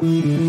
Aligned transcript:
Mm-hmm. 0.00 0.47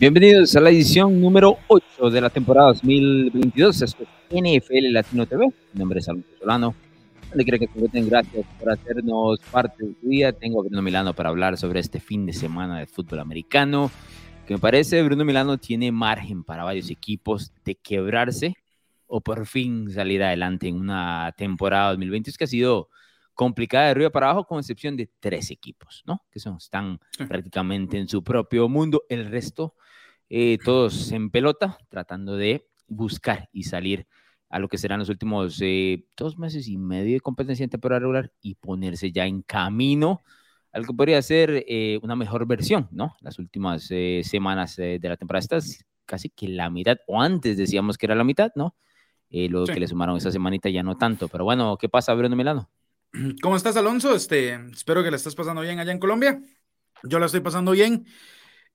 Bienvenidos 0.00 0.56
a 0.56 0.60
la 0.60 0.70
edición 0.70 1.20
número 1.20 1.58
8 1.68 2.08
de 2.08 2.22
la 2.22 2.30
temporada 2.30 2.68
2022. 2.68 3.82
Esto 3.82 4.04
es 4.04 4.08
NFL 4.30 4.92
Latino 4.92 5.26
TV. 5.26 5.52
Mi 5.74 5.78
nombre 5.78 5.98
es 5.98 6.08
Alonso 6.08 6.30
Solano. 6.38 6.74
Donde 7.28 7.44
quiera 7.44 7.58
que 7.58 7.66
se 7.66 8.00
gracias 8.00 8.46
por 8.58 8.70
hacernos 8.70 9.40
parte 9.52 9.84
de 9.84 9.94
su 10.00 10.08
día. 10.08 10.32
Tengo 10.32 10.60
a 10.60 10.64
Bruno 10.64 10.80
Milano 10.80 11.12
para 11.12 11.28
hablar 11.28 11.58
sobre 11.58 11.80
este 11.80 12.00
fin 12.00 12.24
de 12.24 12.32
semana 12.32 12.78
de 12.78 12.86
fútbol 12.86 13.20
americano. 13.20 13.90
Que 14.46 14.54
me 14.54 14.58
parece, 14.58 15.02
Bruno 15.02 15.22
Milano 15.22 15.58
tiene 15.58 15.92
margen 15.92 16.44
para 16.44 16.64
varios 16.64 16.88
equipos 16.88 17.52
de 17.66 17.74
quebrarse 17.74 18.54
o 19.06 19.20
por 19.20 19.44
fin 19.44 19.90
salir 19.90 20.22
adelante 20.22 20.66
en 20.66 20.76
una 20.76 21.34
temporada 21.36 21.90
2022 21.90 22.38
que 22.38 22.44
ha 22.44 22.46
sido 22.46 22.88
complicada 23.34 23.84
de 23.84 23.90
arriba 23.90 24.08
para 24.08 24.30
abajo, 24.30 24.46
con 24.46 24.60
excepción 24.60 24.96
de 24.96 25.10
tres 25.20 25.50
equipos, 25.50 26.02
¿no? 26.06 26.22
Que 26.30 26.40
son, 26.40 26.56
están 26.56 27.00
prácticamente 27.28 27.98
en 27.98 28.08
su 28.08 28.24
propio 28.24 28.66
mundo. 28.66 29.02
El 29.10 29.30
resto 29.30 29.74
eh, 30.30 30.58
todos 30.64 31.10
en 31.12 31.30
pelota, 31.30 31.76
tratando 31.88 32.36
de 32.36 32.66
buscar 32.86 33.48
y 33.52 33.64
salir 33.64 34.06
a 34.48 34.58
lo 34.58 34.68
que 34.68 34.78
serán 34.78 35.00
los 35.00 35.08
últimos 35.08 35.60
eh, 35.60 36.04
dos 36.16 36.38
meses 36.38 36.68
y 36.68 36.76
medio 36.76 37.14
de 37.14 37.20
competencia 37.20 37.64
en 37.64 37.70
temporada 37.70 38.00
regular 38.00 38.32
y 38.40 38.54
ponerse 38.54 39.12
ya 39.12 39.26
en 39.26 39.42
camino 39.42 40.22
a 40.72 40.78
lo 40.78 40.86
que 40.86 40.94
podría 40.94 41.20
ser 41.20 41.64
eh, 41.68 41.98
una 42.02 42.16
mejor 42.16 42.46
versión, 42.46 42.88
¿no? 42.92 43.16
Las 43.20 43.38
últimas 43.40 43.90
semanas 44.22 44.76
de 44.76 45.00
la 45.02 45.16
temporada, 45.16 45.40
estas 45.40 45.84
casi 46.06 46.28
que 46.30 46.48
la 46.48 46.70
mitad, 46.70 46.96
o 47.06 47.20
antes 47.20 47.56
decíamos 47.56 47.98
que 47.98 48.06
era 48.06 48.14
la 48.14 48.24
mitad, 48.24 48.52
¿no? 48.54 48.76
lo 49.32 49.64
que 49.64 49.78
le 49.78 49.86
sumaron 49.86 50.16
esa 50.16 50.32
semanita 50.32 50.68
ya 50.70 50.82
no 50.82 50.96
tanto, 50.96 51.28
pero 51.28 51.44
bueno, 51.44 51.76
¿qué 51.76 51.88
pasa, 51.88 52.14
Bruno 52.14 52.34
Milano? 52.34 52.68
¿Cómo 53.42 53.56
estás, 53.56 53.76
Alonso? 53.76 54.14
Este, 54.14 54.54
espero 54.72 55.02
que 55.02 55.10
la 55.10 55.16
estés 55.16 55.34
pasando 55.34 55.62
bien 55.62 55.78
allá 55.78 55.92
en 55.92 55.98
Colombia. 55.98 56.40
Yo 57.02 57.18
la 57.18 57.26
estoy 57.26 57.40
pasando 57.40 57.72
bien. 57.72 58.06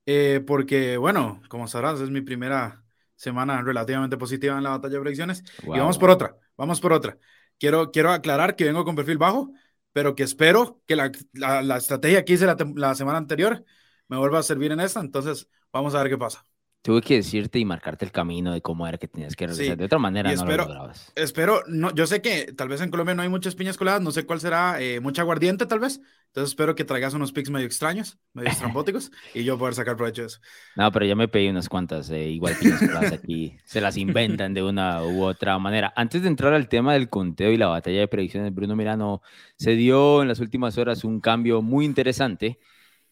Eh, 0.06 0.42
porque, 0.46 0.96
bueno, 0.96 1.42
como 1.48 1.68
sabrás, 1.68 2.00
es 2.00 2.10
mi 2.10 2.20
primera 2.20 2.84
semana 3.16 3.60
relativamente 3.62 4.16
positiva 4.16 4.56
en 4.56 4.64
la 4.64 4.70
batalla 4.70 4.94
de 4.94 5.00
predicciones. 5.00 5.42
Y 5.64 5.68
vamos 5.68 5.98
por 5.98 6.10
otra, 6.10 6.36
vamos 6.56 6.80
por 6.80 6.92
otra. 6.92 7.18
Quiero, 7.58 7.90
quiero 7.90 8.12
aclarar 8.12 8.56
que 8.56 8.64
vengo 8.64 8.84
con 8.84 8.94
perfil 8.96 9.18
bajo, 9.18 9.52
pero 9.92 10.14
que 10.14 10.22
espero 10.22 10.80
que 10.86 10.96
la, 10.96 11.10
la, 11.32 11.76
estrategia 11.76 12.24
que 12.24 12.34
hice 12.34 12.46
la, 12.46 12.56
la 12.74 12.94
semana 12.94 13.18
anterior 13.18 13.64
me 14.08 14.16
vuelva 14.16 14.38
a 14.38 14.42
servir 14.42 14.72
en 14.72 14.80
esta. 14.80 15.00
Entonces, 15.00 15.48
vamos 15.72 15.94
a 15.94 16.02
ver 16.02 16.10
qué 16.10 16.18
pasa. 16.18 16.44
Tuve 16.86 17.00
que 17.00 17.16
decirte 17.16 17.58
y 17.58 17.64
marcarte 17.64 18.04
el 18.04 18.12
camino 18.12 18.52
de 18.52 18.62
cómo 18.62 18.86
era 18.86 18.96
que 18.96 19.08
tenías 19.08 19.34
que 19.34 19.44
realizar. 19.44 19.76
de 19.76 19.86
otra 19.86 19.98
manera 19.98 20.28
no 20.28 20.34
espero, 20.36 20.62
lo 20.62 20.68
lograbas. 20.68 21.10
Espero, 21.16 21.64
no, 21.66 21.92
yo 21.92 22.06
sé 22.06 22.22
que 22.22 22.52
tal 22.52 22.68
vez 22.68 22.80
en 22.80 22.90
Colombia 22.90 23.12
no 23.12 23.22
hay 23.22 23.28
muchas 23.28 23.56
piñas 23.56 23.76
coladas, 23.76 24.00
no 24.02 24.12
sé 24.12 24.24
cuál 24.24 24.38
será, 24.38 24.80
eh, 24.80 25.00
mucha 25.00 25.22
aguardiente 25.22 25.66
tal 25.66 25.80
vez. 25.80 26.00
Entonces 26.28 26.50
espero 26.52 26.76
que 26.76 26.84
traigas 26.84 27.12
unos 27.12 27.32
pics 27.32 27.50
medio 27.50 27.66
extraños, 27.66 28.20
medio 28.34 28.50
estrambóticos, 28.50 29.10
y 29.34 29.42
yo 29.42 29.58
poder 29.58 29.74
sacar 29.74 29.96
provecho 29.96 30.22
de 30.22 30.28
eso. 30.28 30.38
No, 30.76 30.92
pero 30.92 31.06
ya 31.06 31.16
me 31.16 31.26
pedí 31.26 31.48
unas 31.48 31.68
cuantas, 31.68 32.08
eh, 32.10 32.28
igual 32.28 32.54
piñas 32.54 32.78
coladas 32.78 33.12
aquí, 33.14 33.56
se 33.64 33.80
las 33.80 33.96
inventan 33.96 34.54
de 34.54 34.62
una 34.62 35.02
u 35.02 35.24
otra 35.24 35.58
manera. 35.58 35.92
Antes 35.96 36.22
de 36.22 36.28
entrar 36.28 36.54
al 36.54 36.68
tema 36.68 36.92
del 36.92 37.08
conteo 37.08 37.50
y 37.50 37.56
la 37.56 37.66
batalla 37.66 37.98
de 37.98 38.06
predicciones, 38.06 38.54
Bruno 38.54 38.76
Mirano, 38.76 39.22
se 39.56 39.72
dio 39.72 40.22
en 40.22 40.28
las 40.28 40.38
últimas 40.38 40.78
horas 40.78 41.02
un 41.02 41.20
cambio 41.20 41.62
muy 41.62 41.84
interesante 41.84 42.60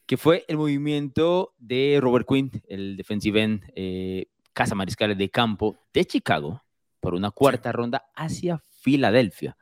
que 0.06 0.16
fue 0.16 0.44
el 0.48 0.56
movimiento 0.56 1.54
de 1.58 1.98
Robert 2.00 2.26
Quinn, 2.28 2.50
el 2.68 2.96
defensive 2.96 3.42
end, 3.42 3.64
eh, 3.74 4.26
Casa 4.52 4.74
Mariscales 4.74 5.18
de 5.18 5.30
Campo 5.30 5.78
de 5.92 6.04
Chicago 6.04 6.62
por 7.00 7.14
una 7.14 7.30
cuarta 7.30 7.72
ronda 7.72 8.04
hacia 8.14 8.62
Filadelfia. 8.70 9.56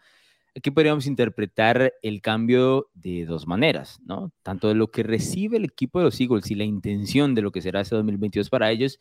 Aquí 0.54 0.70
podríamos 0.70 1.06
interpretar 1.06 1.94
el 2.02 2.20
cambio 2.20 2.90
de 2.92 3.24
dos 3.24 3.46
maneras, 3.46 4.00
¿no? 4.04 4.32
Tanto 4.42 4.68
de 4.68 4.74
lo 4.74 4.90
que 4.90 5.02
recibe 5.02 5.56
el 5.56 5.64
equipo 5.64 5.98
de 5.98 6.04
los 6.04 6.20
Eagles 6.20 6.50
y 6.50 6.54
la 6.54 6.64
intención 6.64 7.34
de 7.34 7.42
lo 7.42 7.50
que 7.50 7.62
será 7.62 7.80
ese 7.80 7.94
2022 7.94 8.50
para 8.50 8.70
ellos 8.70 9.00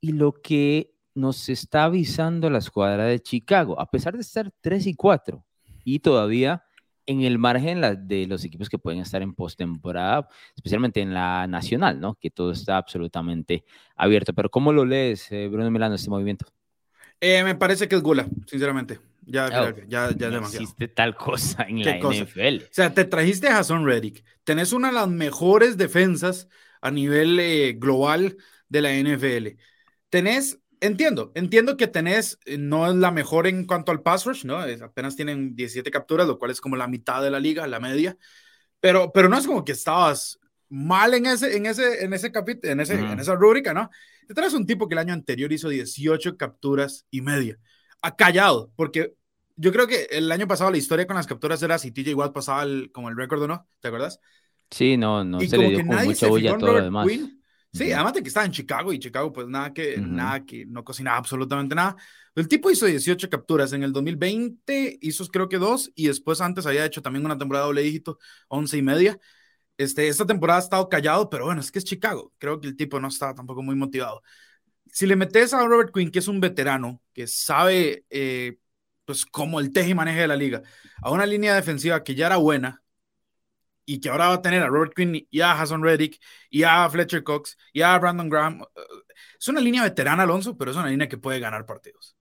y 0.00 0.12
lo 0.12 0.32
que 0.32 0.92
nos 1.14 1.48
está 1.48 1.84
avisando 1.84 2.50
la 2.50 2.58
escuadra 2.58 3.04
de 3.04 3.20
Chicago, 3.20 3.80
a 3.80 3.88
pesar 3.88 4.14
de 4.14 4.22
estar 4.22 4.50
3 4.60 4.88
y 4.88 4.94
4 4.94 5.44
y 5.84 6.00
todavía 6.00 6.64
en 7.06 7.22
el 7.22 7.38
margen 7.38 7.82
de 8.06 8.26
los 8.26 8.44
equipos 8.44 8.68
que 8.68 8.78
pueden 8.78 9.00
estar 9.00 9.22
en 9.22 9.34
postemporada, 9.34 10.28
especialmente 10.56 11.00
en 11.00 11.14
la 11.14 11.46
nacional, 11.46 12.00
¿no? 12.00 12.14
Que 12.14 12.30
todo 12.30 12.52
está 12.52 12.76
absolutamente 12.76 13.64
abierto. 13.96 14.32
Pero 14.32 14.50
¿cómo 14.50 14.72
lo 14.72 14.84
lees, 14.84 15.30
eh, 15.30 15.48
Bruno 15.48 15.70
Milano, 15.70 15.94
este 15.94 16.10
movimiento? 16.10 16.46
Eh, 17.20 17.44
me 17.44 17.54
parece 17.54 17.88
que 17.88 17.96
es 17.96 18.02
gula, 18.02 18.26
sinceramente. 18.46 19.00
Ya, 19.26 19.46
oh, 19.46 19.86
ya, 19.88 20.10
ya, 20.14 20.30
no 20.30 20.40
existe 20.40 20.88
tal 20.88 21.16
cosa 21.16 21.64
en 21.64 21.82
la 21.82 21.96
NFL. 21.96 22.64
O 22.64 22.68
sea, 22.70 22.92
te 22.92 23.04
trajiste 23.04 23.48
a 23.48 23.54
Jason 23.54 23.86
Reddick. 23.86 24.22
Tenés 24.44 24.72
una 24.72 24.88
de 24.88 24.94
las 24.94 25.08
mejores 25.08 25.78
defensas 25.78 26.48
a 26.82 26.90
nivel 26.90 27.40
eh, 27.40 27.72
global 27.78 28.36
de 28.68 28.82
la 28.82 28.92
NFL. 28.92 29.58
Tenés 30.10 30.60
Entiendo, 30.84 31.32
entiendo 31.34 31.78
que 31.78 31.86
tenés, 31.86 32.38
eh, 32.44 32.58
no 32.58 32.86
es 32.86 32.94
la 32.94 33.10
mejor 33.10 33.46
en 33.46 33.64
cuanto 33.64 33.90
al 33.90 34.02
pass 34.02 34.26
rush, 34.26 34.44
¿no? 34.44 34.58
apenas 34.58 35.16
tienen 35.16 35.56
17 35.56 35.90
capturas, 35.90 36.26
lo 36.26 36.38
cual 36.38 36.50
es 36.50 36.60
como 36.60 36.76
la 36.76 36.88
mitad 36.88 37.22
de 37.22 37.30
la 37.30 37.40
liga, 37.40 37.66
la 37.66 37.80
media, 37.80 38.18
pero, 38.80 39.10
pero 39.10 39.30
no 39.30 39.38
es 39.38 39.46
como 39.46 39.64
que 39.64 39.72
estabas 39.72 40.38
mal 40.68 41.14
en 41.14 41.24
ese, 41.24 41.56
en 41.56 41.64
ese, 41.64 42.04
en 42.04 42.12
ese 42.12 42.30
capítulo, 42.30 42.70
en, 42.70 42.80
ese, 42.80 42.96
en 42.96 43.18
esa 43.18 43.34
rúbrica, 43.34 43.72
¿no? 43.72 43.88
Te 44.28 44.34
traes 44.34 44.52
un 44.52 44.66
tipo 44.66 44.86
que 44.86 44.94
el 44.94 44.98
año 44.98 45.14
anterior 45.14 45.50
hizo 45.54 45.70
18 45.70 46.36
capturas 46.36 47.06
y 47.10 47.22
media, 47.22 47.58
ha 48.02 48.14
callado, 48.14 48.70
porque 48.76 49.14
yo 49.56 49.72
creo 49.72 49.86
que 49.86 50.08
el 50.10 50.30
año 50.30 50.46
pasado 50.46 50.70
la 50.70 50.76
historia 50.76 51.06
con 51.06 51.16
las 51.16 51.26
capturas 51.26 51.62
era 51.62 51.78
si 51.78 51.92
TJ 51.92 52.14
Watt 52.14 52.34
pasaba 52.34 52.62
el, 52.64 52.92
como 52.92 53.08
el 53.08 53.16
récord 53.16 53.40
o 53.40 53.48
no, 53.48 53.66
¿te 53.80 53.88
acuerdas? 53.88 54.20
Sí, 54.70 54.98
no, 54.98 55.24
no 55.24 55.40
se 55.40 55.56
le 55.56 55.70
dio 55.70 55.86
como 55.86 55.98
mucha 56.02 56.26
bulla 56.26 56.58
todo 56.58 56.74
lo 56.74 56.82
demás. 56.82 57.08
Sí, 57.74 57.90
además 57.90 58.12
de 58.12 58.22
que 58.22 58.28
estaba 58.28 58.46
en 58.46 58.52
Chicago 58.52 58.92
y 58.92 59.00
Chicago 59.00 59.32
pues 59.32 59.48
nada 59.48 59.72
que, 59.72 59.96
nada 59.98 60.44
que 60.44 60.64
no 60.64 60.84
cocinaba 60.84 61.16
absolutamente 61.16 61.74
nada. 61.74 61.96
El 62.36 62.46
tipo 62.46 62.70
hizo 62.70 62.86
18 62.86 63.28
capturas 63.28 63.72
en 63.72 63.82
el 63.82 63.92
2020, 63.92 64.98
hizo 65.00 65.26
creo 65.26 65.48
que 65.48 65.58
dos 65.58 65.90
y 65.96 66.06
después 66.06 66.40
antes 66.40 66.66
había 66.66 66.84
hecho 66.84 67.02
también 67.02 67.24
una 67.24 67.36
temporada 67.36 67.66
doble 67.66 67.82
dígito, 67.82 68.18
11 68.46 68.76
y 68.78 68.82
media. 68.82 69.18
Este, 69.76 70.06
esta 70.06 70.24
temporada 70.24 70.60
ha 70.60 70.62
estado 70.62 70.88
callado, 70.88 71.28
pero 71.28 71.46
bueno, 71.46 71.60
es 71.60 71.72
que 71.72 71.80
es 71.80 71.84
Chicago. 71.84 72.32
Creo 72.38 72.60
que 72.60 72.68
el 72.68 72.76
tipo 72.76 73.00
no 73.00 73.08
estaba 73.08 73.34
tampoco 73.34 73.60
muy 73.60 73.74
motivado. 73.74 74.22
Si 74.92 75.06
le 75.06 75.16
metes 75.16 75.52
a 75.52 75.66
Robert 75.66 75.92
Quinn, 75.92 76.12
que 76.12 76.20
es 76.20 76.28
un 76.28 76.40
veterano, 76.40 77.02
que 77.12 77.26
sabe 77.26 78.04
eh, 78.10 78.56
pues 79.04 79.26
como 79.26 79.58
el 79.58 79.72
teje 79.72 79.90
y 79.90 79.94
maneje 79.94 80.20
de 80.20 80.28
la 80.28 80.36
liga, 80.36 80.62
a 81.02 81.10
una 81.10 81.26
línea 81.26 81.56
defensiva 81.56 82.04
que 82.04 82.14
ya 82.14 82.26
era 82.26 82.36
buena, 82.36 82.83
y 83.86 84.00
que 84.00 84.08
ahora 84.08 84.28
va 84.28 84.34
a 84.34 84.42
tener 84.42 84.62
a 84.62 84.68
Robert 84.68 84.94
Quinn 84.94 85.26
y 85.30 85.40
a 85.40 85.52
Hassan 85.52 85.82
Reddick 85.82 86.20
y 86.50 86.62
a 86.62 86.88
Fletcher 86.88 87.22
Cox 87.22 87.56
y 87.72 87.82
a 87.82 87.98
Brandon 87.98 88.28
Graham. 88.28 88.62
Eh, 88.62 88.80
es 89.38 89.48
una 89.48 89.60
línea 89.60 89.82
veterana, 89.82 90.22
Alonso, 90.22 90.56
pero 90.56 90.70
es 90.70 90.76
una 90.76 90.88
línea 90.88 91.08
que 91.08 91.18
puede 91.18 91.40
ganar 91.40 91.66
partidos. 91.66 92.16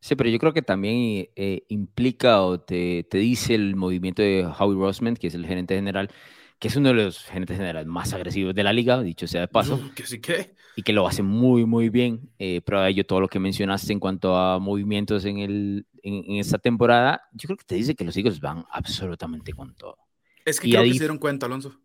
Sí, 0.00 0.14
pero 0.14 0.30
yo 0.30 0.38
creo 0.38 0.52
que 0.52 0.62
también 0.62 1.28
eh, 1.34 1.64
implica 1.68 2.42
o 2.42 2.60
te, 2.60 3.04
te, 3.10 3.18
dice 3.18 3.54
el 3.54 3.74
movimiento 3.74 4.22
de 4.22 4.46
Howie 4.46 4.78
Roseman, 4.78 5.16
que 5.16 5.26
es 5.26 5.34
el 5.34 5.46
gerente 5.46 5.74
general, 5.74 6.10
que 6.58 6.68
es 6.68 6.76
uno 6.76 6.90
de 6.90 6.94
los 6.94 7.24
gerentes 7.24 7.56
generales 7.56 7.86
más 7.86 8.12
agresivos 8.12 8.54
de 8.54 8.62
la 8.62 8.72
liga, 8.72 9.02
dicho 9.02 9.26
sea 9.26 9.42
de 9.42 9.48
paso. 9.48 9.80
Que 9.94 10.06
sí 10.06 10.20
que. 10.20 10.54
Y 10.76 10.82
que 10.82 10.92
lo 10.92 11.08
hace 11.08 11.22
muy, 11.22 11.64
muy 11.64 11.88
bien. 11.88 12.30
Eh, 12.38 12.62
de 12.64 12.88
ello, 12.88 13.06
todo 13.06 13.20
lo 13.20 13.28
que 13.28 13.38
mencionaste 13.38 13.92
en 13.92 13.98
cuanto 13.98 14.36
a 14.36 14.58
movimientos 14.58 15.24
en, 15.24 15.38
el, 15.38 15.86
en, 16.02 16.30
en 16.30 16.36
esta 16.36 16.58
temporada, 16.58 17.22
yo 17.32 17.46
creo 17.48 17.56
que 17.56 17.64
te 17.64 17.74
dice 17.74 17.94
que 17.94 18.04
los 18.04 18.16
Eagles 18.16 18.40
van 18.40 18.64
absolutamente 18.70 19.54
con 19.54 19.74
todo. 19.74 20.05
Es 20.46 20.60
que 20.60 20.70
creo 20.70 20.84
que 20.84 20.92
se 20.92 21.00
dieron 21.00 21.18
cuenta, 21.18 21.44
Alonso. 21.46 21.78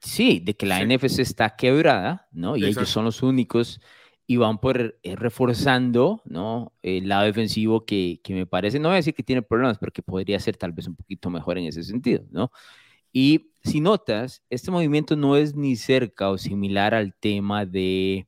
Sí, 0.00 0.40
de 0.40 0.54
que 0.54 0.66
la 0.66 0.84
NFC 0.84 1.20
está 1.20 1.54
quebrada, 1.56 2.28
¿no? 2.32 2.56
Y 2.56 2.64
ellos 2.64 2.88
son 2.88 3.04
los 3.04 3.22
únicos 3.22 3.80
y 4.26 4.36
van 4.36 4.58
por 4.58 4.98
eh, 5.02 5.16
reforzando, 5.16 6.20
¿no? 6.24 6.72
El 6.82 7.08
lado 7.08 7.24
defensivo 7.24 7.86
que, 7.86 8.20
que, 8.24 8.34
me 8.34 8.44
parece, 8.44 8.80
no 8.80 8.88
voy 8.88 8.94
a 8.94 8.96
decir 8.96 9.14
que 9.14 9.22
tiene 9.22 9.42
problemas, 9.42 9.78
pero 9.78 9.92
que 9.92 10.02
podría 10.02 10.40
ser 10.40 10.56
tal 10.56 10.72
vez 10.72 10.88
un 10.88 10.96
poquito 10.96 11.30
mejor 11.30 11.56
en 11.56 11.66
ese 11.66 11.84
sentido, 11.84 12.24
¿no? 12.30 12.50
Y 13.12 13.52
si 13.62 13.80
notas, 13.80 14.42
este 14.50 14.72
movimiento 14.72 15.14
no 15.14 15.36
es 15.36 15.54
ni 15.54 15.76
cerca 15.76 16.30
o 16.30 16.38
similar 16.38 16.94
al 16.94 17.14
tema 17.14 17.64
de 17.64 18.26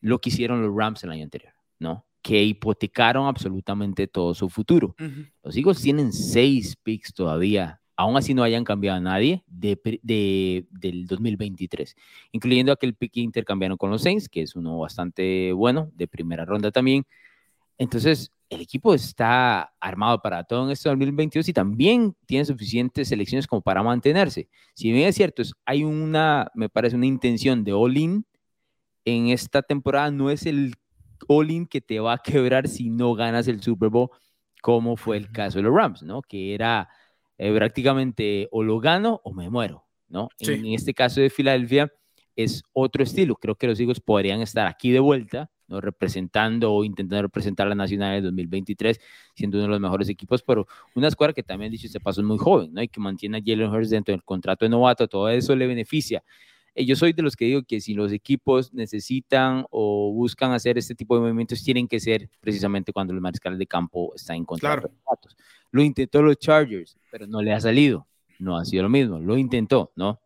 lo 0.00 0.20
que 0.20 0.28
hicieron 0.28 0.62
los 0.62 0.76
Rams 0.76 1.02
el 1.02 1.10
año 1.10 1.24
anterior, 1.24 1.54
¿no? 1.80 2.06
Que 2.22 2.44
hipotecaron 2.44 3.26
absolutamente 3.26 4.06
todo 4.06 4.34
su 4.34 4.48
futuro. 4.48 4.94
Los 5.42 5.56
Eagles 5.56 5.82
tienen 5.82 6.12
seis 6.12 6.76
picks 6.76 7.12
todavía 7.12 7.80
aún 7.96 8.16
así 8.16 8.34
no 8.34 8.42
hayan 8.42 8.64
cambiado 8.64 8.98
a 8.98 9.00
nadie 9.00 9.44
de, 9.46 10.66
del 10.70 11.06
2023, 11.06 11.96
incluyendo 12.32 12.72
aquel 12.72 12.94
pick 12.94 13.12
que 13.12 13.20
intercambiaron 13.20 13.76
con 13.76 13.90
los 13.90 14.02
Saints, 14.02 14.28
que 14.28 14.42
es 14.42 14.56
uno 14.56 14.78
bastante 14.78 15.52
bueno, 15.52 15.90
de 15.94 16.08
primera 16.08 16.44
ronda 16.44 16.70
también. 16.70 17.04
Entonces, 17.78 18.32
el 18.50 18.60
equipo 18.60 18.94
está 18.94 19.74
armado 19.80 20.20
para 20.20 20.44
todo 20.44 20.64
en 20.64 20.70
este 20.70 20.88
2022 20.88 21.48
y 21.48 21.52
también 21.52 22.14
tiene 22.26 22.44
suficientes 22.44 23.08
selecciones 23.08 23.46
como 23.46 23.62
para 23.62 23.82
mantenerse. 23.82 24.48
Si 24.74 24.92
bien 24.92 25.08
es 25.08 25.16
cierto, 25.16 25.42
hay 25.64 25.84
una, 25.84 26.50
me 26.54 26.68
parece, 26.68 26.96
una 26.96 27.06
intención 27.06 27.64
de 27.64 27.72
all-in 27.72 28.24
en 29.04 29.28
esta 29.28 29.62
temporada, 29.62 30.10
no 30.10 30.30
es 30.30 30.46
el 30.46 30.74
all-in 31.28 31.66
que 31.66 31.80
te 31.80 32.00
va 32.00 32.14
a 32.14 32.18
quebrar 32.18 32.68
si 32.68 32.90
no 32.90 33.14
ganas 33.14 33.48
el 33.48 33.62
Super 33.62 33.88
Bowl, 33.88 34.10
como 34.62 34.96
fue 34.96 35.16
el 35.16 35.30
caso 35.30 35.58
de 35.58 35.64
los 35.64 35.74
Rams, 35.74 36.02
¿no? 36.02 36.22
Que 36.22 36.54
era 36.54 36.88
eh, 37.38 37.52
prácticamente 37.54 38.48
o 38.52 38.62
lo 38.62 38.78
gano 38.78 39.20
o 39.24 39.32
me 39.32 39.50
muero, 39.50 39.86
¿no? 40.08 40.28
En, 40.38 40.66
este 40.66 40.94
caso 40.94 41.20
de 41.20 41.30
Filadelfia 41.30 41.92
es 42.36 42.62
otro 42.72 43.02
estilo. 43.02 43.36
Creo 43.36 43.54
que 43.56 43.66
los 43.66 43.80
hijos 43.80 44.00
podrían 44.00 44.40
estar 44.40 44.66
aquí 44.66 44.90
de 44.90 45.00
vuelta, 45.00 45.50
¿no? 45.66 45.80
representando 45.80 46.72
o 46.72 46.84
intentando 46.84 47.22
representar 47.22 47.66
a 47.66 47.70
la 47.70 47.74
Nacional 47.74 48.14
de 48.14 48.22
2023, 48.22 49.00
siendo 49.34 49.58
uno 49.58 49.64
de 49.64 49.70
los 49.70 49.80
mejores 49.80 50.08
equipos, 50.08 50.42
pero 50.42 50.66
una 50.94 51.08
escuadra 51.08 51.32
que 51.32 51.42
también, 51.42 51.72
dicho 51.72 51.86
este 51.86 52.00
paso, 52.00 52.20
es 52.20 52.26
muy 52.26 52.38
joven, 52.38 52.72
¿no? 52.72 52.82
Y 52.82 52.88
que 52.88 53.00
mantiene 53.00 53.38
a 53.38 53.42
Jalen 53.44 53.70
Hurts 53.70 53.90
dentro 53.90 54.12
del 54.12 54.22
contrato 54.22 54.64
de 54.64 54.68
novato, 54.68 55.08
todo 55.08 55.28
eso 55.28 55.56
le 55.56 55.66
beneficia. 55.66 56.22
Eh, 56.74 56.84
yo 56.84 56.96
soy 56.96 57.12
de 57.12 57.22
los 57.22 57.36
que 57.36 57.44
digo 57.44 57.62
que 57.62 57.80
si 57.80 57.94
los 57.94 58.12
equipos 58.12 58.72
necesitan 58.74 59.64
o 59.70 60.12
buscan 60.12 60.52
hacer 60.52 60.76
este 60.76 60.94
tipo 60.94 61.14
de 61.14 61.22
movimientos, 61.22 61.62
tienen 61.62 61.86
que 61.86 62.00
ser 62.00 62.28
precisamente 62.40 62.92
cuando 62.92 63.12
los 63.12 63.22
mariscales 63.22 63.58
de 63.58 63.66
campo 63.66 64.12
están 64.14 64.36
en 64.36 64.44
contrato 64.44 64.88
claro. 64.88 64.94
Lo 65.74 65.82
intentó 65.82 66.22
los 66.22 66.38
Chargers, 66.38 66.96
pero 67.10 67.26
no 67.26 67.42
le 67.42 67.52
ha 67.52 67.60
salido. 67.60 68.06
No 68.38 68.56
ha 68.56 68.64
sido 68.64 68.84
lo 68.84 68.88
mismo. 68.88 69.18
Lo 69.18 69.36
intentó, 69.36 69.90
¿no? 69.96 70.20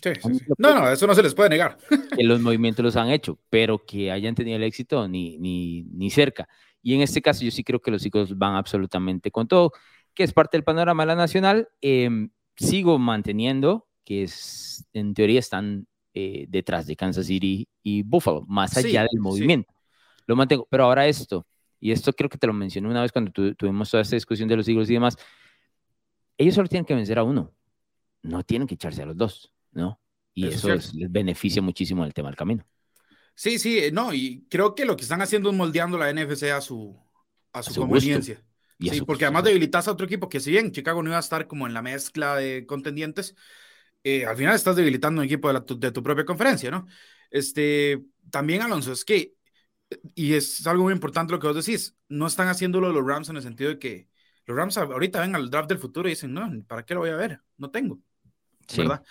Sí, 0.00 0.10
No, 0.58 0.78
no, 0.78 0.88
eso 0.88 1.08
no 1.08 1.14
se 1.16 1.24
les 1.24 1.34
puede 1.34 1.50
negar. 1.50 1.76
Que 2.16 2.22
los 2.22 2.40
movimientos 2.40 2.84
los 2.84 2.94
han 2.94 3.10
hecho, 3.10 3.36
pero 3.50 3.84
que 3.84 4.12
hayan 4.12 4.36
tenido 4.36 4.58
el 4.58 4.62
éxito 4.62 5.08
ni, 5.08 5.38
ni, 5.38 5.82
ni 5.82 6.08
cerca. 6.08 6.48
Y 6.84 6.94
en 6.94 7.00
este 7.00 7.20
caso 7.20 7.44
yo 7.44 7.50
sí 7.50 7.64
creo 7.64 7.80
que 7.80 7.90
los 7.90 8.00
chicos 8.00 8.38
van 8.38 8.54
absolutamente 8.54 9.32
con 9.32 9.48
todo, 9.48 9.72
que 10.14 10.22
es 10.22 10.32
parte 10.32 10.56
del 10.56 10.62
panorama 10.62 11.02
de 11.02 11.06
la 11.08 11.16
nacional. 11.16 11.68
Em, 11.80 12.30
sigo 12.54 12.96
manteniendo 13.00 13.88
que 14.04 14.22
es, 14.22 14.86
en 14.92 15.14
teoría 15.14 15.40
están 15.40 15.88
eh, 16.14 16.46
detrás 16.48 16.86
de 16.86 16.94
Kansas 16.94 17.26
City 17.26 17.66
y 17.82 18.04
Buffalo, 18.04 18.44
más 18.46 18.76
allá 18.76 19.02
del 19.02 19.18
movimiento. 19.18 19.74
Lo 20.28 20.36
mantengo. 20.36 20.68
Pero 20.70 20.84
ahora 20.84 21.08
esto, 21.08 21.44
y 21.82 21.90
esto 21.90 22.12
creo 22.12 22.30
que 22.30 22.38
te 22.38 22.46
lo 22.46 22.52
mencioné 22.52 22.88
una 22.88 23.02
vez 23.02 23.10
cuando 23.10 23.32
tuvimos 23.32 23.90
toda 23.90 24.02
esta 24.02 24.14
discusión 24.14 24.48
de 24.48 24.56
los 24.56 24.68
Eagles 24.68 24.88
y 24.88 24.94
demás, 24.94 25.16
ellos 26.38 26.54
solo 26.54 26.68
tienen 26.68 26.84
que 26.84 26.94
vencer 26.94 27.18
a 27.18 27.24
uno, 27.24 27.52
no 28.22 28.44
tienen 28.44 28.68
que 28.68 28.74
echarse 28.74 29.02
a 29.02 29.06
los 29.06 29.16
dos, 29.16 29.52
¿no? 29.72 30.00
Y 30.32 30.46
eso, 30.46 30.68
les 30.68 31.10
beneficia 31.10 31.60
muchísimo 31.60 32.04
el 32.04 32.14
tema 32.14 32.28
del 32.28 32.36
camino. 32.36 32.64
Sí, 33.34 33.58
sí, 33.58 33.90
no, 33.92 34.14
y 34.14 34.46
creo 34.48 34.76
que 34.76 34.84
lo 34.84 34.94
que 34.94 35.02
están 35.02 35.22
haciendo 35.22 35.50
es 35.50 35.56
moldeando 35.56 35.98
la 35.98 36.12
NFC 36.12 36.44
a 36.52 36.60
su, 36.60 36.96
a 37.52 37.64
su, 37.64 37.80
conveniencia. 37.80 38.40
sí, 38.78 39.00
porque 39.00 39.24
además 39.24 39.42
debilitas 39.42 39.88
a 39.88 39.92
otro 39.92 40.06
equipo 40.06 40.28
que 40.28 40.38
si 40.38 40.52
bien 40.52 40.70
Chicago 40.70 41.02
no 41.02 41.10
iba 41.10 41.16
a 41.16 41.20
estar 41.20 41.48
como 41.48 41.66
en 41.66 41.74
la 41.74 41.82
mezcla 41.82 42.36
de 42.36 42.64
contendientes, 42.64 43.34
eh, 44.04 44.24
al 44.24 44.36
final 44.36 44.54
estás 44.54 44.76
debilitando 44.76 45.20
un 45.20 45.26
equipo 45.26 45.52
de, 45.52 45.90
tu 45.90 46.02
propia 46.04 46.24
conferencia, 46.24 46.70
¿no? 46.70 46.86
Este, 47.28 48.04
también, 48.30 48.62
Alonso, 48.62 48.92
es 48.92 49.04
que, 49.04 49.34
y 50.14 50.34
es 50.34 50.66
algo 50.66 50.84
muy 50.84 50.92
importante 50.92 51.32
lo 51.32 51.38
que 51.38 51.46
vos 51.46 51.64
decís, 51.64 51.96
no 52.08 52.26
están 52.26 52.48
haciéndolo 52.48 52.92
los 52.92 53.06
Rams 53.06 53.28
en 53.28 53.36
el 53.36 53.42
sentido 53.42 53.70
de 53.70 53.78
que 53.78 54.08
los 54.46 54.56
Rams 54.56 54.76
ahorita 54.76 55.20
ven 55.20 55.34
al 55.34 55.50
draft 55.50 55.68
del 55.68 55.78
futuro 55.78 56.08
y 56.08 56.12
dicen, 56.12 56.32
no, 56.32 56.50
¿para 56.66 56.84
qué 56.84 56.94
lo 56.94 57.00
voy 57.00 57.10
a 57.10 57.16
ver? 57.16 57.40
No 57.56 57.70
tengo, 57.70 58.00
¿verdad? 58.76 59.02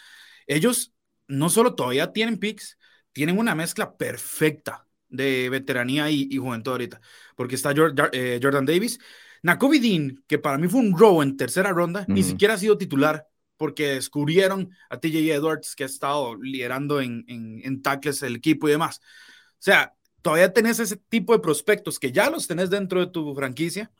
Ellos 0.47 0.93
no 1.27 1.49
solo 1.49 1.75
todavía 1.75 2.11
tienen 2.11 2.37
picks, 2.37 2.77
tienen 3.13 3.37
una 3.37 3.55
mezcla 3.55 3.95
perfecta 3.95 4.87
de 5.07 5.49
veteranía 5.49 6.09
y, 6.09 6.35
juventud 6.37 6.71
ahorita, 6.71 7.01
porque 7.35 7.55
está 7.55 7.73
eh, 8.13 8.39
Jordan 8.41 8.65
Davis, 8.65 8.99
Nakobe 9.43 9.79
Dean, 9.79 10.23
que 10.27 10.37
para 10.37 10.57
mí 10.57 10.67
fue 10.67 10.79
un 10.79 10.97
robo 10.97 11.23
en 11.23 11.37
tercera 11.37 11.71
ronda, 11.71 12.05
ni 12.07 12.23
siquiera 12.23 12.53
ha 12.53 12.57
sido 12.57 12.77
titular 12.77 13.27
porque 13.57 13.89
descubrieron 13.89 14.71
a 14.89 14.99
TJ 14.99 15.33
Edwards 15.33 15.75
que 15.75 15.83
ha 15.83 15.85
estado 15.85 16.35
liderando 16.35 16.99
en, 16.99 17.25
en, 17.27 17.81
tackles 17.83 18.23
el 18.23 18.37
equipo 18.37 18.67
y 18.67 18.71
demás. 18.71 19.01
O 19.03 19.55
sea, 19.59 19.93
todavía 20.21 20.53
tenés 20.53 20.79
ese 20.79 20.97
tipo 20.97 21.33
de 21.33 21.39
prospectos 21.39 21.99
que 21.99 22.11
ya 22.11 22.29
los 22.29 22.47
tenés 22.47 22.69
dentro 22.69 22.99
de 22.99 23.07
tu 23.07 23.33
franquicia, 23.35 23.91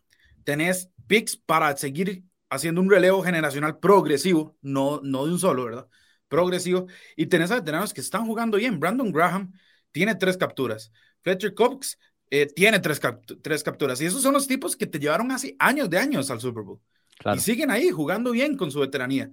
tenés 0.43 0.89
picks 1.07 1.37
para 1.37 1.75
seguir 1.77 2.23
haciendo 2.49 2.81
un 2.81 2.89
relevo 2.89 3.23
generacional 3.23 3.79
progresivo, 3.79 4.57
no, 4.61 4.99
no 5.03 5.25
de 5.25 5.33
un 5.33 5.39
solo, 5.39 5.65
¿verdad? 5.65 5.87
Progresivo, 6.27 6.87
y 7.15 7.27
tenés 7.27 7.51
a 7.51 7.55
veteranos 7.55 7.93
que 7.93 8.01
están 8.01 8.25
jugando 8.25 8.57
bien. 8.57 8.79
Brandon 8.79 9.11
Graham 9.11 9.53
tiene 9.91 10.15
tres 10.15 10.37
capturas, 10.37 10.91
Fletcher 11.21 11.53
Cox 11.53 11.97
eh, 12.29 12.47
tiene 12.47 12.79
tres, 12.79 13.01
tres 13.41 13.63
capturas, 13.63 13.99
y 14.01 14.05
esos 14.05 14.21
son 14.21 14.33
los 14.33 14.47
tipos 14.47 14.75
que 14.75 14.87
te 14.87 14.99
llevaron 14.99 15.31
hace 15.31 15.55
años 15.59 15.89
de 15.89 15.97
años 15.97 16.29
al 16.31 16.39
Super 16.39 16.63
Bowl. 16.63 16.79
Y 17.35 17.39
siguen 17.39 17.69
ahí 17.69 17.89
jugando 17.89 18.31
bien 18.31 18.57
con 18.57 18.71
su 18.71 18.79
veteranía 18.79 19.31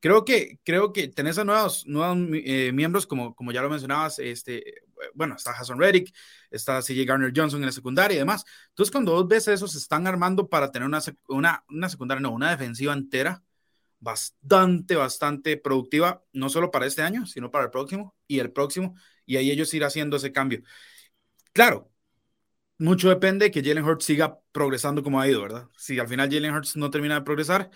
creo 0.00 0.24
que, 0.24 0.58
creo 0.64 0.92
que 0.92 1.08
tenés 1.08 1.38
a 1.38 1.44
nuevos, 1.44 1.86
nuevos 1.86 2.18
eh, 2.44 2.72
miembros, 2.72 3.06
como, 3.06 3.34
como 3.34 3.52
ya 3.52 3.62
lo 3.62 3.70
mencionabas, 3.70 4.18
este, 4.18 4.82
bueno, 5.14 5.36
está 5.36 5.52
Hassan 5.52 5.78
Reddick, 5.78 6.14
está 6.50 6.82
CJ 6.82 7.04
Garner 7.04 7.32
Johnson 7.34 7.60
en 7.60 7.66
la 7.66 7.72
secundaria 7.72 8.16
y 8.16 8.18
demás. 8.18 8.44
Entonces, 8.70 8.90
cuando 8.90 9.12
dos 9.12 9.28
veces 9.28 9.54
eso 9.54 9.68
se 9.68 9.78
están 9.78 10.06
armando 10.06 10.48
para 10.48 10.70
tener 10.70 10.88
una, 10.88 11.00
una, 11.28 11.64
una 11.68 11.88
secundaria, 11.88 12.20
no, 12.20 12.32
una 12.32 12.50
defensiva 12.50 12.92
entera, 12.92 13.42
bastante, 14.00 14.96
bastante 14.96 15.56
productiva, 15.58 16.24
no 16.32 16.48
solo 16.48 16.70
para 16.70 16.86
este 16.86 17.02
año, 17.02 17.26
sino 17.26 17.50
para 17.50 17.64
el 17.64 17.70
próximo 17.70 18.16
y 18.26 18.38
el 18.40 18.50
próximo, 18.52 18.96
y 19.26 19.36
ahí 19.36 19.50
ellos 19.50 19.72
ir 19.74 19.84
haciendo 19.84 20.16
ese 20.16 20.32
cambio. 20.32 20.62
Claro, 21.52 21.90
mucho 22.78 23.08
depende 23.10 23.46
de 23.46 23.50
que 23.50 23.62
Jalen 23.62 23.84
Hurts 23.84 24.04
siga 24.04 24.38
progresando 24.52 25.02
como 25.02 25.20
ha 25.20 25.28
ido, 25.28 25.42
¿verdad? 25.42 25.68
Si 25.76 25.98
al 25.98 26.08
final 26.08 26.30
Jalen 26.32 26.54
Hurts 26.54 26.76
no 26.76 26.90
termina 26.90 27.16
de 27.16 27.22
progresar, 27.22 27.70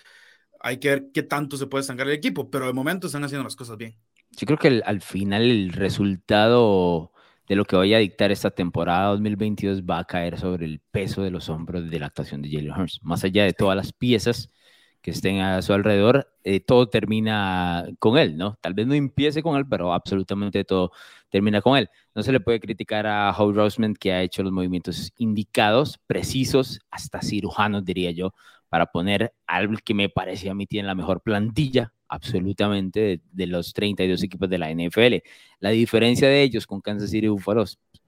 hay 0.65 0.79
que 0.79 0.89
ver 0.89 1.11
qué 1.13 1.23
tanto 1.23 1.59
se 1.59 1.67
puede 1.67 1.83
estancar 1.83 2.07
el 2.07 2.15
equipo, 2.15 2.51
pero 2.51 2.67
de 2.67 2.73
momento 2.73 3.07
están 3.07 3.23
haciendo 3.23 3.45
las 3.45 3.55
cosas 3.55 3.77
bien. 3.77 3.95
Yo 4.31 4.47
creo 4.47 4.59
que 4.59 4.83
al 4.85 5.03
final 5.03 5.43
el 5.43 5.71
resultado 5.71 7.13
de 7.47 7.55
lo 7.55 7.67
que 7.67 7.77
vaya 7.77 7.99
a 7.99 8.01
dictar 8.01 8.33
esta 8.33 8.51
temporada 8.51 9.11
2022 9.11 9.83
va 9.83 9.99
a 9.99 10.05
caer 10.07 10.39
sobre 10.39 10.65
el 10.65 10.81
peso 10.81 11.23
de 11.23 11.31
los 11.31 11.51
hombros 11.51 11.91
de 11.91 11.99
la 12.01 12.07
actuación 12.07 12.41
de 12.41 12.51
Jalen 12.51 12.73
Hurts. 12.73 13.01
Más 13.03 13.23
allá 13.25 13.45
de 13.45 13.53
todas 13.53 13.77
las 13.77 13.93
piezas 13.93 14.51
que 15.03 15.11
estén 15.11 15.41
a 15.41 15.61
su 15.61 15.75
alrededor, 15.75 16.33
eh, 16.45 16.61
todo 16.61 16.89
termina 16.89 17.85
con 17.99 18.17
él, 18.17 18.39
¿no? 18.39 18.59
Tal 18.63 18.73
vez 18.73 18.87
no 18.87 18.95
empiece 18.95 19.43
con 19.43 19.59
él, 19.59 19.67
pero 19.69 19.93
absolutamente 19.93 20.65
todo 20.65 20.93
termina 21.29 21.61
con 21.61 21.77
él. 21.77 21.91
No 22.15 22.23
se 22.23 22.33
le 22.33 22.41
puede 22.41 22.59
criticar 22.59 23.07
a 23.07 23.31
Howe 23.33 23.53
Roseman 23.53 23.95
que 23.95 24.15
ha 24.15 24.23
hecho 24.23 24.43
los 24.43 24.51
movimientos 24.51 25.13
indicados, 25.19 26.01
precisos, 26.07 26.81
hasta 26.91 27.21
cirujanos, 27.21 27.85
diría 27.85 28.13
yo, 28.13 28.33
para 28.75 28.87
poner 28.87 29.33
algo 29.47 29.75
que 29.85 29.95
me 29.95 30.09
parece 30.09 30.51
a 30.51 30.55
mí 30.55 30.67
tiene 30.67 30.89
la 30.89 30.97
mejor 30.97 31.21
plantilla 31.21 31.93
absolutamente 32.09 33.21
de, 33.31 33.47
los 33.47 33.73
32 33.73 34.21
equipos 34.25 34.51
de 34.51 34.59
la 34.59 34.69
NFL. 34.69 35.23
La 35.61 35.71
diferencia 35.71 36.27
de 36.27 36.43
ellos 36.43 36.67
con 36.67 36.81
Kansas 36.81 37.11
City 37.11 37.27
y 37.27 37.29
Buffalo 37.29 37.67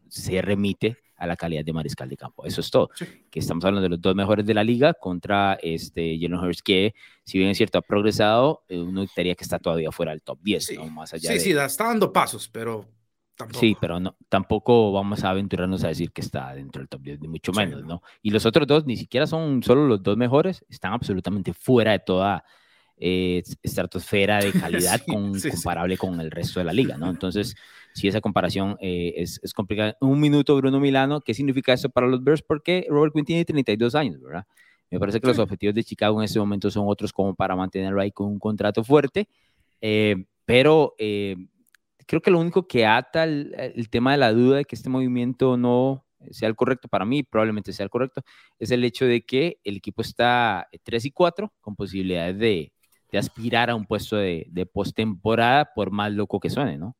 se 0.08 0.42
remite 0.42 0.96
a 1.14 1.28
la 1.28 1.36
calidad 1.36 1.64
de 1.64 1.72
mariscal 1.72 2.08
de 2.08 2.16
campo. 2.16 2.44
Eso 2.44 2.62
es 2.62 2.68
todo. 2.68 2.90
Que 3.30 3.38
estamos 3.38 3.64
hablando 3.64 3.82
de 3.82 3.90
los 3.90 4.00
dos 4.00 4.16
mejores 4.16 4.44
de 4.44 4.54
la 4.54 4.64
liga 4.64 4.92
contra 4.92 5.56
este 5.62 6.18
Jalen 6.20 6.40
Hurts, 6.40 6.62
que 6.62 6.96
si 7.22 7.38
bien 7.38 7.50
es 7.50 7.58
cierto 7.58 7.78
ha 7.78 7.82
progresado, 7.82 8.64
eh, 8.68 8.80
uno 8.80 9.06
diría 9.16 9.36
que 9.36 9.44
está 9.44 9.60
todavía 9.60 9.92
fuera 9.92 10.10
del 10.10 10.22
top 10.22 10.40
10, 10.42 10.66
sí. 10.66 10.74
¿no? 10.74 10.88
Más 10.88 11.14
allá 11.14 11.30
sí, 11.30 11.38
sí, 11.38 11.52
está 11.52 11.84
dando 11.84 12.12
pasos, 12.12 12.48
pero 12.48 12.86
Sí, 13.52 13.76
pero 13.80 14.00
no, 14.00 14.16
tampoco 14.28 14.92
vamos 14.92 15.22
a 15.24 15.30
aventurarnos 15.30 15.84
a 15.84 15.88
decir 15.88 16.10
que 16.12 16.22
está 16.22 16.54
dentro 16.54 16.80
del 16.80 16.88
top 16.88 17.02
10, 17.02 17.20
ni 17.20 17.28
mucho 17.28 17.52
menos, 17.52 17.84
¿no? 17.84 18.02
Y 18.22 18.30
los 18.30 18.46
otros 18.46 18.66
dos 18.66 18.86
ni 18.86 18.96
siquiera 18.96 19.26
son 19.26 19.62
solo 19.62 19.86
los 19.86 20.02
dos 20.02 20.16
mejores, 20.16 20.64
están 20.68 20.92
absolutamente 20.92 21.52
fuera 21.52 21.92
de 21.92 21.98
toda 21.98 22.44
eh, 22.96 23.42
estratosfera 23.62 24.38
de 24.38 24.52
calidad 24.52 25.02
comparable 25.06 25.98
con 25.98 26.18
el 26.20 26.30
resto 26.30 26.60
de 26.60 26.64
la 26.64 26.72
liga, 26.72 26.96
¿no? 26.96 27.10
Entonces, 27.10 27.54
si 27.94 28.08
esa 28.08 28.22
comparación 28.22 28.78
eh, 28.80 29.14
es, 29.16 29.38
es, 29.42 29.52
complicada. 29.52 29.96
Un 30.00 30.18
minuto, 30.18 30.56
Bruno 30.56 30.80
Milano, 30.80 31.20
¿qué 31.20 31.34
significa 31.34 31.74
eso 31.74 31.90
para 31.90 32.06
los 32.06 32.24
Bears? 32.24 32.42
Porque 32.42 32.86
Robert 32.88 33.12
Quinn 33.12 33.26
tiene 33.26 33.44
32 33.44 33.94
años, 33.94 34.22
¿verdad? 34.22 34.46
Me 34.90 34.98
parece 34.98 35.20
que 35.20 35.26
los 35.26 35.38
objetivos 35.38 35.74
de 35.74 35.84
Chicago 35.84 36.18
en 36.20 36.24
este 36.24 36.38
momento 36.38 36.70
son 36.70 36.84
otros 36.86 37.12
como 37.12 37.34
para 37.34 37.54
mantenerlo 37.54 38.00
ahí 38.00 38.12
con 38.12 38.28
un 38.28 38.38
contrato 38.38 38.82
fuerte, 38.84 39.28
eh, 39.80 40.24
pero 40.44 40.94
creo 42.06 42.22
que 42.22 42.30
lo 42.30 42.40
único 42.40 42.66
que 42.66 42.86
ata 42.86 43.24
el, 43.24 43.88
tema 43.90 44.12
de 44.12 44.18
la 44.18 44.32
duda 44.32 44.58
de 44.58 44.64
que 44.64 44.76
este 44.76 44.88
movimiento 44.88 45.56
no 45.56 46.04
sea 46.30 46.48
el 46.48 46.56
correcto 46.56 46.88
para 46.88 47.04
mí, 47.04 47.22
probablemente 47.22 47.72
sea 47.72 47.84
el 47.84 47.90
correcto, 47.90 48.22
es 48.58 48.70
el 48.70 48.84
hecho 48.84 49.04
de 49.04 49.22
que 49.24 49.58
el 49.64 49.76
equipo 49.76 50.02
está 50.02 50.68
3 50.84 51.04
y 51.04 51.10
4 51.10 51.52
con 51.60 51.76
posibilidades 51.76 52.38
de, 52.38 52.72
de 53.12 53.18
aspirar 53.18 53.70
a 53.70 53.74
un 53.74 53.86
puesto 53.86 54.16
de, 54.16 54.46
de 54.50 54.66
postemporada, 54.66 55.72
por 55.74 55.90
más 55.90 56.12
loco 56.12 56.40
que 56.40 56.50
suene, 56.50 56.78
¿no? 56.78 56.96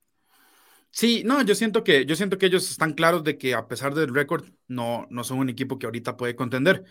Sí, 0.91 1.23
no, 1.27 1.43
yo 1.43 1.55
siento 1.55 1.85
que 1.85 2.07
yo 2.07 2.17
siento 2.17 2.39
que 2.39 2.47
ellos 2.47 2.71
están 2.71 2.95
claros 2.95 3.23
de 3.23 3.37
que 3.37 3.55
a 3.55 3.69
pesar 3.69 3.95
del 3.95 4.15
récord 4.15 4.47
no 4.67 5.07
no 5.11 5.25
son 5.25 5.39
un 5.39 5.51
equipo 5.51 5.79
que 5.79 5.87
ahorita 5.87 6.17
puede 6.17 6.35
contender. 6.37 6.85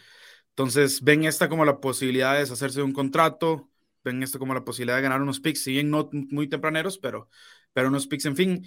Entonces 0.50 1.02
ven 1.02 1.26
esta 1.26 1.50
como 1.50 1.66
la 1.66 1.80
posibilidad 1.82 2.34
de 2.34 2.40
deshacerse 2.40 2.80
de 2.80 2.84
un 2.86 2.94
contrato, 2.94 3.70
ven 4.06 4.24
esto 4.24 4.40
como 4.40 4.54
la 4.54 4.64
posibilidad 4.64 4.96
de 4.98 5.02
ganar 5.02 5.22
unos 5.22 5.40
picks, 5.42 5.64
si 5.64 5.72
bien 5.72 5.90
no 5.90 6.10
muy 6.12 6.48
tempraneros, 6.48 6.98
pero, 7.00 7.30
pero 7.76 7.90
unos 7.90 8.08
picks, 8.08 8.26
en 8.26 8.38
fin. 8.38 8.66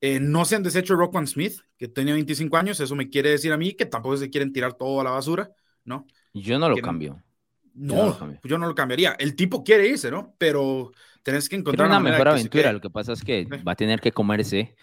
Eh, 0.00 0.18
no 0.18 0.46
se 0.46 0.56
han 0.56 0.62
deshecho 0.62 0.96
Rockwan 0.96 1.26
Smith, 1.26 1.60
que 1.76 1.88
tenía 1.88 2.14
25 2.14 2.56
años, 2.56 2.80
eso 2.80 2.96
me 2.96 3.10
quiere 3.10 3.30
decir 3.30 3.52
a 3.52 3.58
mí 3.58 3.74
que 3.74 3.84
tampoco 3.84 4.16
se 4.16 4.30
quieren 4.30 4.50
tirar 4.50 4.74
todo 4.74 4.98
a 4.98 5.04
la 5.04 5.10
basura, 5.10 5.50
¿no? 5.84 6.06
Yo 6.32 6.58
no 6.58 6.70
lo 6.70 6.76
cambio. 6.78 7.22
No, 7.74 8.18
yo 8.42 8.56
no, 8.56 8.66
lo 8.66 8.74
cambiaría. 8.74 9.14
El 9.18 9.36
tipo 9.36 9.62
quiere 9.62 9.86
irse, 9.86 10.10
¿no? 10.10 10.34
Pero 10.38 10.92
tenés 11.22 11.50
que 11.50 11.56
encontrar 11.56 11.88
una, 11.88 12.00
mejor 12.00 12.28
aventura. 12.28 12.72
Lo 12.72 12.80
que 12.80 12.88
pasa 12.88 13.12
es 13.12 13.22
que 13.22 13.46
va 13.66 13.72
a 13.72 13.76
tener 13.76 14.00
que 14.00 14.12
comerse 14.12 14.74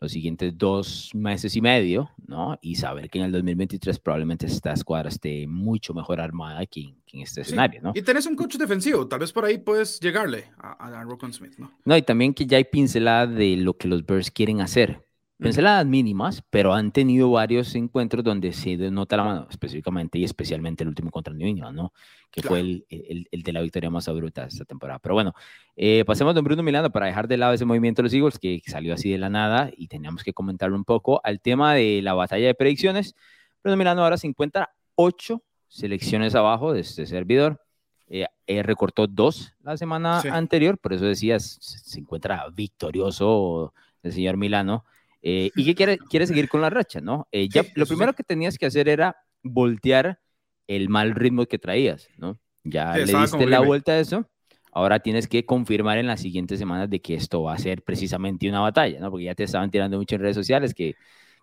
los 0.00 0.12
siguientes 0.12 0.56
dos 0.56 1.10
meses 1.14 1.56
y 1.56 1.60
medio, 1.60 2.10
¿no? 2.26 2.58
Y 2.62 2.76
saber 2.76 3.10
que 3.10 3.18
en 3.18 3.24
el 3.24 3.32
2023 3.32 3.98
probablemente 3.98 4.46
esta 4.46 4.72
escuadra 4.72 5.08
esté 5.08 5.46
mucho 5.46 5.92
mejor 5.94 6.20
armada 6.20 6.64
que, 6.66 6.94
en 7.12 7.20
este 7.20 7.40
escenario, 7.40 7.80
¿no? 7.82 7.92
Y 7.94 8.02
tenés 8.02 8.26
un 8.26 8.36
coach 8.36 8.56
defensivo, 8.56 9.08
tal 9.08 9.20
vez 9.20 9.32
por 9.32 9.44
ahí 9.44 9.58
puedes 9.58 9.98
llegarle 10.00 10.50
a, 10.58 11.00
a 11.00 11.32
Smith, 11.32 11.54
¿no? 11.58 11.72
No, 11.84 11.96
y 11.96 12.02
también 12.02 12.32
que 12.32 12.46
ya 12.46 12.58
hay 12.58 12.64
pincelada 12.64 13.26
de 13.26 13.56
lo 13.56 13.76
que 13.76 13.88
los 13.88 14.06
Bears 14.06 14.30
quieren 14.30 14.60
hacer. 14.60 15.07
Pinceladas 15.40 15.86
mínimas, 15.86 16.42
pero 16.50 16.74
han 16.74 16.90
tenido 16.90 17.30
varios 17.30 17.72
encuentros 17.76 18.24
donde 18.24 18.52
se 18.52 18.76
denota 18.76 19.16
la 19.16 19.24
mano, 19.24 19.46
específicamente 19.48 20.18
y 20.18 20.24
especialmente 20.24 20.82
el 20.82 20.88
último 20.88 21.12
contra 21.12 21.32
el 21.32 21.38
New 21.38 21.46
England, 21.46 21.76
¿no? 21.76 21.92
Que 22.28 22.42
fue 22.42 22.58
el, 22.58 22.86
el, 22.90 23.28
el, 23.30 23.42
de 23.44 23.52
la 23.52 23.60
victoria 23.60 23.88
más 23.88 24.08
abrupta 24.08 24.46
esta 24.46 24.64
temporada. 24.64 24.98
Pero 24.98 25.14
bueno, 25.14 25.34
eh, 25.76 26.04
pasemos 26.04 26.34
de 26.34 26.40
Bruno 26.40 26.64
Milano 26.64 26.90
para 26.90 27.06
dejar 27.06 27.28
de 27.28 27.36
lado 27.36 27.52
ese 27.52 27.64
movimiento 27.64 28.02
de 28.02 28.06
los 28.06 28.14
Eagles 28.14 28.38
que 28.40 28.60
salió 28.66 28.94
así 28.94 29.12
de 29.12 29.18
la 29.18 29.30
nada 29.30 29.70
y 29.76 29.86
teníamos 29.86 30.24
que 30.24 30.32
comentarlo 30.32 30.74
un 30.74 30.84
poco 30.84 31.20
al 31.22 31.40
tema 31.40 31.74
de 31.74 32.00
la 32.02 32.14
batalla 32.14 32.48
de 32.48 32.54
predicciones. 32.54 33.14
Bruno 33.62 33.76
Milano 33.76 34.02
ahora 34.02 34.16
se 34.16 34.26
encuentra 34.26 34.70
ocho 34.96 35.44
selecciones 35.68 36.34
abajo 36.34 36.72
de 36.72 36.80
este 36.80 37.06
servidor. 37.06 37.60
Eh, 38.08 38.26
eh, 38.48 38.62
recortó 38.64 39.06
dos 39.06 39.54
la 39.62 39.76
semana 39.76 40.20
anterior, 40.32 40.78
por 40.78 40.94
eso 40.94 41.04
decías, 41.04 41.58
se 41.60 42.00
encuentra 42.00 42.44
victorioso 42.52 43.72
el 44.02 44.12
señor 44.12 44.36
Milano. 44.36 44.84
Eh, 45.22 45.50
y 45.56 45.64
que 45.64 45.74
quiere, 45.74 45.98
quiere 45.98 46.26
seguir 46.26 46.48
con 46.48 46.60
la 46.60 46.70
racha, 46.70 47.00
¿no? 47.00 47.26
Eh, 47.32 47.48
ya, 47.48 47.62
lo 47.74 47.86
primero 47.86 48.12
que 48.12 48.22
tenías 48.22 48.56
que 48.56 48.66
hacer 48.66 48.88
era 48.88 49.16
voltear 49.42 50.20
el 50.66 50.88
mal 50.88 51.14
ritmo 51.14 51.46
que 51.46 51.58
traías, 51.58 52.08
¿no? 52.16 52.38
Ya 52.62 52.96
le 52.96 53.12
diste 53.12 53.46
la 53.46 53.60
vuelta 53.60 53.92
a 53.92 53.98
eso. 53.98 54.28
Ahora 54.70 55.00
tienes 55.00 55.26
que 55.26 55.44
confirmar 55.44 55.98
en 55.98 56.06
las 56.06 56.20
siguientes 56.20 56.58
semanas 56.58 56.90
de 56.90 57.00
que 57.00 57.14
esto 57.14 57.42
va 57.42 57.54
a 57.54 57.58
ser 57.58 57.82
precisamente 57.82 58.48
una 58.48 58.60
batalla, 58.60 59.00
¿no? 59.00 59.10
Porque 59.10 59.24
ya 59.24 59.34
te 59.34 59.44
estaban 59.44 59.70
tirando 59.70 59.96
mucho 59.96 60.14
en 60.14 60.20
redes 60.20 60.36
sociales 60.36 60.74
que, 60.74 60.94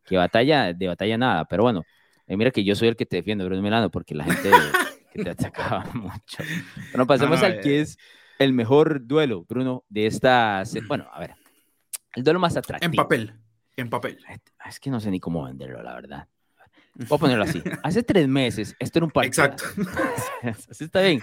que 0.06 0.16
batalla, 0.16 0.72
de 0.74 0.88
batalla 0.88 1.18
nada. 1.18 1.46
Pero 1.46 1.64
bueno, 1.64 1.84
eh, 2.28 2.38
mira 2.38 2.52
que 2.52 2.64
yo 2.64 2.76
soy 2.76 2.90
el 2.90 2.96
que 2.96 3.06
te 3.06 3.18
defiende, 3.18 3.44
Bruno 3.44 3.62
Milano, 3.62 3.90
porque 3.90 4.16
la 4.16 4.26
gente 4.26 4.52
que 5.14 5.24
te 5.24 5.30
atacaba 5.32 5.86
mucho. 5.94 6.44
Bueno, 6.92 7.08
pasemos 7.08 7.42
al 7.44 7.60
que 7.60 7.82
es 7.82 7.98
el 8.40 8.54
mejor 8.54 9.06
duelo, 9.06 9.44
Bruno, 9.50 9.84
de 9.90 10.06
esta... 10.06 10.64
Bueno, 10.88 11.08
a 11.12 11.20
ver, 11.20 11.34
el 12.16 12.24
duelo 12.24 12.40
más 12.40 12.56
atractivo. 12.56 12.92
En 12.92 12.96
papel 12.96 13.45
en 13.78 13.90
papel. 13.90 14.20
Es 14.68 14.80
que 14.80 14.90
no 14.90 15.00
sé 15.00 15.12
ni 15.12 15.20
cómo 15.20 15.44
venderlo, 15.44 15.82
la 15.84 15.94
verdad. 15.96 16.28
Voy 16.96 17.18
a 17.18 17.20
ponerlo 17.20 17.44
así. 17.44 17.62
Hace 17.84 18.04
tres 18.04 18.28
meses, 18.28 18.76
esto 18.80 19.00
era 19.00 19.06
un 19.06 19.12
partido. 19.12 19.46
Exacto. 19.46 19.64
así 20.70 20.84
está 20.84 21.02
bien. 21.02 21.20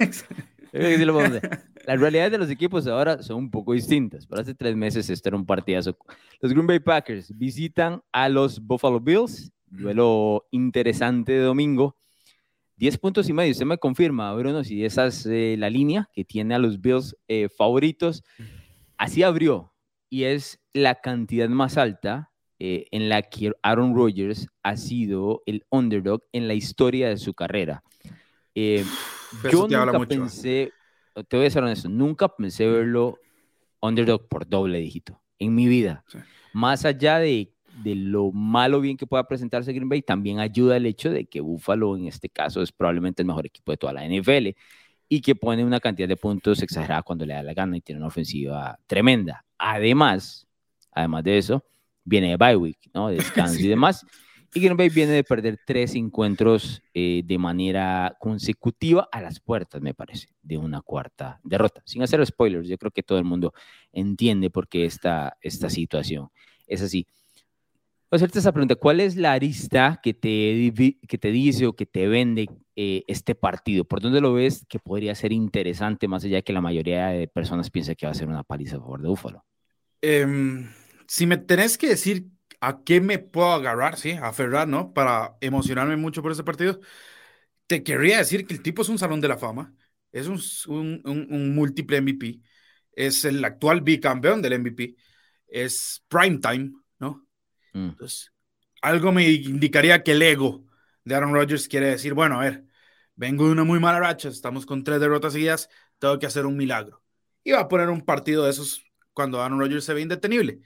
Las 0.73 2.01
realidades 2.01 2.33
de 2.33 2.39
los 2.39 2.51
equipos 2.51 2.87
ahora 2.87 3.23
son 3.23 3.37
un 3.37 3.51
poco 3.51 3.73
distintas. 3.73 4.27
Pero 4.27 4.41
hace 4.41 4.55
tres 4.55 4.75
meses 4.75 5.09
esto 5.11 5.29
era 5.29 5.37
un 5.37 5.47
partidazo. 5.47 5.97
Los 6.41 6.53
Green 6.53 6.67
Bay 6.67 6.81
Packers 6.81 7.37
visitan 7.37 8.03
a 8.13 8.29
los 8.29 8.61
Buffalo 8.61 9.01
Bills. 9.01 9.53
Duelo 9.67 10.47
interesante 10.51 11.33
de 11.33 11.41
domingo. 11.41 11.97
Diez 12.77 12.99
puntos 12.99 13.29
y 13.29 13.33
medio. 13.33 13.53
Usted 13.53 13.67
me 13.67 13.79
confirma, 13.79 14.33
Bruno, 14.35 14.65
si 14.65 14.85
esa 14.85 15.07
es 15.07 15.27
eh, 15.27 15.57
la 15.59 15.71
línea 15.71 16.09
que 16.13 16.25
tiene 16.25 16.55
a 16.55 16.59
los 16.59 16.81
Bills 16.81 17.17
eh, 17.29 17.49
favoritos. 17.49 18.23
Así 18.97 19.23
abrió. 19.23 19.73
Y 20.09 20.25
es 20.25 20.61
la 20.73 20.97
cantidad 20.97 21.49
más 21.49 21.77
alta 21.77 22.32
eh, 22.65 22.87
en 22.93 23.09
la 23.09 23.23
que 23.23 23.51
Aaron 23.61 23.93
Rodgers 23.93 24.47
ha 24.63 24.77
sido 24.77 25.43
el 25.47 25.65
underdog 25.69 26.23
en 26.31 26.47
la 26.47 26.55
historia 26.55 27.09
de 27.09 27.17
su 27.17 27.35
carrera. 27.35 27.83
Eh, 28.55 28.85
yo 29.51 29.67
nunca 29.67 29.99
pensé, 30.07 30.73
te 31.27 31.37
voy 31.37 31.47
a 31.47 31.51
ser 31.51 31.65
honesto, 31.65 31.89
nunca 31.89 32.29
pensé 32.29 32.69
verlo 32.69 33.19
underdog 33.81 34.29
por 34.29 34.49
doble 34.49 34.79
dígito 34.79 35.21
en 35.41 35.57
mi 35.57 35.67
vida. 35.67 36.05
Más 36.53 36.85
allá 36.85 37.19
de, 37.19 37.53
de, 37.83 37.97
lo 37.97 38.31
malo 38.31 38.81
bien 38.81 38.97
que 38.97 39.09
pueda 39.09 39.27
presentarse 39.27 39.73
Green 39.73 39.89
Bay, 39.89 40.03
también 40.03 40.39
ayuda 40.39 40.77
el 40.77 40.87
hecho 40.87 41.11
de 41.11 41.25
que 41.25 41.41
Buffalo 41.41 41.97
en 41.97 42.07
este 42.07 42.29
caso 42.29 42.63
es 42.63 42.71
probablemente 42.71 43.23
el 43.23 43.27
mejor 43.27 43.45
equipo 43.45 43.73
de 43.73 43.79
toda 43.79 43.93
la 43.93 44.07
NFL 44.07 44.51
y 45.09 45.21
que 45.21 45.35
pone 45.35 45.65
una 45.65 45.81
cantidad 45.81 46.07
de 46.07 46.17
puntos 46.17 46.63
exagerada 46.63 47.03
cuando 47.03 47.27
le 47.27 47.35
da 47.35 47.43
la 47.43 47.55
gana 47.55 47.77
y 47.77 47.81
tiene 47.81 47.99
una 47.99 48.07
ofensiva 48.07 48.79
tremenda. 48.87 49.45
Además, 49.59 50.47
además 50.93 51.25
de 51.25 51.39
eso, 51.39 51.65
viene 52.05 52.31
de 52.31 52.37
bye 52.37 52.57
week, 52.57 52.91
¿no? 52.95 53.09
De 53.09 53.17
descanso 53.17 53.61
y 53.61 53.69
demás. 53.69 54.05
Y 54.55 54.61
Green 54.61 54.77
Bay 54.77 54.91
viene 54.91 55.13
de 55.13 55.25
perder 55.25 55.59
tres 55.65 55.95
encuentros 55.95 56.83
eh, 56.93 57.23
de 57.25 57.39
manera 57.39 58.15
consecutiva 58.21 59.09
a 59.11 59.23
las 59.23 59.41
puertas, 59.41 59.81
me 59.81 59.95
parece, 59.95 60.29
de 60.43 60.59
una 60.59 60.83
cuarta 60.83 61.41
derrota. 61.43 61.83
Sin 61.87 62.03
hacer 62.03 62.25
spoilers, 62.27 62.69
yo 62.69 62.77
creo 62.77 62.91
que 62.91 63.03
todo 63.03 63.17
el 63.17 63.25
mundo 63.25 63.55
entiende 63.93 64.51
por 64.51 64.69
qué 64.69 64.85
esta, 64.85 65.39
esta 65.41 65.71
situación 65.71 66.29
es 66.67 66.83
así. 66.83 67.07
Voy 68.11 68.17
a 68.17 68.19
hacerte 68.19 68.41
esa 68.41 68.53
pregunta, 68.53 68.75
¿cuál 68.75 69.01
es 69.01 69.17
la 69.17 69.33
arista 69.33 69.99
que 70.03 70.13
te, 70.13 70.99
que 71.09 71.17
te 71.17 71.31
dice 71.31 71.67
o 71.67 71.73
que 71.73 71.87
te 71.87 72.07
vende 72.07 72.47
eh, 72.77 73.05
este 73.07 73.35
partido? 73.35 73.85
¿Por 73.85 74.03
dónde 74.03 74.21
lo 74.21 74.35
ves 74.35 74.67
que 74.69 74.79
podría 74.79 75.15
ser 75.15 75.33
interesante, 75.33 76.09
más 76.09 76.25
allá 76.25 76.37
de 76.37 76.43
que 76.43 76.53
la 76.53 76.61
mayoría 76.61 77.07
de 77.07 77.27
personas 77.27 77.71
piensa 77.71 77.95
que 77.95 78.05
va 78.05 78.13
a 78.13 78.15
ser 78.15 78.29
una 78.29 78.43
paliza 78.43 78.77
a 78.77 78.81
favor 78.81 79.01
de 79.01 79.09
Búfalo? 79.09 79.47
Eh, 80.03 80.27
si 81.13 81.27
me 81.27 81.37
tenés 81.37 81.77
que 81.77 81.89
decir 81.89 82.31
a 82.63 82.83
qué 82.85 83.03
me 83.03 83.19
puedo 83.19 83.53
agarrar, 83.53 83.99
sí, 83.99 84.13
aferrar, 84.13 84.67
¿no? 84.67 84.95
Para 84.95 85.37
emocionarme 85.43 85.97
mucho 85.97 86.23
por 86.23 86.33
ese 86.33 86.43
partido, 86.43 86.81
te 87.67 87.83
querría 87.83 88.17
decir 88.17 88.47
que 88.47 88.55
el 88.55 88.63
tipo 88.63 88.81
es 88.81 88.89
un 88.89 88.99
salón 88.99 89.21
de 89.21 89.29
la 89.29 89.37
fama, 89.37 89.75
es 90.11 90.27
un, 90.27 90.41
un, 91.05 91.27
un, 91.29 91.55
múltiple 91.55 91.99
MVP, 91.99 92.41
es 92.93 93.27
el 93.27 93.45
actual 93.45 93.83
bicampeón 93.83 94.41
del 94.41 94.55
MVP, 94.55 94.97
es 95.49 96.03
prime 96.09 96.39
time, 96.39 96.73
¿no? 96.99 97.27
Mm. 97.75 97.91
Entonces, 97.91 98.33
algo 98.81 99.13
me 99.13 99.29
indicaría 99.29 100.03
que 100.03 100.13
el 100.13 100.23
ego 100.23 100.65
de 101.05 101.15
Aaron 101.15 101.35
Rodgers 101.35 101.69
quiere 101.69 101.89
decir, 101.89 102.15
bueno, 102.15 102.41
a 102.41 102.45
ver, 102.45 102.65
vengo 103.17 103.45
de 103.45 103.53
una 103.53 103.65
muy 103.65 103.81
mala 103.81 104.01
racha, 104.01 104.31
estamos 104.31 104.65
con 104.65 104.83
tres 104.83 104.99
derrotas 104.99 105.35
seguidas, 105.35 105.69
tengo 105.99 106.19
que 106.19 106.25
hacer 106.25 106.47
un 106.47 106.57
milagro. 106.57 107.03
Y 107.45 107.51
va 107.53 107.61
a 107.61 107.69
poner 107.69 107.91
un 107.91 108.01
partido 108.01 108.45
de 108.45 108.51
esos 108.51 108.83
cuando 109.13 109.43
Aaron 109.43 109.61
Rodgers 109.61 109.85
se 109.85 109.93
ve 109.93 110.01
indetenible. 110.01 110.63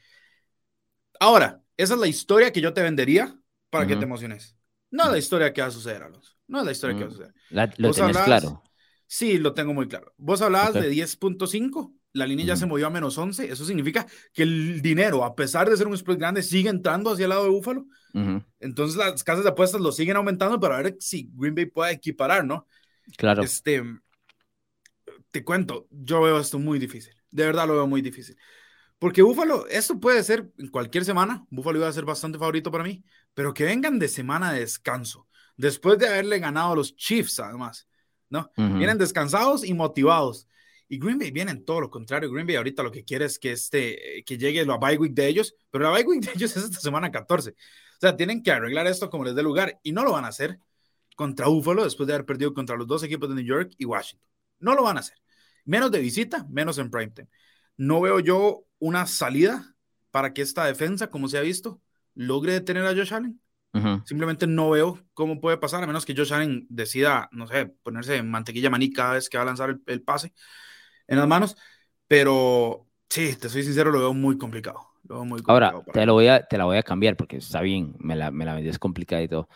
Ahora, 1.20 1.62
esa 1.76 1.94
es 1.94 2.00
la 2.00 2.06
historia 2.06 2.52
que 2.52 2.60
yo 2.60 2.72
te 2.72 2.82
vendería 2.82 3.38
para 3.70 3.86
que 3.86 3.96
te 3.96 4.04
emociones. 4.04 4.56
No 4.90 5.10
la 5.10 5.18
historia 5.18 5.52
que 5.52 5.60
va 5.60 5.68
a 5.68 5.72
suceder, 5.72 6.02
Alonso. 6.02 6.32
No 6.46 6.60
es 6.60 6.66
la 6.66 6.72
historia 6.72 6.96
que 6.96 7.04
va 7.04 7.08
a 7.08 7.12
suceder. 7.12 7.34
¿Lo 7.78 7.92
tenés 7.92 8.18
claro? 8.18 8.62
Sí, 9.06 9.38
lo 9.38 9.54
tengo 9.54 9.72
muy 9.74 9.88
claro. 9.88 10.12
Vos 10.16 10.42
hablabas 10.42 10.74
de 10.74 10.90
10.5, 10.90 11.94
la 12.12 12.26
línea 12.26 12.46
ya 12.46 12.56
se 12.56 12.66
movió 12.66 12.86
a 12.86 12.90
menos 12.90 13.16
11. 13.18 13.50
Eso 13.50 13.64
significa 13.64 14.06
que 14.32 14.42
el 14.42 14.82
dinero, 14.82 15.24
a 15.24 15.34
pesar 15.34 15.68
de 15.68 15.76
ser 15.76 15.86
un 15.86 15.96
spread 15.96 16.18
grande, 16.18 16.42
sigue 16.42 16.68
entrando 16.68 17.12
hacia 17.12 17.24
el 17.24 17.30
lado 17.30 17.44
de 17.44 17.50
Búfalo. 17.50 17.86
Entonces 18.60 18.96
las 18.96 19.22
casas 19.22 19.44
de 19.44 19.50
apuestas 19.50 19.80
lo 19.80 19.92
siguen 19.92 20.16
aumentando 20.16 20.58
para 20.58 20.78
ver 20.80 20.96
si 20.98 21.30
Green 21.34 21.54
Bay 21.54 21.66
puede 21.66 21.92
equiparar, 21.92 22.44
¿no? 22.44 22.66
Claro. 23.16 23.42
Este, 23.42 23.82
te 25.30 25.44
cuento, 25.44 25.86
yo 25.90 26.22
veo 26.22 26.40
esto 26.40 26.58
muy 26.58 26.78
difícil. 26.78 27.14
De 27.30 27.44
verdad 27.44 27.66
lo 27.66 27.74
veo 27.74 27.86
muy 27.86 28.00
difícil. 28.00 28.36
Porque 28.98 29.22
Búfalo, 29.22 29.66
esto 29.68 30.00
puede 30.00 30.22
ser 30.22 30.50
en 30.58 30.68
cualquier 30.68 31.04
semana. 31.04 31.46
Búfalo 31.50 31.78
iba 31.78 31.88
a 31.88 31.92
ser 31.92 32.04
bastante 32.04 32.38
favorito 32.38 32.70
para 32.70 32.84
mí, 32.84 33.04
pero 33.34 33.52
que 33.52 33.64
vengan 33.64 33.98
de 33.98 34.08
semana 34.08 34.52
de 34.52 34.60
descanso, 34.60 35.28
después 35.56 35.98
de 35.98 36.08
haberle 36.08 36.38
ganado 36.38 36.72
a 36.72 36.76
los 36.76 36.96
Chiefs, 36.96 37.40
además, 37.40 37.86
¿no? 38.30 38.50
Vienen 38.56 38.98
descansados 38.98 39.64
y 39.64 39.74
motivados. 39.74 40.48
Y 40.88 40.98
Green 40.98 41.18
Bay 41.18 41.30
viene 41.32 41.50
en 41.50 41.64
todo 41.64 41.80
lo 41.80 41.90
contrario. 41.90 42.30
Green 42.30 42.46
Bay 42.46 42.56
ahorita 42.56 42.82
lo 42.82 42.92
que 42.92 43.04
quiere 43.04 43.24
es 43.24 43.38
que, 43.38 43.52
este, 43.52 44.22
que 44.24 44.38
llegue 44.38 44.64
la 44.64 44.76
bye 44.78 44.96
week 44.96 45.14
de 45.14 45.26
ellos, 45.26 45.54
pero 45.70 45.84
la 45.84 45.90
bye 45.90 46.04
week 46.04 46.24
de 46.24 46.32
ellos 46.34 46.56
es 46.56 46.64
esta 46.64 46.80
semana 46.80 47.10
14. 47.10 47.50
O 47.50 47.54
sea, 48.00 48.16
tienen 48.16 48.42
que 48.42 48.52
arreglar 48.52 48.86
esto 48.86 49.10
como 49.10 49.24
les 49.24 49.34
dé 49.34 49.42
lugar 49.42 49.80
y 49.82 49.92
no 49.92 50.04
lo 50.04 50.12
van 50.12 50.24
a 50.24 50.28
hacer 50.28 50.60
contra 51.16 51.48
Búfalo 51.48 51.82
después 51.82 52.06
de 52.06 52.14
haber 52.14 52.26
perdido 52.26 52.54
contra 52.54 52.76
los 52.76 52.86
dos 52.86 53.02
equipos 53.02 53.28
de 53.28 53.34
New 53.34 53.44
York 53.44 53.72
y 53.78 53.84
Washington. 53.84 54.28
No 54.60 54.74
lo 54.74 54.84
van 54.84 54.98
a 54.98 55.00
hacer. 55.00 55.16
Menos 55.64 55.90
de 55.90 55.98
visita, 55.98 56.46
menos 56.48 56.78
en 56.78 56.90
primetime. 56.90 57.28
No 57.76 58.00
veo 58.00 58.20
yo 58.20 58.65
una 58.78 59.06
salida 59.06 59.74
para 60.10 60.32
que 60.32 60.42
esta 60.42 60.64
defensa, 60.64 61.08
como 61.08 61.28
se 61.28 61.38
ha 61.38 61.42
visto, 61.42 61.80
logre 62.14 62.52
detener 62.52 62.84
a 62.86 62.94
Josh 62.94 63.14
Allen. 63.14 63.40
Simplemente 64.06 64.46
no 64.46 64.70
veo 64.70 64.98
cómo 65.12 65.38
puede 65.38 65.58
pasar, 65.58 65.84
a 65.84 65.86
menos 65.86 66.06
que 66.06 66.14
Josh 66.16 66.32
Allen 66.32 66.66
decida, 66.70 67.28
no 67.30 67.46
sé, 67.46 67.66
ponerse 67.82 68.16
en 68.16 68.30
mantequilla 68.30 68.70
maní 68.70 68.90
cada 68.90 69.12
vez 69.12 69.28
que 69.28 69.36
va 69.36 69.42
a 69.42 69.46
lanzar 69.46 69.78
el, 69.86 70.02
pase 70.02 70.32
en 71.06 71.18
las 71.18 71.28
manos. 71.28 71.56
Pero 72.08 72.86
sí, 73.10 73.36
te 73.36 73.50
soy 73.50 73.64
sincero, 73.64 73.90
lo 73.90 73.98
veo 73.98 74.14
muy 74.14 74.38
complicado. 74.38 74.80
Ahora, 75.46 75.74
te, 75.92 76.06
lo 76.06 76.14
voy 76.14 76.28
a, 76.28 76.46
te 76.46 76.56
la 76.56 76.64
voy 76.64 76.78
a 76.78 76.82
cambiar 76.82 77.16
porque 77.16 77.36
está 77.36 77.60
bien, 77.60 77.94
me 77.98 78.16
la, 78.16 78.30
me 78.30 78.46
la 78.46 78.54
vendí, 78.54 78.70
es 78.70 78.78
complicada 78.78 79.22
y 79.22 79.28
todo. 79.28 79.48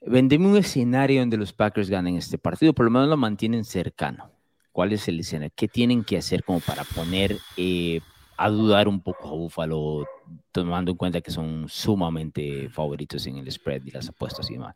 Vendeme 0.00 0.46
un 0.46 0.56
escenario 0.56 1.20
donde 1.20 1.36
los 1.36 1.52
Packers 1.52 1.90
ganen 1.90 2.16
este 2.16 2.38
partido, 2.38 2.72
por 2.72 2.86
lo 2.86 2.90
menos 2.90 3.08
lo 3.08 3.16
mantienen 3.18 3.64
cercano. 3.64 4.30
¿Cuál 4.72 4.92
es 4.92 5.06
el 5.06 5.20
escenario? 5.20 5.52
¿Qué 5.54 5.68
tienen 5.68 6.02
que 6.02 6.16
hacer 6.16 6.44
como 6.44 6.60
para 6.60 6.82
poner 6.84 7.36
eh, 7.56 8.00
a 8.36 8.48
dudar 8.48 8.88
un 8.88 9.02
poco 9.02 9.28
a 9.28 9.32
Buffalo, 9.32 10.06
tomando 10.52 10.92
en 10.92 10.96
cuenta 10.96 11.20
que 11.20 11.30
son 11.30 11.66
sumamente 11.68 12.68
favoritos 12.70 13.26
en 13.26 13.38
el 13.38 13.50
spread 13.50 13.82
y 13.84 13.90
las 13.90 14.08
apuestas 14.08 14.50
y 14.50 14.54
demás? 14.54 14.74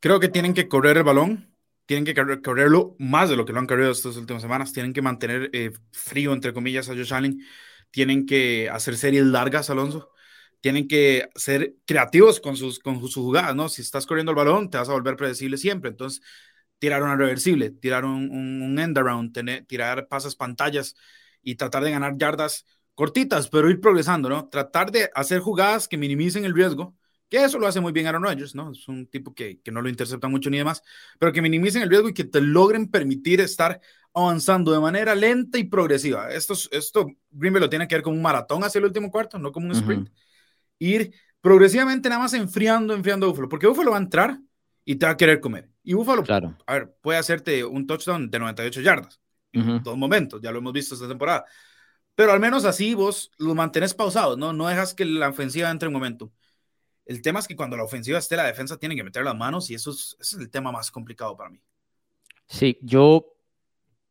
Creo 0.00 0.20
que 0.20 0.28
tienen 0.28 0.54
que 0.54 0.68
correr 0.68 0.96
el 0.96 1.02
balón, 1.02 1.54
tienen 1.86 2.04
que 2.04 2.14
correrlo 2.42 2.94
más 2.98 3.30
de 3.30 3.36
lo 3.36 3.44
que 3.44 3.52
lo 3.52 3.58
han 3.58 3.66
corrido 3.66 3.90
estas 3.90 4.16
últimas 4.16 4.42
semanas, 4.42 4.72
tienen 4.72 4.92
que 4.92 5.02
mantener 5.02 5.50
eh, 5.52 5.72
frío, 5.90 6.32
entre 6.32 6.52
comillas, 6.52 6.88
a 6.88 6.94
Josh 6.94 7.14
Allen, 7.14 7.40
tienen 7.90 8.26
que 8.26 8.68
hacer 8.70 8.96
series 8.96 9.24
largas, 9.24 9.70
Alonso, 9.70 10.10
tienen 10.60 10.88
que 10.88 11.28
ser 11.34 11.74
creativos 11.86 12.40
con 12.40 12.56
sus, 12.56 12.78
con 12.78 13.00
sus 13.00 13.14
jugadas, 13.14 13.54
¿no? 13.54 13.68
Si 13.68 13.82
estás 13.82 14.06
corriendo 14.06 14.32
el 14.32 14.36
balón, 14.36 14.70
te 14.70 14.78
vas 14.78 14.88
a 14.88 14.92
volver 14.92 15.16
predecible 15.16 15.56
siempre, 15.56 15.90
entonces 15.90 16.22
tirar 16.78 17.02
una 17.02 17.16
reversible, 17.16 17.70
tirar 17.70 18.04
un, 18.04 18.30
un, 18.30 18.78
end 18.78 18.98
around, 18.98 19.32
tener, 19.32 19.64
tirar 19.66 20.08
pasas 20.08 20.36
pantallas 20.36 20.94
y 21.42 21.56
tratar 21.56 21.84
de 21.84 21.90
ganar 21.90 22.16
yardas 22.16 22.66
cortitas, 22.98 23.48
pero 23.48 23.70
ir 23.70 23.80
progresando, 23.80 24.28
¿no? 24.28 24.48
Tratar 24.48 24.90
de 24.90 25.08
hacer 25.14 25.38
jugadas 25.38 25.86
que 25.86 25.96
minimicen 25.96 26.44
el 26.44 26.52
riesgo 26.52 26.96
que 27.28 27.44
eso 27.44 27.60
lo 27.60 27.68
hace 27.68 27.80
muy 27.80 27.92
bien 27.92 28.06
Aaron 28.06 28.24
Rodgers, 28.24 28.56
¿no? 28.56 28.72
Es 28.72 28.88
un 28.88 29.06
tipo 29.06 29.34
que, 29.34 29.60
que, 29.60 29.70
no 29.70 29.82
lo 29.82 29.88
intercepta 29.88 30.26
mucho 30.26 30.50
ni 30.50 30.58
demás, 30.58 30.82
pero 31.18 31.32
que 31.32 31.42
minimicen 31.42 31.82
el 31.82 31.90
riesgo 31.90 32.08
y 32.08 32.14
que 32.14 32.24
te 32.24 32.40
logren 32.40 32.90
permitir 32.90 33.40
estar 33.40 33.80
avanzando 34.14 34.72
de 34.72 34.80
manera 34.80 35.14
lenta 35.14 35.58
y 35.58 35.64
progresiva. 35.64 36.30
Esto, 36.30 36.54
esto 36.72 37.06
Green 37.30 37.52
Bay 37.52 37.60
lo 37.60 37.68
tiene 37.68 37.86
que 37.86 37.94
ver 37.94 38.02
como 38.02 38.16
un 38.16 38.22
maratón 38.22 38.64
hacia 38.64 38.78
el 38.78 38.86
último 38.86 39.10
cuarto, 39.10 39.38
no 39.38 39.52
como 39.52 39.66
un 39.66 39.72
sprint. 39.72 40.08
Ir 40.78 41.12
progresivamente 41.40 42.08
nada 42.08 42.22
más 42.22 42.34
enfriando, 42.34 42.94
enfriando 42.94 43.26
a 43.26 43.28
Buffalo, 43.28 43.48
porque 43.48 43.68
Buffalo 43.68 43.90
va 43.90 43.98
a 43.98 44.00
entrar 44.00 44.40
y 44.84 44.96
te 44.96 45.06
va 45.06 45.12
a 45.12 45.16
querer 45.16 45.38
comer. 45.38 45.70
Y 45.84 45.92
Buffalo, 45.92 46.24
claro. 46.24 46.56
a 46.66 46.72
ver, 46.72 46.96
puede 47.00 47.18
hacerte 47.18 47.62
un 47.62 47.86
touchdown 47.86 48.30
de 48.30 48.38
98 48.38 48.80
yardas 48.80 49.20
en 49.52 49.82
dos 49.82 49.96
momentos, 49.96 50.40
ya 50.42 50.50
lo 50.50 50.58
hemos 50.58 50.72
visto 50.72 50.94
esta 50.94 51.08
temporada. 51.08 51.44
Pero 52.18 52.32
al 52.32 52.40
menos 52.40 52.64
así 52.64 52.94
vos 52.94 53.30
lo 53.38 53.54
mantienes 53.54 53.94
pausado, 53.94 54.36
¿no? 54.36 54.52
No 54.52 54.66
dejas 54.66 54.92
que 54.92 55.04
la 55.04 55.28
ofensiva 55.28 55.70
entre 55.70 55.86
en 55.86 55.92
momento. 55.92 56.32
El 57.04 57.22
tema 57.22 57.38
es 57.38 57.46
que 57.46 57.54
cuando 57.54 57.76
la 57.76 57.84
ofensiva 57.84 58.18
esté, 58.18 58.34
la 58.34 58.42
defensa 58.42 58.76
tiene 58.76 58.96
que 58.96 59.04
meter 59.04 59.22
las 59.22 59.36
manos 59.36 59.70
y 59.70 59.74
eso 59.74 59.92
es, 59.92 60.16
ese 60.18 60.34
es 60.34 60.42
el 60.42 60.50
tema 60.50 60.72
más 60.72 60.90
complicado 60.90 61.36
para 61.36 61.50
mí. 61.50 61.60
Sí, 62.48 62.76
yo 62.82 63.36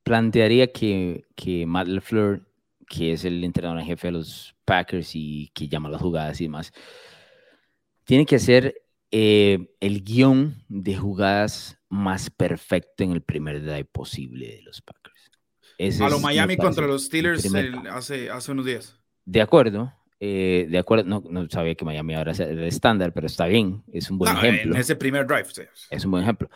plantearía 0.04 0.72
que, 0.72 1.26
que 1.36 1.66
Matt 1.66 1.88
LeFleur, 1.90 2.48
que 2.88 3.12
es 3.12 3.26
el 3.26 3.44
entrenador 3.44 3.82
en 3.82 3.88
jefe 3.88 4.08
de 4.08 4.14
los 4.14 4.56
Packers 4.64 5.12
y 5.14 5.52
que 5.54 5.68
llama 5.68 5.90
las 5.90 6.02
jugadas 6.02 6.40
y 6.40 6.46
demás, 6.46 6.72
tiene 8.06 8.26
que 8.26 8.38
hacer 8.38 8.84
eh, 9.12 9.76
el 9.82 10.02
guion 10.06 10.64
de 10.70 10.96
jugadas 10.96 11.78
más 11.90 12.30
perfecto 12.30 13.04
en 13.04 13.12
el 13.12 13.22
primer 13.22 13.62
drive 13.62 13.84
posible 13.84 14.48
de 14.48 14.62
los 14.62 14.82
Packers. 14.82 15.17
A 15.80 16.10
lo 16.10 16.20
Miami 16.20 16.58
contra 16.58 16.88
los 16.88 17.06
Steelers 17.06 17.46
hace, 17.92 18.30
hace 18.30 18.52
unos 18.52 18.66
días. 18.66 19.00
De 19.26 19.42
acuerdo, 19.42 19.94
eh, 20.20 20.68
de 20.70 20.80
acuerdo, 20.80 21.04
no, 21.06 21.24
no, 21.30 21.48
sabía 21.50 21.76
que 21.76 21.86
Miami 21.86 22.16
ahora 22.16 22.32
es 22.32 22.40
el 22.40 22.64
estándar, 22.64 23.14
pero 23.14 23.28
está 23.28 23.46
bien, 23.46 23.84
es 23.92 24.10
un 24.10 24.18
buen 24.18 24.36
ejemplo. 24.36 24.74
En 24.74 24.82
ese 24.82 24.96
primer 24.96 25.28
drive, 25.28 25.48
Es 25.90 26.06
un 26.06 26.12
buen 26.12 26.24
ejemplo. 26.24 26.50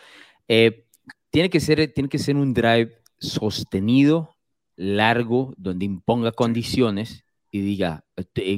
Eh, 0.48 0.86
tiene, 1.30 1.50
que 1.50 1.60
ser, 1.60 1.92
tiene 1.94 2.10
que 2.10 2.18
ser 2.18 2.36
un 2.36 2.54
drive 2.54 2.98
sostenido, 3.20 4.36
largo, 4.76 5.54
donde 5.58 5.86
imponga 5.86 6.32
condiciones 6.32 7.24
y 7.52 7.62
diga, 7.62 8.04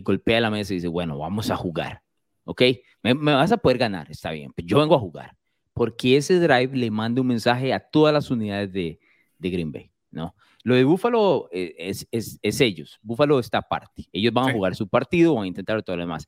golpea 0.03 0.39
la 0.39 0.51
mesa 0.51 0.73
y 0.73 0.77
dice, 0.77 0.87
bueno, 0.87 1.17
vamos 1.17 1.51
a 1.51 1.57
jugar, 1.57 2.01
¿ok? 2.45 2.61
Me, 3.01 3.13
vas 3.13 3.51
a 3.51 3.57
poder 3.57 3.77
ganar, 3.77 4.09
está 4.09 4.31
bien, 4.31 4.53
pero 4.55 4.67
yo 4.67 4.79
vengo 4.79 4.95
a 4.95 4.99
jugar. 4.99 5.35
Porque 5.73 6.15
ese 6.15 6.39
drive 6.39 6.77
le 6.77 6.91
manda 6.91 7.19
un 7.19 7.27
mensaje 7.27 7.73
a 7.73 7.79
todas 7.79 8.13
las 8.13 8.29
unidades 8.29 8.71
de, 8.71 8.99
de 9.39 9.49
Green 9.49 9.71
Bay, 9.71 9.91
¿no? 10.11 10.35
Lo 10.63 10.75
de 10.75 10.85
Buffalo 10.85 11.49
eh, 11.51 11.75
es, 11.77 12.07
es, 12.09 12.39
es, 12.41 12.61
ellos. 12.61 12.97
Buffalo 13.01 13.39
está 13.39 13.59
aparte. 13.59 14.07
Ellos 14.13 14.33
van 14.33 14.49
a 14.49 14.53
jugar 14.53 14.75
su 14.75 14.87
partido, 14.87 15.35
van 15.35 15.43
a 15.43 15.47
intentar 15.47 15.83
todo 15.83 15.97
lo 15.97 16.03
demás. 16.03 16.25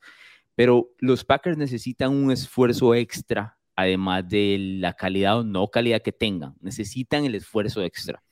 Pero 0.54 0.90
los 0.98 1.24
Packers 1.24 1.56
necesitan 1.56 2.12
un 2.12 2.30
esfuerzo 2.30 2.94
extra, 2.94 3.58
además 3.74 4.28
de 4.28 4.58
la 4.78 4.92
calidad 4.92 5.38
o 5.38 5.44
no 5.44 5.68
calidad 5.68 6.02
que 6.02 6.12
tengan. 6.12 6.54
Necesitan 6.60 7.24
el 7.24 7.34
esfuerzo 7.34 7.82
extra. 7.82 8.22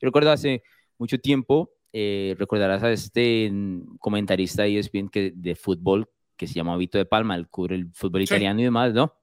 Yo 0.00 0.06
recuerdo 0.06 0.32
hace 0.32 0.64
mucho 0.98 1.18
tiempo, 1.18 1.70
eh, 1.92 2.34
recordarás 2.38 2.82
a 2.82 2.90
este 2.90 3.52
comentarista 4.00 4.64
de 4.64 4.78
ESPN 4.78 5.08
que, 5.08 5.32
de 5.34 5.54
fútbol 5.54 6.08
que 6.36 6.48
se 6.48 6.54
llama 6.54 6.76
Vito 6.76 6.98
de 6.98 7.04
Palma, 7.04 7.36
el 7.36 7.48
cubre 7.48 7.76
el 7.76 7.92
fútbol 7.92 8.22
italiano 8.22 8.60
y 8.60 8.64
demás, 8.64 8.92
¿no? 8.94 9.14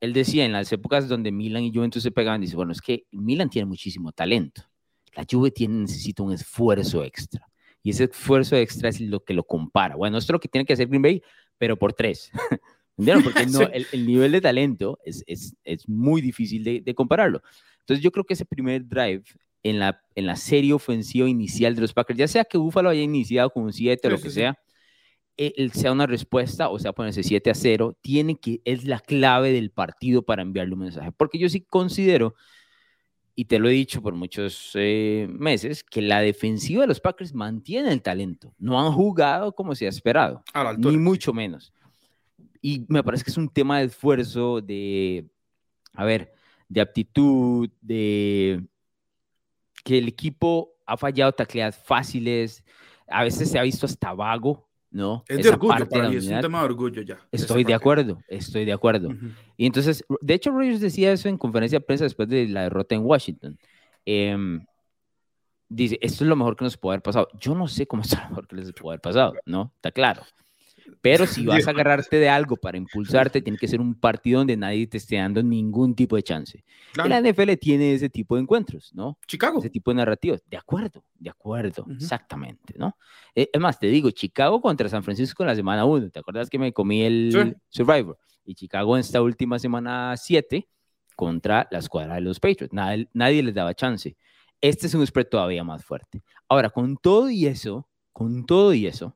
Él 0.00 0.12
decía 0.12 0.44
en 0.44 0.52
las 0.52 0.70
épocas 0.72 1.08
donde 1.08 1.32
Milan 1.32 1.64
y 1.64 1.72
Juventus 1.72 2.02
se 2.02 2.12
pegaban, 2.12 2.40
dice, 2.40 2.54
bueno, 2.54 2.72
es 2.72 2.80
que 2.80 3.06
Milan 3.10 3.50
tiene 3.50 3.66
muchísimo 3.66 4.12
talento 4.12 4.62
la 5.16 5.26
Juve 5.30 5.50
tiene, 5.50 5.82
necesita 5.82 6.22
un 6.22 6.32
esfuerzo 6.32 7.04
extra. 7.04 7.46
Y 7.82 7.90
ese 7.90 8.04
esfuerzo 8.04 8.56
extra 8.56 8.88
es 8.88 9.00
lo 9.00 9.20
que 9.20 9.34
lo 9.34 9.44
compara. 9.44 9.96
Bueno, 9.96 10.18
esto 10.18 10.32
es 10.32 10.34
lo 10.34 10.40
que 10.40 10.48
tiene 10.48 10.64
que 10.64 10.72
hacer 10.72 10.88
Green 10.88 11.02
Bay, 11.02 11.22
pero 11.58 11.76
por 11.76 11.92
tres. 11.92 12.30
¿Entendieron? 12.96 13.24
Porque 13.24 13.46
no, 13.46 13.60
el, 13.60 14.06
nivel 14.06 14.32
de 14.32 14.40
talento 14.40 14.98
es, 15.04 15.22
es, 15.26 15.54
es 15.64 15.88
muy 15.88 16.20
difícil 16.20 16.64
de, 16.64 16.80
de, 16.80 16.94
compararlo. 16.94 17.42
Entonces 17.80 18.02
yo 18.02 18.10
creo 18.10 18.24
que 18.24 18.34
ese 18.34 18.46
primer 18.46 18.86
drive 18.86 19.24
en 19.62 19.78
la, 19.78 20.00
en 20.14 20.26
la 20.26 20.36
serie 20.36 20.72
ofensiva 20.72 21.28
inicial 21.28 21.74
de 21.74 21.82
los 21.82 21.92
Packers, 21.92 22.18
ya 22.18 22.28
sea 22.28 22.44
que 22.44 22.58
Buffalo 22.58 22.90
haya 22.90 23.02
iniciado 23.02 23.50
con 23.50 23.64
un 23.64 23.72
7 23.72 24.06
o 24.06 24.10
lo 24.10 24.20
que 24.20 24.30
sea, 24.30 24.58
él 25.36 25.72
sea 25.72 25.90
una 25.90 26.06
respuesta 26.06 26.68
o 26.68 26.78
sea 26.78 26.92
ponerse 26.92 27.22
7 27.22 27.50
a 27.50 27.54
0, 27.54 27.98
tiene 28.00 28.36
que, 28.38 28.60
es 28.64 28.84
la 28.84 29.00
clave 29.00 29.52
del 29.52 29.70
partido 29.70 30.22
para 30.22 30.42
enviarle 30.42 30.74
un 30.74 30.80
mensaje. 30.80 31.12
Porque 31.12 31.38
yo 31.38 31.48
sí 31.48 31.62
considero 31.62 32.34
y 33.36 33.46
te 33.46 33.58
lo 33.58 33.68
he 33.68 33.72
dicho 33.72 34.00
por 34.00 34.14
muchos 34.14 34.70
eh, 34.74 35.26
meses, 35.30 35.82
que 35.82 36.00
la 36.00 36.20
defensiva 36.20 36.82
de 36.82 36.88
los 36.88 37.00
Packers 37.00 37.34
mantiene 37.34 37.92
el 37.92 38.02
talento. 38.02 38.54
No 38.58 38.80
han 38.80 38.92
jugado 38.92 39.52
como 39.54 39.74
se 39.74 39.86
ha 39.86 39.88
esperado, 39.88 40.42
ni 40.78 40.96
mucho 40.96 41.32
menos. 41.32 41.72
Y 42.60 42.86
me 42.88 43.02
parece 43.02 43.24
que 43.24 43.30
es 43.30 43.36
un 43.36 43.48
tema 43.48 43.80
de 43.80 43.86
esfuerzo, 43.86 44.60
de, 44.60 45.26
a 45.92 46.04
ver, 46.04 46.32
de 46.68 46.80
aptitud, 46.80 47.68
de 47.80 48.64
que 49.84 49.98
el 49.98 50.08
equipo 50.08 50.72
ha 50.86 50.96
fallado 50.96 51.32
tacleadas 51.32 51.76
fáciles, 51.76 52.64
a 53.06 53.24
veces 53.24 53.50
se 53.50 53.58
ha 53.58 53.62
visto 53.62 53.86
hasta 53.86 54.14
vago, 54.14 54.68
¿no? 54.94 55.24
Es 55.26 55.42
de 55.42 55.48
orgullo 55.48 55.88
para 55.88 56.08
mí, 56.08 56.16
es 56.16 56.28
un 56.28 56.40
tema 56.40 56.60
de 56.60 56.64
orgullo 56.66 57.02
ya. 57.02 57.18
Estoy 57.32 57.64
de 57.64 57.74
acuerdo, 57.74 58.22
estoy 58.28 58.64
de 58.64 58.72
acuerdo. 58.72 59.10
Y 59.56 59.66
entonces, 59.66 60.04
de 60.20 60.34
hecho, 60.34 60.52
Rogers 60.52 60.80
decía 60.80 61.10
eso 61.10 61.28
en 61.28 61.36
conferencia 61.36 61.80
de 61.80 61.84
prensa 61.84 62.04
después 62.04 62.28
de 62.28 62.46
la 62.46 62.62
derrota 62.62 62.94
en 62.94 63.04
Washington. 63.04 63.58
Em, 64.06 64.64
dice, 65.68 65.98
esto 66.00 66.22
es 66.22 66.28
lo 66.28 66.36
mejor 66.36 66.54
que 66.54 66.64
nos 66.64 66.76
puede 66.76 66.94
haber 66.94 67.02
pasado. 67.02 67.28
Yo 67.40 67.56
no 67.56 67.66
sé 67.66 67.88
cómo 67.88 68.02
es 68.04 68.16
lo 68.16 68.28
mejor 68.28 68.46
que 68.46 68.54
les 68.54 68.72
puede 68.72 68.94
haber 68.94 69.00
pasado, 69.00 69.34
¿no? 69.44 69.72
Está 69.74 69.90
claro. 69.90 70.22
Pero 71.04 71.26
si 71.26 71.44
vas 71.44 71.68
a 71.68 71.70
agarrarte 71.70 72.16
de 72.16 72.30
algo 72.30 72.56
para 72.56 72.78
impulsarte, 72.78 73.42
tiene 73.42 73.58
que 73.58 73.68
ser 73.68 73.78
un 73.78 73.94
partido 73.94 74.38
donde 74.38 74.56
nadie 74.56 74.86
te 74.86 74.96
esté 74.96 75.16
dando 75.16 75.42
ningún 75.42 75.94
tipo 75.94 76.16
de 76.16 76.22
chance. 76.22 76.64
la 76.94 77.20
NFL 77.20 77.52
tiene 77.60 77.92
ese 77.92 78.08
tipo 78.08 78.36
de 78.36 78.40
encuentros, 78.40 78.90
¿no? 78.94 79.18
Chicago. 79.26 79.58
Ese 79.58 79.68
tipo 79.68 79.90
de 79.90 79.96
narrativas. 79.96 80.42
De 80.48 80.56
acuerdo, 80.56 81.04
de 81.18 81.28
acuerdo, 81.28 81.84
exactamente, 81.90 82.72
¿no? 82.78 82.96
Eh, 83.34 83.50
es 83.52 83.60
más, 83.60 83.78
te 83.78 83.88
digo, 83.88 84.10
Chicago 84.12 84.62
contra 84.62 84.88
San 84.88 85.04
Francisco 85.04 85.42
en 85.42 85.48
la 85.48 85.54
semana 85.54 85.84
1. 85.84 86.08
¿Te 86.08 86.20
acuerdas 86.20 86.48
que 86.48 86.58
me 86.58 86.72
comí 86.72 87.02
el 87.02 87.54
Survivor? 87.68 88.16
Y 88.46 88.54
Chicago 88.54 88.96
en 88.96 89.00
esta 89.00 89.20
última 89.20 89.58
semana 89.58 90.16
7 90.16 90.66
contra 91.16 91.68
la 91.70 91.80
escuadra 91.80 92.14
de 92.14 92.22
los 92.22 92.40
Patriots. 92.40 92.72
Nadie, 92.72 93.10
nadie 93.12 93.42
les 93.42 93.54
daba 93.54 93.74
chance. 93.74 94.16
Este 94.58 94.86
es 94.86 94.94
un 94.94 95.06
spread 95.06 95.26
todavía 95.26 95.64
más 95.64 95.84
fuerte. 95.84 96.24
Ahora, 96.48 96.70
con 96.70 96.96
todo 96.96 97.28
y 97.28 97.44
eso, 97.44 97.86
con 98.14 98.46
todo 98.46 98.72
y 98.72 98.86
eso, 98.86 99.14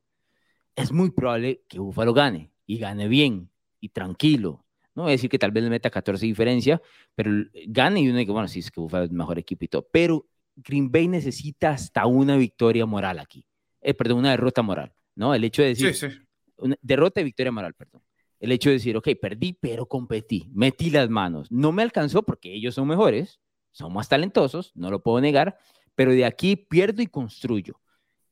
es 0.79 0.93
muy 0.93 1.11
probable 1.11 1.65
que 1.69 1.81
Buffalo 1.81 2.15
gane 2.15 2.53
y 2.67 2.79
gane 2.79 3.09
bien 3.09 3.51
y 3.81 3.89
tranquilo. 3.89 4.65
No 4.95 5.03
voy 5.05 5.11
a 5.11 5.13
decir 5.13 5.29
que 5.29 5.39
tal 5.39 5.51
vez 5.51 5.65
le 5.65 5.71
meta 5.71 5.91
14 5.91 6.25
diferencia, 6.25 6.81
pero 7.15 7.31
gane 7.67 8.01
y 8.01 8.09
uno 8.09 8.19
dice, 8.19 8.31
bueno, 8.31 8.49
sí, 8.49 8.61
es 8.61 8.71
que 8.71 8.81
Buffalo 8.81 9.05
es 9.05 9.11
el 9.11 9.17
mejor 9.17 9.39
equipo 9.39 9.65
y 9.65 9.69
todo. 9.69 9.89
Pero 9.91 10.27
Green 10.57 10.91
Bay 10.91 11.09
necesita 11.09 11.71
hasta 11.71 12.07
una 12.07 12.37
victoria 12.37 12.87
moral 12.87 13.19
aquí. 13.19 13.45
Eh, 13.81 13.95
perdón, 13.95 14.19
una 14.19 14.31
derrota 14.31 14.63
moral, 14.63 14.93
¿no? 15.15 15.35
El 15.35 15.45
hecho 15.45 15.63
de 15.63 15.69
decir, 15.69 15.95
sí, 15.95 16.09
sí. 16.09 16.17
Una 16.59 16.77
derrota 16.81 17.21
y 17.21 17.25
victoria 17.25 17.53
moral, 17.53 17.75
perdón. 17.75 18.03
El 18.41 18.53
hecho 18.53 18.71
de 18.71 18.75
decir, 18.75 18.97
ok, 18.97 19.09
perdí, 19.21 19.53
pero 19.53 19.87
competí, 19.87 20.49
metí 20.53 20.91
las 20.91 21.09
manos. 21.09 21.51
No 21.51 21.73
me 21.73 21.83
alcanzó 21.83 22.23
porque 22.23 22.53
ellos 22.53 22.75
son 22.75 22.89
mejores, 22.89 23.41
son 23.73 23.93
más 23.93 24.09
talentosos, 24.09 24.73
no 24.75 24.91
lo 24.91 25.03
puedo 25.03 25.21
negar, 25.21 25.59
pero 25.95 26.13
de 26.13 26.25
aquí 26.25 26.57
pierdo 26.57 27.03
y 27.03 27.07
construyo. 27.07 27.81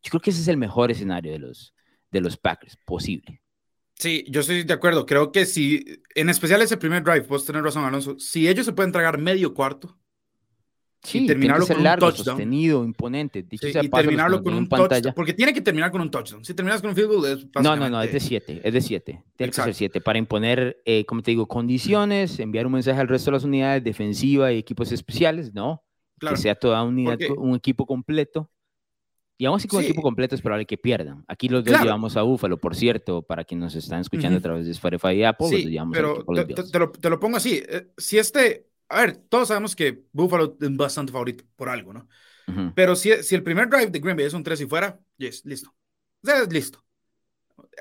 Yo 0.03 0.11
creo 0.11 0.21
que 0.21 0.31
ese 0.31 0.41
es 0.41 0.49
el 0.49 0.57
mejor 0.57 0.91
escenario 0.91 1.33
de 1.33 1.39
los, 1.41 1.76
de 2.11 2.21
los 2.21 2.37
Packers 2.37 2.77
posible. 2.85 3.43
Sí, 3.95 4.25
yo 4.29 4.41
estoy 4.41 4.65
de 4.65 4.75
acuerdo. 4.75 5.07
Creo 5.07 5.33
que 5.33 5.47
si, 5.47 6.03
en 6.15 6.29
especial 6.29 6.61
ese 6.61 6.77
primer 6.77 7.03
drive, 7.03 7.23
puedes 7.23 7.47
tener 7.47 7.63
razón, 7.63 7.85
Alonso. 7.85 8.19
Si 8.19 8.47
ellos 8.47 8.67
se 8.67 8.73
pueden 8.73 8.93
tragar 8.93 9.17
medio 9.19 9.55
cuarto 9.55 9.97
sí, 11.03 11.25
y 11.25 11.27
terminarlo 11.27 11.67
con 11.67 11.83
largo, 11.83 12.07
un 12.07 12.13
touchdown, 12.13 12.37
sostenido, 12.37 12.85
imponente, 12.85 13.43
dicho 13.43 13.69
y 13.69 13.89
terminarlo 13.89 14.43
con 14.43 14.53
un 14.53 14.69
pantalla. 14.69 14.89
touchdown, 14.89 15.15
porque 15.15 15.33
tiene 15.33 15.55
que 15.55 15.63
terminar 15.63 15.91
con 15.91 16.03
un 16.03 16.11
touchdown. 16.11 16.45
Si 16.45 16.53
terminas 16.53 16.83
con 16.83 16.91
un 16.91 16.97
field 16.97 17.09
goal, 17.09 17.39
es 17.39 17.47
No, 17.63 17.75
no, 17.75 17.89
no, 17.89 18.03
es 18.03 18.13
de 18.13 18.21
7, 18.21 18.61
es 18.63 18.73
de 18.75 18.81
7. 18.83 19.23
Tiene 19.35 19.51
que 19.51 19.63
ser 19.63 19.75
7 19.75 20.01
para 20.03 20.19
imponer, 20.19 20.83
eh, 20.85 21.07
como 21.07 21.23
te 21.23 21.31
digo, 21.31 21.49
condiciones, 21.49 22.39
enviar 22.39 22.67
un 22.67 22.73
mensaje 22.73 23.01
al 23.01 23.09
resto 23.09 23.31
de 23.31 23.37
las 23.37 23.45
unidades 23.45 23.83
defensivas 23.83 24.53
y 24.53 24.59
equipos 24.59 24.93
especiales, 24.93 25.55
¿no? 25.55 25.83
que 26.19 26.37
sea 26.37 26.55
toda 26.55 26.83
unidad, 26.83 27.19
un 27.37 27.55
equipo 27.57 27.87
completo. 27.87 28.51
Y 29.39 29.45
aún 29.45 29.57
así 29.57 29.69
con 29.69 29.83
equipo 29.83 30.01
completo 30.01 30.35
es 30.35 30.41
probable 30.41 30.67
que 30.67 30.79
pierdan. 30.79 31.25
Aquí 31.29 31.49
los 31.49 31.63
dos 31.65 31.81
llevamos 31.81 32.17
a 32.17 32.23
Búfalo, 32.23 32.59
por 32.59 32.75
cierto, 32.75 33.23
para 33.23 33.45
quienes 33.45 33.65
nos 33.65 33.75
están 33.75 34.01
escuchando 34.01 34.39
a 34.39 34.41
través 34.41 34.65
de 34.65 34.73
Spotify 34.73 35.09
y 35.11 35.25
Apple. 35.25 35.49
Sí, 35.49 35.79
pero 35.93 36.25
te, 36.25 36.79
lo, 36.79 36.91
te, 36.91 37.11
lo, 37.11 37.21
pongo 37.21 37.37
así. 37.37 37.63
Eh, 37.69 37.89
si 37.99 38.19
este, 38.19 38.71
a 38.89 39.01
ver, 39.01 39.17
todos 39.29 39.49
sabemos 39.49 39.77
que 39.77 40.05
Búfalo 40.13 40.57
es 40.59 40.77
bastante 40.77 41.13
favorito 41.13 41.45
por 41.55 41.69
algo, 41.69 41.93
¿no? 41.93 42.09
Pero 42.75 42.95
si, 42.95 43.11
si 43.25 43.35
el 43.35 43.43
primer 43.43 43.69
drive 43.69 43.91
de 43.91 43.99
Green 43.99 44.17
Bay 44.17 44.27
es 44.27 44.33
un 44.33 44.45
3 44.45 44.61
y 44.61 44.67
fuera, 44.67 45.01
yes, 45.17 45.45
listo. 45.45 45.75
Sea, 46.23 46.45
listo. 46.45 46.85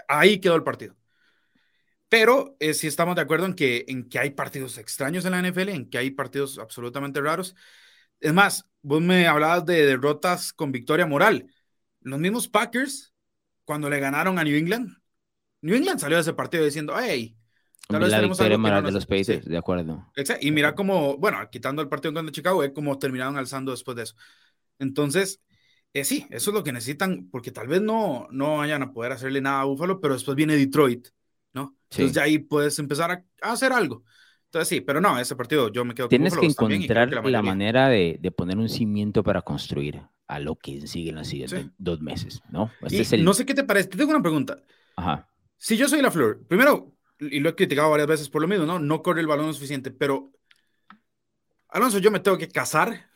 Ahí 0.07 0.39
quedó 0.39 0.55
el 0.55 0.63
partido. 0.63 0.95
Pero 2.09 2.55
eh, 2.59 2.73
si 2.73 2.87
estamos 2.87 3.15
de 3.15 3.21
acuerdo 3.21 3.45
en 3.45 3.53
que, 3.53 3.85
en 3.87 4.09
que 4.09 4.19
hay 4.19 4.31
partidos 4.31 4.77
extraños 4.77 5.25
en 5.25 5.31
la 5.31 5.39
NFL, 5.39 5.69
en 5.69 5.89
que 5.89 5.97
hay 5.99 6.11
partidos 6.11 6.57
absolutamente 6.57 7.21
raros. 7.21 7.55
Es 8.19 8.33
más, 8.33 8.67
vos 8.85 9.01
me 9.01 9.25
hablabas 9.27 9.65
de 9.65 9.83
derrotas 9.83 10.53
con 10.53 10.71
victoria 10.71 11.07
moral. 11.07 11.47
Los 12.01 12.19
mismos 12.19 12.47
Packers, 12.47 13.13
cuando 13.63 13.89
le 13.89 13.99
ganaron 13.99 14.37
a 14.37 14.43
New 14.43 14.55
England, 14.55 14.95
New 15.61 15.75
England 15.75 15.99
salió 15.99 16.17
de 16.17 16.21
ese 16.21 16.33
partido 16.33 16.63
diciendo, 16.63 16.93
hey, 16.95 17.35
tal 17.87 18.01
vez 18.01 18.11
la 18.11 18.21
victoria 18.21 18.59
moral 18.59 18.83
de 18.83 18.91
los 18.91 19.07
Pacers, 19.07 19.45
de 19.45 19.57
acuerdo. 19.57 20.05
Exacto. 20.15 20.45
Y 20.45 20.51
mira 20.51 20.75
cómo, 20.75 21.17
bueno, 21.17 21.39
quitando 21.51 21.81
el 21.81 21.89
partido 21.89 22.13
contra 22.13 22.31
Chicago, 22.31 22.63
es 22.63 22.73
como 22.73 22.99
terminaron 22.99 23.37
alzando 23.37 23.71
después 23.71 23.97
de 23.97 24.03
eso. 24.03 24.15
Entonces, 24.77 25.41
eh, 25.91 26.03
sí, 26.03 26.27
eso 26.29 26.51
es 26.51 26.53
lo 26.53 26.63
que 26.63 26.71
necesitan, 26.71 27.27
porque 27.31 27.49
tal 27.49 27.67
vez 27.67 27.81
no, 27.81 28.27
no 28.29 28.57
vayan 28.57 28.83
a 28.83 28.93
poder 28.93 29.13
hacerle 29.13 29.41
nada 29.41 29.61
a 29.61 29.65
Buffalo, 29.65 29.99
pero 29.99 30.13
después 30.13 30.35
viene 30.35 30.55
Detroit, 30.55 31.07
¿no? 31.53 31.75
Entonces 31.89 32.11
ya 32.13 32.21
ahí 32.23 32.37
puedes 32.37 32.77
empezar 32.77 33.09
a, 33.09 33.51
hacer 33.51 33.73
algo. 33.73 34.03
Entonces 34.55 34.69
sí, 34.69 34.79
pero 34.79 35.01
no, 35.01 35.19
ese 35.19 35.35
partido 35.35 35.69
yo 35.69 35.83
me 35.83 35.93
quedo 35.93 36.07
Tienes 36.07 36.33
con 36.33 36.39
Tienes 36.39 36.55
que 36.55 36.93
encontrar 36.93 37.25
la, 37.25 37.41
manera 37.41 37.89
de, 37.89 38.17
de, 38.21 38.31
poner 38.31 38.57
un 38.57 38.69
cimiento 38.69 39.21
para 39.21 39.41
construir 39.41 40.01
a 40.27 40.39
lo 40.39 40.55
que 40.55 40.87
sigue 40.87 41.09
en 41.09 41.15
los 41.15 41.27
siguientes 41.27 41.67
dos 41.77 41.99
meses, 41.99 42.41
¿no? 42.49 42.71
Este 42.89 43.17
no 43.17 43.33
sé 43.33 43.45
qué 43.45 43.53
te 43.53 43.65
parece, 43.65 43.89
te 43.89 43.97
tengo 43.97 44.11
una 44.11 44.21
pregunta. 44.21 44.63
Ajá. 44.95 45.27
Si 45.57 45.75
yo 45.75 45.89
soy 45.89 46.01
la 46.01 46.09
Flor, 46.09 46.41
primero, 46.47 46.95
y 47.19 47.41
lo 47.41 47.49
he 47.49 47.55
criticado 47.55 47.89
varias 47.89 48.07
veces 48.07 48.29
por 48.29 48.41
lo 48.41 48.47
mismo, 48.47 48.65
¿no? 48.65 48.79
No 48.79 49.03
corre 49.03 49.19
el 49.19 49.27
balón 49.27 49.53
suficiente, 49.53 49.91
pero 49.91 50.31
Alonso, 51.67 51.99
yo 51.99 52.09
me 52.09 52.21
tengo 52.21 52.37
que 52.37 52.47
casar 52.47 53.09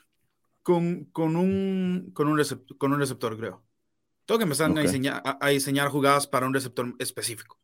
con, 0.62 1.06
con, 1.06 1.38
un, 1.38 2.12
con, 2.13 2.28
un, 2.28 2.38
receptor, 2.38 2.78
con 2.78 2.91
un 2.91 2.99
receptor, 2.99 3.38
creo. 3.38 3.63
Tengo 4.25 4.39
que 4.39 4.43
empezar 4.43 4.69
a, 4.78 4.82
diseñar, 4.82 5.23
a, 5.23 5.47
diseñar 5.47 5.88
jugadas 5.88 6.28
para 6.28 6.45
un 6.45 6.54
receptor 6.54 6.93
específico. 6.99 7.59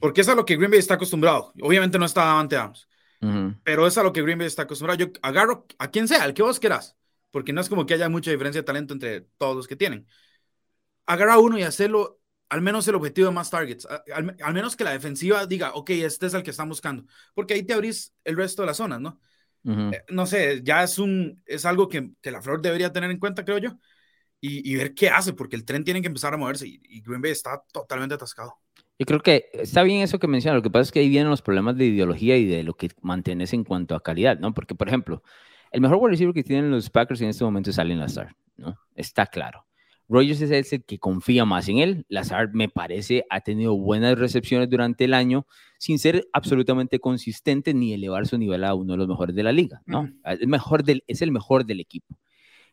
Porque 0.00 0.20
es 0.20 0.28
a 0.28 0.34
lo 0.34 0.44
que 0.44 0.56
Green 0.56 0.70
Bay 0.70 0.80
está 0.80 0.94
acostumbrado. 0.94 1.52
Obviamente 1.60 1.98
no 1.98 2.06
está 2.06 2.38
ante 2.38 2.56
Adams, 2.56 2.88
pero 3.62 3.86
es 3.86 3.96
a 3.98 4.02
lo 4.02 4.12
que 4.12 4.22
Green 4.22 4.38
Bay 4.38 4.46
está 4.46 4.62
acostumbrado. 4.62 4.98
Yo 4.98 5.12
agarro 5.22 5.66
a 5.78 5.90
quien 5.90 6.08
sea, 6.08 6.22
al 6.22 6.34
que 6.34 6.42
vos 6.42 6.60
quieras, 6.60 6.96
porque 7.30 7.52
no 7.52 7.60
es 7.60 7.68
como 7.68 7.86
que 7.86 7.94
haya 7.94 8.08
mucha 8.08 8.30
diferencia 8.30 8.60
de 8.60 8.66
talento 8.66 8.94
entre 8.94 9.22
todos 9.38 9.56
los 9.56 9.66
que 9.66 9.76
tienen. 9.76 10.06
Agarra 11.06 11.34
a 11.34 11.38
uno 11.38 11.58
y 11.58 11.62
hacerlo 11.62 12.20
al 12.48 12.62
menos 12.62 12.86
el 12.86 12.94
objetivo 12.94 13.28
de 13.28 13.34
más 13.34 13.50
targets, 13.50 13.86
al, 13.86 14.36
al, 14.40 14.54
menos 14.54 14.76
que 14.76 14.84
la 14.84 14.92
defensiva 14.92 15.46
diga, 15.46 15.72
ok, 15.74 15.90
este 15.90 16.26
es 16.26 16.34
el 16.34 16.42
que 16.42 16.50
están 16.50 16.68
buscando, 16.68 17.04
porque 17.34 17.54
ahí 17.54 17.64
te 17.64 17.74
abrís 17.74 18.14
el 18.22 18.36
resto 18.36 18.62
de 18.62 18.66
las 18.66 18.76
zonas, 18.76 19.00
¿no? 19.00 19.20
Eh, 19.66 20.04
no 20.10 20.26
sé, 20.26 20.60
ya 20.62 20.82
es, 20.82 20.98
un, 20.98 21.42
es 21.46 21.64
algo 21.64 21.88
que, 21.88 22.10
que, 22.20 22.30
la 22.30 22.42
Flor 22.42 22.60
debería 22.60 22.92
tener 22.92 23.10
en 23.10 23.18
cuenta, 23.18 23.44
creo 23.44 23.58
yo, 23.58 23.78
y, 24.40 24.70
y, 24.70 24.76
ver 24.76 24.94
qué 24.94 25.08
hace, 25.08 25.32
porque 25.32 25.56
el 25.56 25.64
tren 25.64 25.84
tiene 25.84 26.02
que 26.02 26.08
empezar 26.08 26.34
a 26.34 26.36
moverse 26.36 26.66
y, 26.68 27.00
Green 27.00 27.22
Bay 27.22 27.32
está 27.32 27.62
totalmente 27.72 28.14
atascado. 28.14 28.54
Yo 28.98 29.06
creo 29.06 29.20
que 29.20 29.50
está 29.54 29.82
bien 29.82 30.02
eso 30.02 30.18
que 30.18 30.28
menciona, 30.28 30.56
lo 30.56 30.62
que 30.62 30.70
pasa 30.70 30.82
es 30.82 30.92
que 30.92 31.00
ahí 31.00 31.08
vienen 31.08 31.30
los 31.30 31.42
problemas 31.42 31.76
de 31.76 31.86
ideología 31.86 32.36
y 32.36 32.46
de 32.46 32.62
lo 32.62 32.74
que 32.74 32.90
mantienes 33.02 33.52
en 33.52 33.64
cuanto 33.64 33.94
a 33.94 34.02
calidad, 34.02 34.38
¿no? 34.38 34.54
Porque, 34.54 34.74
por 34.74 34.88
ejemplo, 34.88 35.22
el 35.72 35.80
mejor 35.80 35.98
wide 35.98 36.10
receiver 36.10 36.34
que 36.34 36.44
tienen 36.44 36.70
los 36.70 36.90
Packers 36.90 37.20
en 37.20 37.28
este 37.30 37.44
momento 37.44 37.70
es 37.70 37.78
Allen 37.78 37.98
Lazar, 37.98 38.36
¿no? 38.56 38.78
Está 38.94 39.26
claro. 39.26 39.66
Rogers 40.08 40.40
es 40.42 40.72
el 40.72 40.84
que 40.84 40.98
confía 40.98 41.44
más 41.44 41.68
en 41.68 41.78
él. 41.78 42.06
Lazard, 42.08 42.50
me 42.52 42.68
parece, 42.68 43.24
ha 43.30 43.40
tenido 43.40 43.76
buenas 43.76 44.18
recepciones 44.18 44.68
durante 44.68 45.04
el 45.04 45.14
año 45.14 45.46
sin 45.78 45.98
ser 45.98 46.28
absolutamente 46.32 47.00
consistente 47.00 47.74
ni 47.74 47.92
elevar 47.94 48.26
su 48.26 48.38
nivel 48.38 48.64
a 48.64 48.74
uno 48.74 48.92
de 48.92 48.98
los 48.98 49.08
mejores 49.08 49.34
de 49.34 49.42
la 49.42 49.52
liga, 49.52 49.82
¿no? 49.86 50.10
Es, 50.24 50.46
mejor 50.46 50.84
del, 50.84 51.04
es 51.06 51.22
el 51.22 51.32
mejor 51.32 51.64
del 51.64 51.80
equipo. 51.80 52.18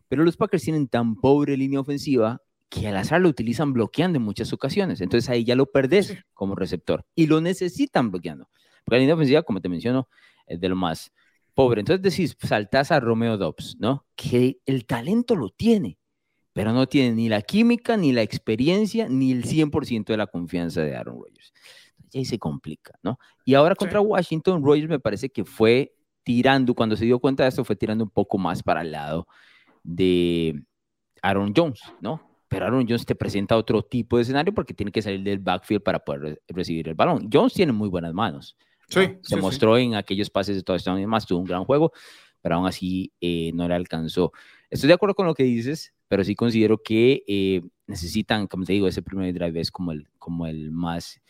Pero 0.08 0.24
los 0.24 0.36
Packers 0.36 0.64
tienen 0.64 0.88
tan 0.88 1.16
pobre 1.16 1.56
línea 1.56 1.80
ofensiva 1.80 2.42
que 2.72 2.88
al 2.88 2.96
azar 2.96 3.20
lo 3.20 3.28
utilizan 3.28 3.74
bloqueando 3.74 4.18
en 4.18 4.24
muchas 4.24 4.54
ocasiones. 4.54 5.02
Entonces 5.02 5.30
ahí 5.30 5.44
ya 5.44 5.56
lo 5.56 5.70
perdés 5.70 6.18
como 6.34 6.56
receptor 6.56 7.06
y 7.14 7.28
lo 7.28 7.42
necesitan 7.42 8.10
bloqueando. 8.10 8.50
Porque 8.86 8.96
la 8.96 9.00
línea 9.00 9.16
ofensiva, 9.16 9.44
como 9.44 9.60
te 9.60 9.68
menciono, 9.68 10.08
es 10.48 10.62
de 10.62 10.70
lo 10.70 10.78
más 10.78 11.12
pobre. 11.54 11.82
Entonces 11.82 12.02
decís, 12.02 12.38
saltás 12.40 12.94
a 12.94 13.02
Romeo 13.02 13.38
Dobbs, 13.38 13.76
¿no? 13.78 14.06
Que 14.16 14.62
el 14.66 14.86
talento 14.86 15.36
lo 15.36 15.50
tiene, 15.50 16.00
pero 16.54 16.72
no 16.72 16.88
tiene 16.88 17.14
ni 17.14 17.28
la 17.28 17.42
química, 17.42 17.98
ni 17.98 18.14
la 18.14 18.22
experiencia, 18.22 19.10
ni 19.10 19.34
el 19.34 19.44
100% 19.44 20.06
de 20.06 20.18
la 20.18 20.28
confianza 20.28 20.82
de 20.82 20.96
Aaron 20.96 21.18
Rodgers. 21.22 21.52
Y 22.14 22.20
ahí 22.20 22.26
se 22.26 22.40
complica, 22.40 22.98
¿no? 23.04 23.20
Y 23.44 23.54
ahora 23.54 23.76
contra 23.76 24.00
Washington, 24.00 24.64
Rodgers 24.64 24.88
me 24.88 25.00
parece 25.00 25.30
que 25.30 25.44
fue 25.44 25.94
tirando, 26.24 26.74
cuando 26.74 26.96
se 26.96 27.04
dio 27.04 27.20
cuenta 27.20 27.44
de 27.44 27.50
esto, 27.50 27.66
fue 27.66 27.76
tirando 27.76 28.06
un 28.06 28.12
poco 28.12 28.38
más 28.38 28.64
para 28.64 28.82
el 28.82 28.94
lado 28.94 29.28
de 29.84 30.64
Aaron 31.22 31.52
Jones, 31.54 31.82
¿no? 32.00 32.31
Pero 32.52 32.66
Aaron 32.66 32.86
Jones 32.86 33.06
te 33.06 33.16
presenta 33.16 33.56
otro 33.56 33.82
tipo 33.82 34.18
de 34.18 34.24
escenario 34.24 34.54
porque 34.54 34.74
tiene 34.74 34.92
que 34.92 35.02
salir 35.02 35.24
del 35.24 35.40
backfield 35.40 35.82
para 35.82 36.00
poder 36.00 36.42
recibir 36.50 36.90
el 36.90 36.96
balón. 36.96 37.30
Jones 37.32 37.54
tiene 37.54 37.72
muy 37.72 37.88
buenas 37.88 38.14
manos. 38.14 38.58
Sí, 38.90 39.00
se 39.22 39.38
mostró 39.38 39.78
en 39.78 39.96
aquellos 39.96 40.30
pases 40.30 40.58
de 40.58 40.62
todas 40.62 40.82
estas 40.82 41.00
más, 41.08 41.26
tuvo 41.26 41.40
un 41.40 41.46
gran 41.46 41.64
juego, 41.64 41.94
pero 42.42 42.56
aún 42.56 42.68
así 42.68 43.14
eh, 43.22 43.52
no 43.54 43.70
le 43.70 43.74
alcanzó. 43.74 44.34
Estoy 44.70 44.90
de 44.90 44.96
acuerdo 44.96 45.16
con 45.16 45.28
lo 45.28 45.34
que 45.34 45.44
dices, 45.44 45.94
pero 46.10 46.26
sí 46.26 46.36
considero 46.36 46.78
que 46.84 47.24
eh, 47.26 47.62
necesitan, 47.88 48.48
como 48.48 48.66
te 48.66 48.74
digo, 48.74 48.86
ese 48.86 49.02
primer 49.02 49.34
drive 49.34 49.62
es 49.62 49.72
como 49.72 49.94
el, 49.94 50.10
como 50.20 50.46
el 50.46 50.72
más 50.72 51.22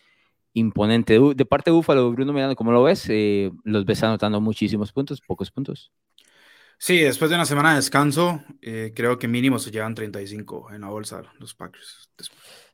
imponente. 0.54 1.20
De, 1.36 1.46
parte 1.46 1.70
de 1.70 1.76
Búfalo, 1.76 2.12
Bruno 2.12 2.34
Miranda, 2.34 2.56
¿cómo 2.56 2.72
lo 2.72 2.82
ves? 2.82 3.06
Eh, 3.10 3.52
¿Los 3.64 3.86
ves 3.86 4.02
anotando 4.02 4.42
muchísimos 4.42 4.92
puntos, 4.92 5.22
pocos 5.22 5.52
puntos? 5.52 5.92
Sí, 6.84 6.98
después 6.98 7.30
de 7.30 7.36
una 7.36 7.46
semana 7.46 7.70
de 7.70 7.76
descanso, 7.76 8.44
eh, 8.60 8.91
creo 8.96 9.20
que 9.20 9.28
mínimo 9.28 9.60
se 9.60 9.70
llevan 9.70 9.94
35 9.94 10.72
en 10.74 10.82
la 10.82 10.88
bolsa 10.88 11.22
los 11.38 11.54
Packers. 11.54 12.10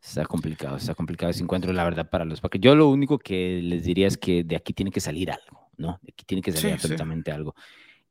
Está 0.02 0.26
complicado, 0.26 0.78
está 0.78 0.96
complicado 0.96 1.30
ese 1.30 1.43
encuentro, 1.43 1.74
la 1.74 1.84
verdad, 1.84 2.10
para 2.10 2.24
los 2.24 2.39
Packers. 2.39 2.63
Yo 2.63 2.74
lo 2.74 2.88
único 2.88 3.20
que 3.20 3.60
les 3.62 3.84
diría 3.84 4.08
es 4.08 4.17
que 4.17 4.46
de 4.46 4.56
aquí 4.56 4.72
tiene 4.72 4.91
que 4.91 5.02
salir 5.02 5.30
algo, 5.30 5.72
¿no? 5.76 6.00
De 6.02 6.13
aquí 6.13 6.24
tiene 6.26 6.41
que 6.41 6.54
salir 6.54 6.76
absolutamente 6.76 7.34
algo 7.34 7.54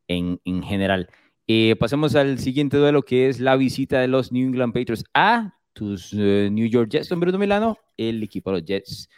en, 0.06 0.38
en 0.44 0.62
general. 0.62 1.08
Eh, 1.46 1.76
pasemos 1.80 2.14
al 2.14 2.40
siguiente 2.40 2.76
duelo 2.76 3.02
que 3.02 3.30
es 3.30 3.40
la 3.40 3.56
visita 3.56 3.98
de 3.98 4.08
los 4.08 4.32
New 4.32 4.48
England 4.48 4.74
Patriots 4.74 5.04
a 5.14 5.54
tus 5.72 6.12
eh, 6.12 6.50
New 6.52 6.68
York 6.68 6.90
Jets, 6.90 7.08
don 7.08 7.20
Bruno 7.20 7.38
Milano. 7.38 7.78
El 7.96 8.22
equipo 8.22 8.50
de 8.50 8.58
los 8.58 8.66
Jets 8.66 9.08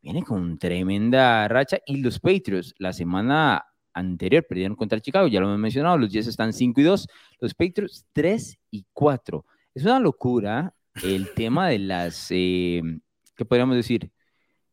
viene 0.00 0.22
con 0.22 0.56
tremenda 0.56 1.48
racha 1.48 1.78
y 1.84 1.96
los 1.96 2.20
Patriots 2.20 2.76
la 2.78 2.92
semana 2.92 3.64
anterior 3.94 4.44
perdieron 4.48 4.76
contra 4.76 5.00
Chicago, 5.00 5.28
ya 5.28 5.40
lo 5.40 5.46
hemos 5.46 5.58
mencionado, 5.58 5.98
los 5.98 6.10
Jets 6.10 6.26
están 6.26 6.52
5 6.52 6.80
y 6.80 6.84
2, 6.84 7.08
los 7.40 7.54
Patriots 7.54 8.06
3 8.12 8.58
y 8.70 8.84
4. 8.92 9.44
Es 9.74 9.84
una 9.84 10.00
locura 10.00 10.74
el 11.02 11.32
tema 11.34 11.68
de 11.68 11.78
las, 11.78 12.26
eh, 12.30 12.82
¿qué 13.36 13.44
podríamos 13.44 13.76
decir? 13.76 14.10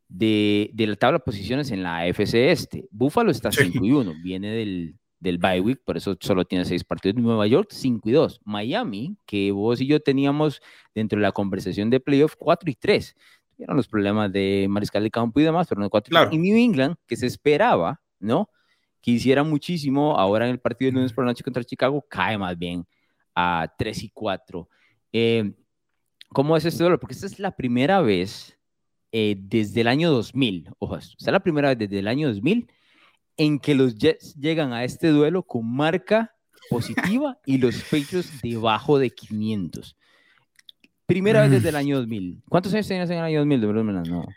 De, 0.07 0.71
de, 0.73 0.87
la 0.87 0.95
tabla 0.95 1.19
de 1.19 1.23
posiciones 1.23 1.71
en 1.71 1.83
la 1.83 1.99
AFC 1.99 2.33
Este. 2.33 2.87
Buffalo 2.91 3.31
está 3.31 3.51
5 3.51 3.85
y 3.85 3.91
1, 3.91 4.13
viene 4.23 4.51
del, 4.51 4.95
del 5.19 5.37
bye 5.37 5.61
week, 5.61 5.81
por 5.83 5.97
eso 5.97 6.17
solo 6.19 6.45
tiene 6.45 6.65
seis 6.65 6.83
partidos. 6.83 7.21
Nueva 7.21 7.45
York, 7.47 7.69
5 7.71 8.09
y 8.09 8.11
2. 8.13 8.41
Miami, 8.45 9.17
que 9.25 9.51
vos 9.51 9.81
y 9.81 9.87
yo 9.87 9.99
teníamos 9.99 10.61
dentro 10.95 11.17
de 11.17 11.23
la 11.23 11.31
conversación 11.31 11.89
de 11.89 11.99
playoff, 11.99 12.35
4 12.37 12.69
y 12.69 12.75
3. 12.75 13.15
Tuvieron 13.55 13.77
los 13.77 13.87
problemas 13.87 14.31
de 14.31 14.67
mariscal 14.69 15.03
de 15.03 15.11
campo 15.11 15.39
y 15.39 15.43
demás, 15.43 15.67
pero 15.67 15.81
no 15.81 15.89
4 15.89 16.09
y 16.09 16.11
claro. 16.11 16.29
Y 16.31 16.37
New 16.37 16.57
England, 16.57 16.95
que 17.05 17.15
se 17.15 17.27
esperaba, 17.27 18.01
¿no? 18.19 18.49
Que 19.01 19.11
hiciera 19.11 19.43
muchísimo, 19.43 20.17
ahora 20.17 20.45
en 20.45 20.51
el 20.51 20.59
partido 20.59 20.89
de 20.89 20.95
lunes 20.95 21.13
por 21.13 21.23
la 21.23 21.31
noche 21.31 21.43
contra 21.43 21.63
Chicago, 21.63 22.05
cae 22.09 22.37
más 22.37 22.57
bien 22.57 22.85
a 23.35 23.73
3 23.77 24.03
y 24.03 24.09
4. 24.09 24.69
Eh, 25.13 25.53
¿Cómo 26.29 26.55
es 26.57 26.65
este 26.65 26.83
dolor? 26.83 26.99
Porque 26.99 27.13
esta 27.13 27.25
es 27.25 27.39
la 27.39 27.55
primera 27.55 28.01
vez 28.01 28.57
eh, 29.11 29.35
desde 29.39 29.81
el 29.81 29.87
año 29.87 30.11
2000, 30.11 30.69
ojo, 30.77 30.97
esta 30.97 31.15
es 31.17 31.31
la 31.31 31.39
primera 31.39 31.69
vez 31.69 31.79
desde 31.79 31.99
el 31.99 32.07
año 32.07 32.27
2000 32.27 32.69
en 33.37 33.57
que 33.57 33.73
los 33.73 33.95
Jets 33.95 34.35
llegan 34.35 34.73
a 34.73 34.83
este 34.83 35.07
duelo 35.07 35.43
con 35.43 35.65
marca 35.65 36.35
positiva 36.69 37.39
y 37.45 37.57
los 37.57 37.81
Patriots 37.83 38.41
debajo 38.43 38.99
de 38.99 39.09
500. 39.09 39.95
Primera 41.05 41.41
vez 41.41 41.51
desde 41.51 41.69
el 41.69 41.75
año 41.77 41.97
2000. 41.97 42.43
¿Cuántos 42.47 42.73
años 42.73 42.87
tenías 42.87 43.09
en 43.09 43.17
el 43.17 43.23
año 43.23 43.39
2000? 43.39 43.61
No. 44.11 44.27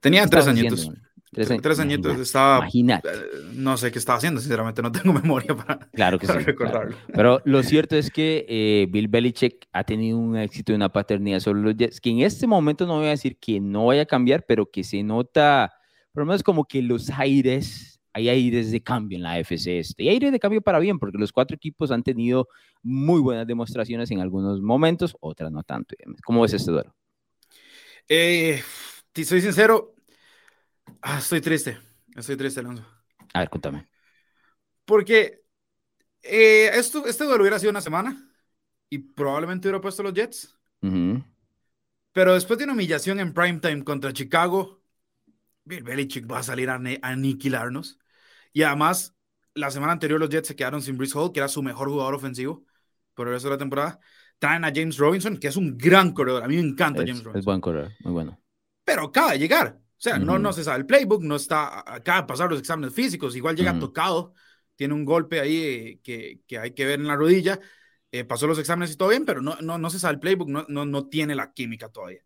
Tenía 0.00 0.26
tres 0.26 0.46
añitos. 0.46 0.90
Tres, 1.32 1.48
tres 1.62 1.78
añitos. 1.78 2.18
Estaba. 2.20 2.58
Imagínate. 2.58 3.08
Eh, 3.08 3.12
no 3.54 3.78
sé 3.78 3.90
qué 3.90 3.98
estaba 3.98 4.18
haciendo, 4.18 4.38
sinceramente, 4.40 4.82
no 4.82 4.92
tengo 4.92 5.12
memoria 5.22 5.56
para, 5.56 5.78
claro 5.90 6.18
que 6.18 6.26
sí, 6.26 6.32
recordarlo. 6.34 6.94
Pero 7.12 7.40
lo 7.44 7.62
cierto 7.62 7.96
es 7.96 8.10
que 8.10 8.44
eh, 8.48 8.86
Bill 8.90 9.08
Belichick 9.08 9.66
ha 9.72 9.82
tenido 9.84 10.18
un 10.18 10.36
éxito 10.36 10.72
y 10.72 10.74
una 10.74 10.90
paternidad 10.90 11.40
sobre 11.40 11.62
los 11.62 11.74
Jets, 11.74 12.02
que 12.02 12.10
en 12.10 12.20
este 12.20 12.46
momento 12.46 12.86
no 12.86 12.98
voy 12.98 13.06
a 13.06 13.10
decir 13.10 13.38
que 13.38 13.60
no 13.60 13.86
vaya 13.86 14.02
a 14.02 14.06
cambiar, 14.06 14.44
pero 14.46 14.70
que 14.70 14.84
se 14.84 15.02
nota, 15.02 15.72
por 16.12 16.24
lo 16.24 16.26
menos 16.26 16.42
como 16.42 16.66
que 16.66 16.82
los 16.82 17.08
aires 17.08 17.92
hay 18.14 18.28
aires 18.28 18.70
de 18.70 18.82
cambio 18.82 19.16
en 19.16 19.22
la 19.22 19.38
FC 19.38 19.78
este. 19.78 20.02
Y 20.02 20.08
aires 20.08 20.32
de 20.32 20.38
cambio 20.38 20.60
para 20.60 20.78
bien, 20.78 20.98
porque 20.98 21.16
los 21.16 21.32
cuatro 21.32 21.56
equipos 21.56 21.90
han 21.90 22.02
tenido 22.02 22.48
muy 22.82 23.20
buenas 23.20 23.46
demostraciones 23.46 24.10
en 24.10 24.20
algunos 24.20 24.60
momentos, 24.60 25.16
otras 25.20 25.50
no 25.50 25.62
tanto. 25.62 25.94
¿Cómo 26.24 26.42
ves 26.42 26.52
este 26.52 26.70
duelo? 26.70 26.94
Eh, 28.08 28.60
te 29.12 29.24
soy 29.24 29.40
sincero, 29.40 29.94
ah, 31.02 31.18
estoy 31.18 31.40
triste. 31.40 31.78
Estoy 32.14 32.36
triste, 32.36 32.60
Alonso. 32.60 32.86
A 33.34 33.40
ver, 33.40 33.50
cuéntame. 33.50 33.88
Porque 34.84 35.42
eh, 36.22 36.70
esto, 36.74 37.06
este 37.06 37.24
duelo 37.24 37.42
hubiera 37.42 37.58
sido 37.58 37.70
una 37.70 37.80
semana 37.80 38.16
y 38.88 38.98
probablemente 38.98 39.68
hubiera 39.68 39.80
puesto 39.80 40.02
los 40.02 40.14
Jets. 40.14 40.56
Pero 42.12 42.34
después 42.34 42.58
de 42.58 42.64
una 42.64 42.74
humillación 42.74 43.20
en 43.20 43.32
primetime 43.32 43.84
contra 43.84 44.12
Chicago, 44.12 44.82
Bill 45.64 45.82
Belichick 45.82 46.30
va 46.30 46.40
a 46.40 46.42
salir 46.42 46.68
a, 46.70 46.80
aniquilarnos. 47.02 47.98
Y 48.52 48.62
además, 48.62 49.16
la 49.54 49.70
semana 49.70 49.92
anterior 49.92 50.20
los 50.20 50.28
Jets 50.28 50.48
se 50.48 50.56
quedaron 50.56 50.82
sin 50.82 50.98
Brice 50.98 51.16
Hall, 51.16 51.32
que 51.32 51.40
era 51.40 51.48
su 51.48 51.62
mejor 51.62 51.88
jugador 51.88 52.14
ofensivo 52.14 52.64
por 53.14 53.28
el 53.28 53.34
resto 53.34 53.48
de 53.48 53.54
la 53.54 53.58
temporada. 53.58 54.00
Traen 54.38 54.64
a 54.64 54.72
James 54.74 54.98
Robinson, 54.98 55.38
que 55.38 55.48
es 55.48 55.56
un 55.56 55.78
gran 55.78 56.12
corredor. 56.12 56.42
A 56.42 56.48
mí 56.48 56.56
me 56.56 56.62
encanta 56.62 57.00
James 57.00 57.22
Robinson. 57.22 57.38
Es 57.38 57.44
buen 57.44 57.60
corredor, 57.60 57.92
muy 58.00 58.12
bueno. 58.12 58.40
Pero 58.84 59.04
acaba 59.04 59.32
de 59.32 59.38
llegar. 59.38 59.81
O 60.02 60.04
sea, 60.04 60.18
no, 60.18 60.36
no 60.36 60.52
se 60.52 60.64
sabe 60.64 60.78
el 60.78 60.86
playbook, 60.86 61.22
no 61.22 61.36
está, 61.36 61.78
acaba 61.86 62.22
de 62.22 62.26
pasar 62.26 62.50
los 62.50 62.58
exámenes 62.58 62.92
físicos, 62.92 63.36
igual 63.36 63.54
llega 63.54 63.78
tocado, 63.78 64.34
tiene 64.74 64.94
un 64.94 65.04
golpe 65.04 65.38
ahí 65.38 65.62
eh, 65.62 66.00
que, 66.02 66.40
que, 66.44 66.58
hay 66.58 66.72
que 66.72 66.84
ver 66.84 66.98
en 66.98 67.06
la 67.06 67.14
rodilla, 67.14 67.60
eh, 68.10 68.24
pasó 68.24 68.48
los 68.48 68.58
exámenes 68.58 68.92
y 68.92 68.96
todo 68.96 69.10
bien, 69.10 69.24
pero 69.24 69.40
no, 69.40 69.56
no, 69.60 69.78
no 69.78 69.90
se 69.90 70.00
sabe 70.00 70.14
el 70.14 70.18
playbook, 70.18 70.48
no, 70.48 70.66
no, 70.68 70.84
no 70.84 71.06
tiene 71.06 71.36
la 71.36 71.52
química 71.52 71.88
todavía. 71.88 72.18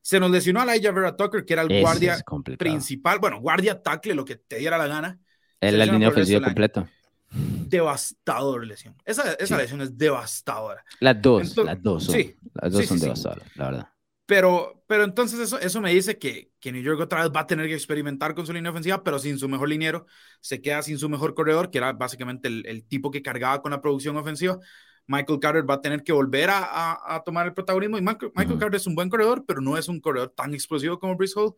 Se 0.00 0.20
nos 0.20 0.30
lesionó 0.30 0.60
a 0.60 0.62
Elijah 0.62 0.92
Vera 0.92 1.16
Tucker, 1.16 1.44
que 1.44 1.54
era 1.54 1.62
el 1.62 1.80
guardia 1.80 2.24
principal, 2.56 3.18
bueno, 3.18 3.40
guardia 3.40 3.82
tackle, 3.82 4.14
lo 4.14 4.24
que 4.24 4.36
te 4.36 4.58
diera 4.58 4.78
la 4.78 4.86
gana. 4.86 5.18
En 5.60 5.76
la 5.76 5.86
línea 5.86 6.10
ofensiva 6.10 6.40
completa. 6.40 6.88
Devastador 7.32 8.64
lesión. 8.64 8.94
Esa, 9.04 9.32
esa 9.32 9.56
lesión 9.56 9.80
es 9.80 9.98
devastadora. 9.98 10.84
Las 11.00 11.20
dos, 11.20 11.56
las 11.56 11.82
dos 11.82 12.04
son, 12.04 12.14
sí, 12.14 12.36
las 12.52 12.72
dos 12.72 12.86
son 12.86 13.00
devastadoras, 13.00 13.56
la 13.56 13.64
verdad. 13.64 13.93
Pero, 14.26 14.82
pero 14.86 15.04
entonces 15.04 15.38
eso, 15.38 15.58
eso 15.58 15.80
me 15.82 15.92
dice 15.92 16.18
que, 16.18 16.50
que 16.58 16.72
New 16.72 16.82
York 16.82 17.00
otra 17.00 17.22
vez 17.22 17.30
va 17.34 17.40
a 17.40 17.46
tener 17.46 17.66
que 17.66 17.74
experimentar 17.74 18.34
con 18.34 18.46
su 18.46 18.52
línea 18.54 18.70
ofensiva, 18.70 19.04
pero 19.04 19.18
sin 19.18 19.38
su 19.38 19.48
mejor 19.48 19.68
liniero, 19.68 20.06
se 20.40 20.62
queda 20.62 20.82
sin 20.82 20.98
su 20.98 21.08
mejor 21.10 21.34
corredor, 21.34 21.70
que 21.70 21.78
era 21.78 21.92
básicamente 21.92 22.48
el, 22.48 22.66
el 22.66 22.86
tipo 22.86 23.10
que 23.10 23.22
cargaba 23.22 23.60
con 23.60 23.70
la 23.72 23.82
producción 23.82 24.16
ofensiva. 24.16 24.58
Michael 25.06 25.38
Carter 25.40 25.68
va 25.68 25.74
a 25.74 25.80
tener 25.80 26.02
que 26.02 26.12
volver 26.12 26.50
a, 26.50 27.14
a, 27.14 27.22
tomar 27.22 27.46
el 27.46 27.54
protagonismo. 27.54 27.98
Y 27.98 28.02
Michael, 28.02 28.32
Carter 28.34 28.74
es 28.74 28.86
un 28.86 28.94
buen 28.94 29.10
corredor, 29.10 29.44
pero 29.46 29.60
no 29.60 29.76
es 29.76 29.88
un 29.88 30.00
corredor 30.00 30.30
tan 30.30 30.54
explosivo 30.54 30.98
como 30.98 31.16
Brice 31.16 31.38
Hall. 31.38 31.54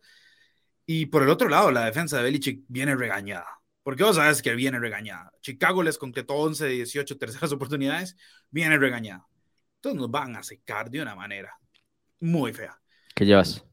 Y 0.85 1.07
por 1.07 1.23
el 1.23 1.29
otro 1.29 1.49
lado, 1.49 1.71
la 1.71 1.85
defensa 1.85 2.17
de 2.17 2.23
Belichick 2.23 2.63
viene 2.67 2.95
regañada. 2.95 3.47
Porque 3.83 4.03
vos 4.03 4.17
sabes 4.17 4.41
que 4.41 4.53
viene 4.55 4.79
regañada. 4.79 5.31
Chicago 5.41 5.81
les 5.81 5.97
concretó 5.97 6.33
11 6.35 6.65
de 6.65 6.71
18 6.71 7.17
terceras 7.17 7.51
oportunidades, 7.53 8.17
viene 8.49 8.77
regañada. 8.77 9.27
Entonces 9.75 10.01
nos 10.01 10.11
van 10.11 10.35
a 10.35 10.43
secar 10.43 10.89
de 10.89 11.01
una 11.01 11.15
manera 11.15 11.57
muy 12.19 12.53
fea. 12.53 12.79
¿Qué 13.15 13.25
llevas? 13.25 13.63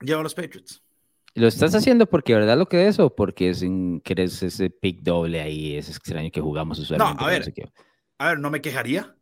Llevo 0.00 0.20
a 0.20 0.22
los 0.22 0.34
Patriots. 0.34 0.82
¿Lo 1.34 1.46
estás 1.46 1.74
haciendo 1.74 2.06
porque 2.06 2.34
verdad 2.34 2.56
lo 2.56 2.66
que 2.66 2.88
es 2.88 2.98
o 2.98 3.14
porque 3.14 3.50
es 3.50 3.62
querés 4.02 4.42
ese 4.42 4.70
pick 4.70 5.02
doble 5.02 5.42
ahí, 5.42 5.76
es 5.76 5.90
extraño 5.90 6.30
que 6.30 6.40
jugamos 6.40 6.78
usualmente? 6.78 7.20
No, 7.20 7.26
a 7.26 7.30
ver, 7.30 7.54
a 8.18 8.28
ver, 8.28 8.38
no 8.38 8.50
me 8.50 8.62
quejaría, 8.62 9.14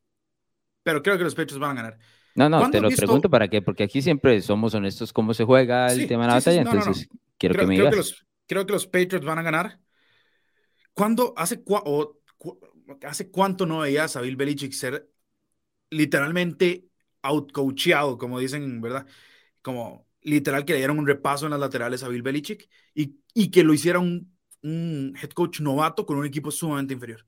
pero 0.84 1.02
creo 1.02 1.18
que 1.18 1.24
los 1.24 1.34
Patriots 1.34 1.58
van 1.58 1.72
a 1.72 1.82
ganar. 1.82 1.98
No, 2.36 2.48
no, 2.48 2.70
te 2.70 2.80
lo 2.80 2.88
pregunto 2.90 3.28
para 3.28 3.48
qué, 3.48 3.62
porque 3.62 3.82
aquí 3.82 4.00
siempre 4.00 4.40
somos 4.42 4.74
honestos 4.74 5.12
cómo 5.12 5.34
se 5.34 5.44
juega 5.44 5.92
el 5.92 6.06
tema 6.06 6.22
de 6.22 6.28
la 6.28 6.34
batalla, 6.34 6.62
entonces 6.62 7.08
quiero 7.36 7.56
que 7.56 7.66
me 7.66 7.74
digas. 7.74 7.88
Creo 7.88 7.90
que, 7.90 7.96
los, 7.96 8.26
creo 8.46 8.66
que 8.66 8.72
los 8.72 8.86
Patriots 8.86 9.26
van 9.26 9.38
a 9.40 9.42
ganar. 9.42 9.80
¿Cuándo, 10.92 11.34
hace, 11.36 11.64
hace 13.02 13.30
cuánto 13.32 13.66
no 13.66 13.80
veías 13.80 14.14
a 14.14 14.20
Bill 14.20 14.36
Belichick 14.36 14.72
ser 14.72 15.10
literalmente 15.90 16.86
outcoacheado, 17.24 18.18
como 18.18 18.38
dicen, 18.38 18.80
¿verdad? 18.80 19.06
Como 19.62 20.06
literal 20.22 20.64
que 20.64 20.72
le 20.72 20.78
dieron 20.78 20.98
un 20.98 21.06
repaso 21.06 21.46
en 21.46 21.50
las 21.50 21.60
laterales 21.60 22.02
a 22.02 22.08
Bill 22.08 22.22
Belichick 22.22 22.68
y, 22.94 23.18
y 23.34 23.50
que 23.50 23.64
lo 23.64 23.74
hiciera 23.74 23.98
un, 23.98 24.32
un 24.62 25.14
head 25.20 25.30
coach 25.30 25.60
novato 25.60 26.06
con 26.06 26.16
un 26.16 26.26
equipo 26.26 26.50
sumamente 26.50 26.94
inferior. 26.94 27.26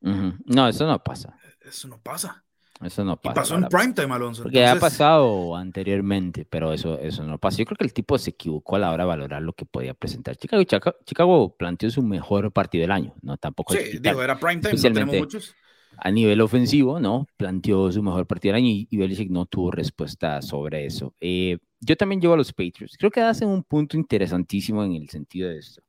No, 0.00 0.68
eso 0.68 0.86
no 0.86 1.02
pasa. 1.02 1.36
Eso 1.60 1.88
no 1.88 2.00
pasa. 2.00 2.44
Eso 2.82 3.04
no 3.04 3.16
pasa. 3.16 3.32
Y 3.32 3.34
pasó 3.36 3.54
en 3.54 3.68
primetime, 3.68 4.12
Alonso. 4.12 4.42
Porque 4.42 4.66
ha 4.66 4.76
pasado 4.76 5.54
anteriormente, 5.54 6.44
pero 6.44 6.72
eso, 6.72 6.98
eso 6.98 7.22
no 7.22 7.38
pasa. 7.38 7.58
Yo 7.58 7.64
creo 7.66 7.76
que 7.76 7.84
el 7.84 7.92
tipo 7.92 8.18
se 8.18 8.30
equivocó 8.30 8.74
a 8.74 8.80
la 8.80 8.90
hora 8.90 9.04
de 9.04 9.08
valorar 9.08 9.42
lo 9.42 9.52
que 9.52 9.64
podía 9.64 9.94
presentar. 9.94 10.36
Chicago, 10.36 10.64
Chicago, 11.04 11.56
planteó 11.56 11.90
su 11.90 12.02
mejor 12.02 12.50
partido 12.52 12.82
del 12.82 12.90
año, 12.90 13.14
¿no? 13.22 13.36
Tampoco. 13.36 13.74
Sí, 13.74 13.98
digo, 14.00 14.20
era 14.20 14.38
primetime, 14.38 14.74
no 14.74 14.82
tenemos 14.82 15.16
muchos. 15.16 15.54
A 15.96 16.10
nivel 16.10 16.40
ofensivo, 16.40 16.98
¿no? 16.98 17.26
Planteó 17.36 17.90
su 17.92 18.02
mejor 18.02 18.26
partido 18.26 18.54
del 18.54 18.64
año 18.64 18.86
y, 18.90 18.96
Belichick 18.96 19.30
no 19.30 19.46
tuvo 19.46 19.70
respuesta 19.70 20.42
sobre 20.42 20.86
eso. 20.86 21.14
Eh, 21.20 21.58
yo 21.80 21.96
también 21.96 22.20
llevo 22.20 22.34
a 22.34 22.36
los 22.36 22.52
Patriots. 22.52 22.96
Creo 22.98 23.10
que 23.10 23.20
hacen 23.20 23.48
un 23.48 23.62
punto 23.62 23.96
interesantísimo 23.96 24.82
en 24.84 24.94
el 24.94 25.08
sentido 25.08 25.48
de 25.48 25.58
esto. 25.58 25.82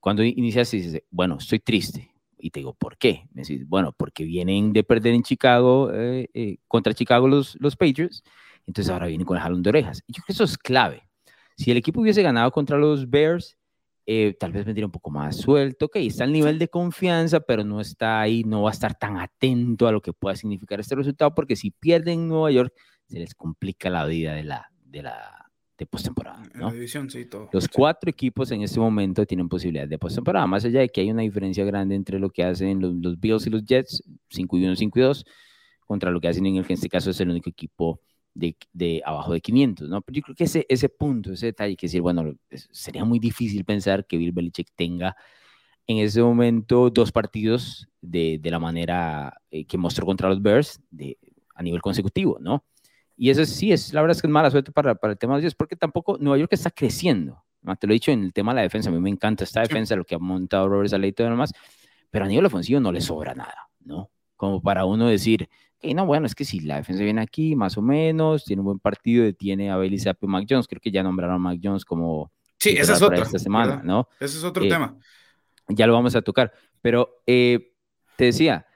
Cuando 0.00 0.24
inicias 0.24 0.72
y 0.74 0.78
dices, 0.78 1.02
bueno, 1.10 1.38
estoy 1.38 1.60
triste, 1.60 2.12
y 2.38 2.50
te 2.50 2.60
digo, 2.60 2.74
¿por 2.74 2.98
qué? 2.98 3.28
Me 3.32 3.42
decís, 3.42 3.66
bueno, 3.68 3.92
porque 3.96 4.24
vienen 4.24 4.72
de 4.72 4.82
perder 4.82 5.14
en 5.14 5.22
Chicago, 5.22 5.92
eh, 5.94 6.28
eh, 6.34 6.56
contra 6.66 6.92
Chicago 6.92 7.28
los, 7.28 7.56
los 7.60 7.76
Patriots, 7.76 8.24
entonces 8.66 8.92
ahora 8.92 9.06
vienen 9.06 9.24
con 9.24 9.36
el 9.36 9.42
jalón 9.42 9.62
de 9.62 9.70
orejas. 9.70 10.02
Y 10.06 10.12
yo 10.12 10.16
creo 10.16 10.26
que 10.26 10.32
eso 10.32 10.44
es 10.44 10.58
clave. 10.58 11.08
Si 11.56 11.70
el 11.70 11.76
equipo 11.76 12.00
hubiese 12.00 12.22
ganado 12.22 12.50
contra 12.50 12.78
los 12.78 13.08
Bears, 13.08 13.56
eh, 14.04 14.34
tal 14.38 14.52
vez 14.52 14.64
vendría 14.64 14.86
un 14.86 14.92
poco 14.92 15.10
más 15.10 15.36
suelto, 15.36 15.86
ok, 15.86 15.96
está 15.96 16.24
el 16.24 16.32
nivel 16.32 16.58
de 16.58 16.68
confianza, 16.68 17.40
pero 17.40 17.62
no 17.64 17.80
está 17.80 18.20
ahí, 18.20 18.42
no 18.42 18.62
va 18.62 18.70
a 18.70 18.72
estar 18.72 18.94
tan 18.98 19.18
atento 19.18 19.86
a 19.86 19.92
lo 19.92 20.00
que 20.00 20.12
pueda 20.12 20.34
significar 20.34 20.80
este 20.80 20.96
resultado, 20.96 21.34
porque 21.34 21.54
si 21.54 21.70
pierden 21.70 22.20
en 22.20 22.28
Nueva 22.28 22.50
York, 22.50 22.74
se 23.06 23.18
les 23.18 23.34
complica 23.34 23.90
la 23.90 24.04
vida 24.06 24.34
de 24.34 24.42
la, 24.42 24.72
de 24.84 25.02
la, 25.02 25.50
de 25.78 25.86
postemporada. 25.86 26.42
¿no? 26.54 26.72
Los 27.52 27.68
cuatro 27.68 28.10
equipos 28.10 28.50
en 28.50 28.62
este 28.62 28.80
momento 28.80 29.24
tienen 29.24 29.48
posibilidad 29.48 29.86
de 29.86 29.98
postemporada, 29.98 30.46
más 30.46 30.64
allá 30.64 30.80
de 30.80 30.88
que 30.88 31.00
hay 31.00 31.10
una 31.10 31.22
diferencia 31.22 31.64
grande 31.64 31.94
entre 31.94 32.18
lo 32.18 32.30
que 32.30 32.42
hacen 32.42 32.80
los, 33.00 33.20
Bills 33.20 33.46
y 33.46 33.50
los 33.50 33.64
Jets, 33.64 34.02
5 34.30 34.58
y 34.58 34.64
1, 34.64 34.76
5 34.76 34.98
y 34.98 35.02
2, 35.02 35.24
contra 35.86 36.10
lo 36.10 36.20
que 36.20 36.28
hacen 36.28 36.46
en, 36.46 36.56
el, 36.56 36.64
en 36.64 36.72
este 36.72 36.88
caso 36.88 37.10
es 37.10 37.20
el 37.20 37.30
único 37.30 37.50
equipo 37.50 38.00
de, 38.34 38.56
de, 38.72 39.02
abajo 39.04 39.32
de 39.32 39.40
500, 39.40 39.88
¿no? 39.88 40.00
Pero 40.02 40.16
yo 40.16 40.22
creo 40.22 40.34
que 40.34 40.44
ese, 40.44 40.66
ese 40.68 40.88
punto, 40.88 41.32
ese 41.32 41.46
detalle, 41.46 41.76
que 41.76 41.86
decir, 41.86 42.00
bueno, 42.00 42.34
sería 42.70 43.04
muy 43.04 43.18
difícil 43.18 43.64
pensar 43.64 44.06
que 44.06 44.16
Bill 44.16 44.32
Belichick 44.32 44.68
tenga 44.74 45.16
en 45.86 45.98
ese 45.98 46.22
momento 46.22 46.90
dos 46.90 47.12
partidos 47.12 47.88
de, 48.00 48.38
de 48.40 48.50
la 48.50 48.58
manera 48.58 49.40
eh, 49.50 49.64
que 49.64 49.78
mostró 49.78 50.06
contra 50.06 50.28
los 50.28 50.40
Bears 50.40 50.80
de, 50.90 51.18
a 51.54 51.62
nivel 51.62 51.82
consecutivo, 51.82 52.38
¿no? 52.40 52.64
Y 53.16 53.30
eso 53.30 53.44
sí, 53.44 53.72
es, 53.72 53.92
la 53.92 54.00
verdad 54.00 54.16
es 54.16 54.22
que 54.22 54.26
es 54.26 54.32
mala 54.32 54.50
suerte 54.50 54.72
para, 54.72 54.94
para 54.94 55.12
el 55.12 55.18
tema 55.18 55.34
de 55.34 55.40
ellos, 55.40 55.54
porque 55.54 55.76
tampoco 55.76 56.16
Nueva 56.18 56.38
York 56.38 56.52
está 56.52 56.70
creciendo. 56.70 57.44
Te 57.78 57.86
lo 57.86 57.92
he 57.92 57.94
dicho 57.94 58.10
en 58.10 58.24
el 58.24 58.32
tema 58.32 58.52
de 58.52 58.56
la 58.56 58.62
defensa, 58.62 58.90
a 58.90 58.92
mí 58.92 58.98
me 58.98 59.10
encanta 59.10 59.44
esta 59.44 59.60
defensa, 59.60 59.94
lo 59.94 60.04
que 60.04 60.16
ha 60.16 60.18
montado 60.18 60.68
Robert 60.68 60.88
Saleh 60.90 61.08
y 61.08 61.12
todo 61.12 61.28
lo 61.28 61.34
demás, 61.34 61.52
pero 62.10 62.24
a 62.24 62.28
nivel 62.28 62.44
ofensivo 62.46 62.80
no 62.80 62.90
le 62.90 63.00
sobra 63.00 63.34
nada, 63.34 63.68
¿no? 63.84 64.10
Como 64.36 64.60
para 64.60 64.84
uno 64.84 65.06
decir, 65.06 65.48
que 65.82 65.94
no, 65.94 66.06
bueno, 66.06 66.26
es 66.26 66.34
que 66.34 66.44
si 66.44 66.60
la 66.60 66.76
defensa 66.76 67.02
viene 67.02 67.20
aquí, 67.20 67.56
más 67.56 67.76
o 67.76 67.82
menos, 67.82 68.44
tiene 68.44 68.60
un 68.60 68.66
buen 68.66 68.78
partido, 68.78 69.30
tiene 69.34 69.70
a 69.70 69.76
Bailey 69.76 69.98
Zappi 69.98 70.26
y 70.26 70.28
Mac 70.28 70.46
Jones, 70.48 70.66
creo 70.68 70.80
que 70.80 70.90
ya 70.90 71.02
nombraron 71.02 71.36
a 71.36 71.38
Mac 71.38 71.58
Jones 71.62 71.84
como... 71.84 72.30
Sí, 72.58 72.70
esa 72.70 72.94
es 72.94 73.02
otra. 73.02 73.22
Esta 73.22 73.38
semana, 73.38 73.82
¿no? 73.84 74.08
Ese 74.20 74.38
es 74.38 74.44
otro 74.44 74.64
eh, 74.64 74.68
tema. 74.68 74.96
Ya 75.68 75.86
lo 75.86 75.92
vamos 75.92 76.14
a 76.14 76.22
tocar, 76.22 76.52
pero 76.80 77.22
eh, 77.26 77.72
te 78.16 78.26
decía, 78.26 78.66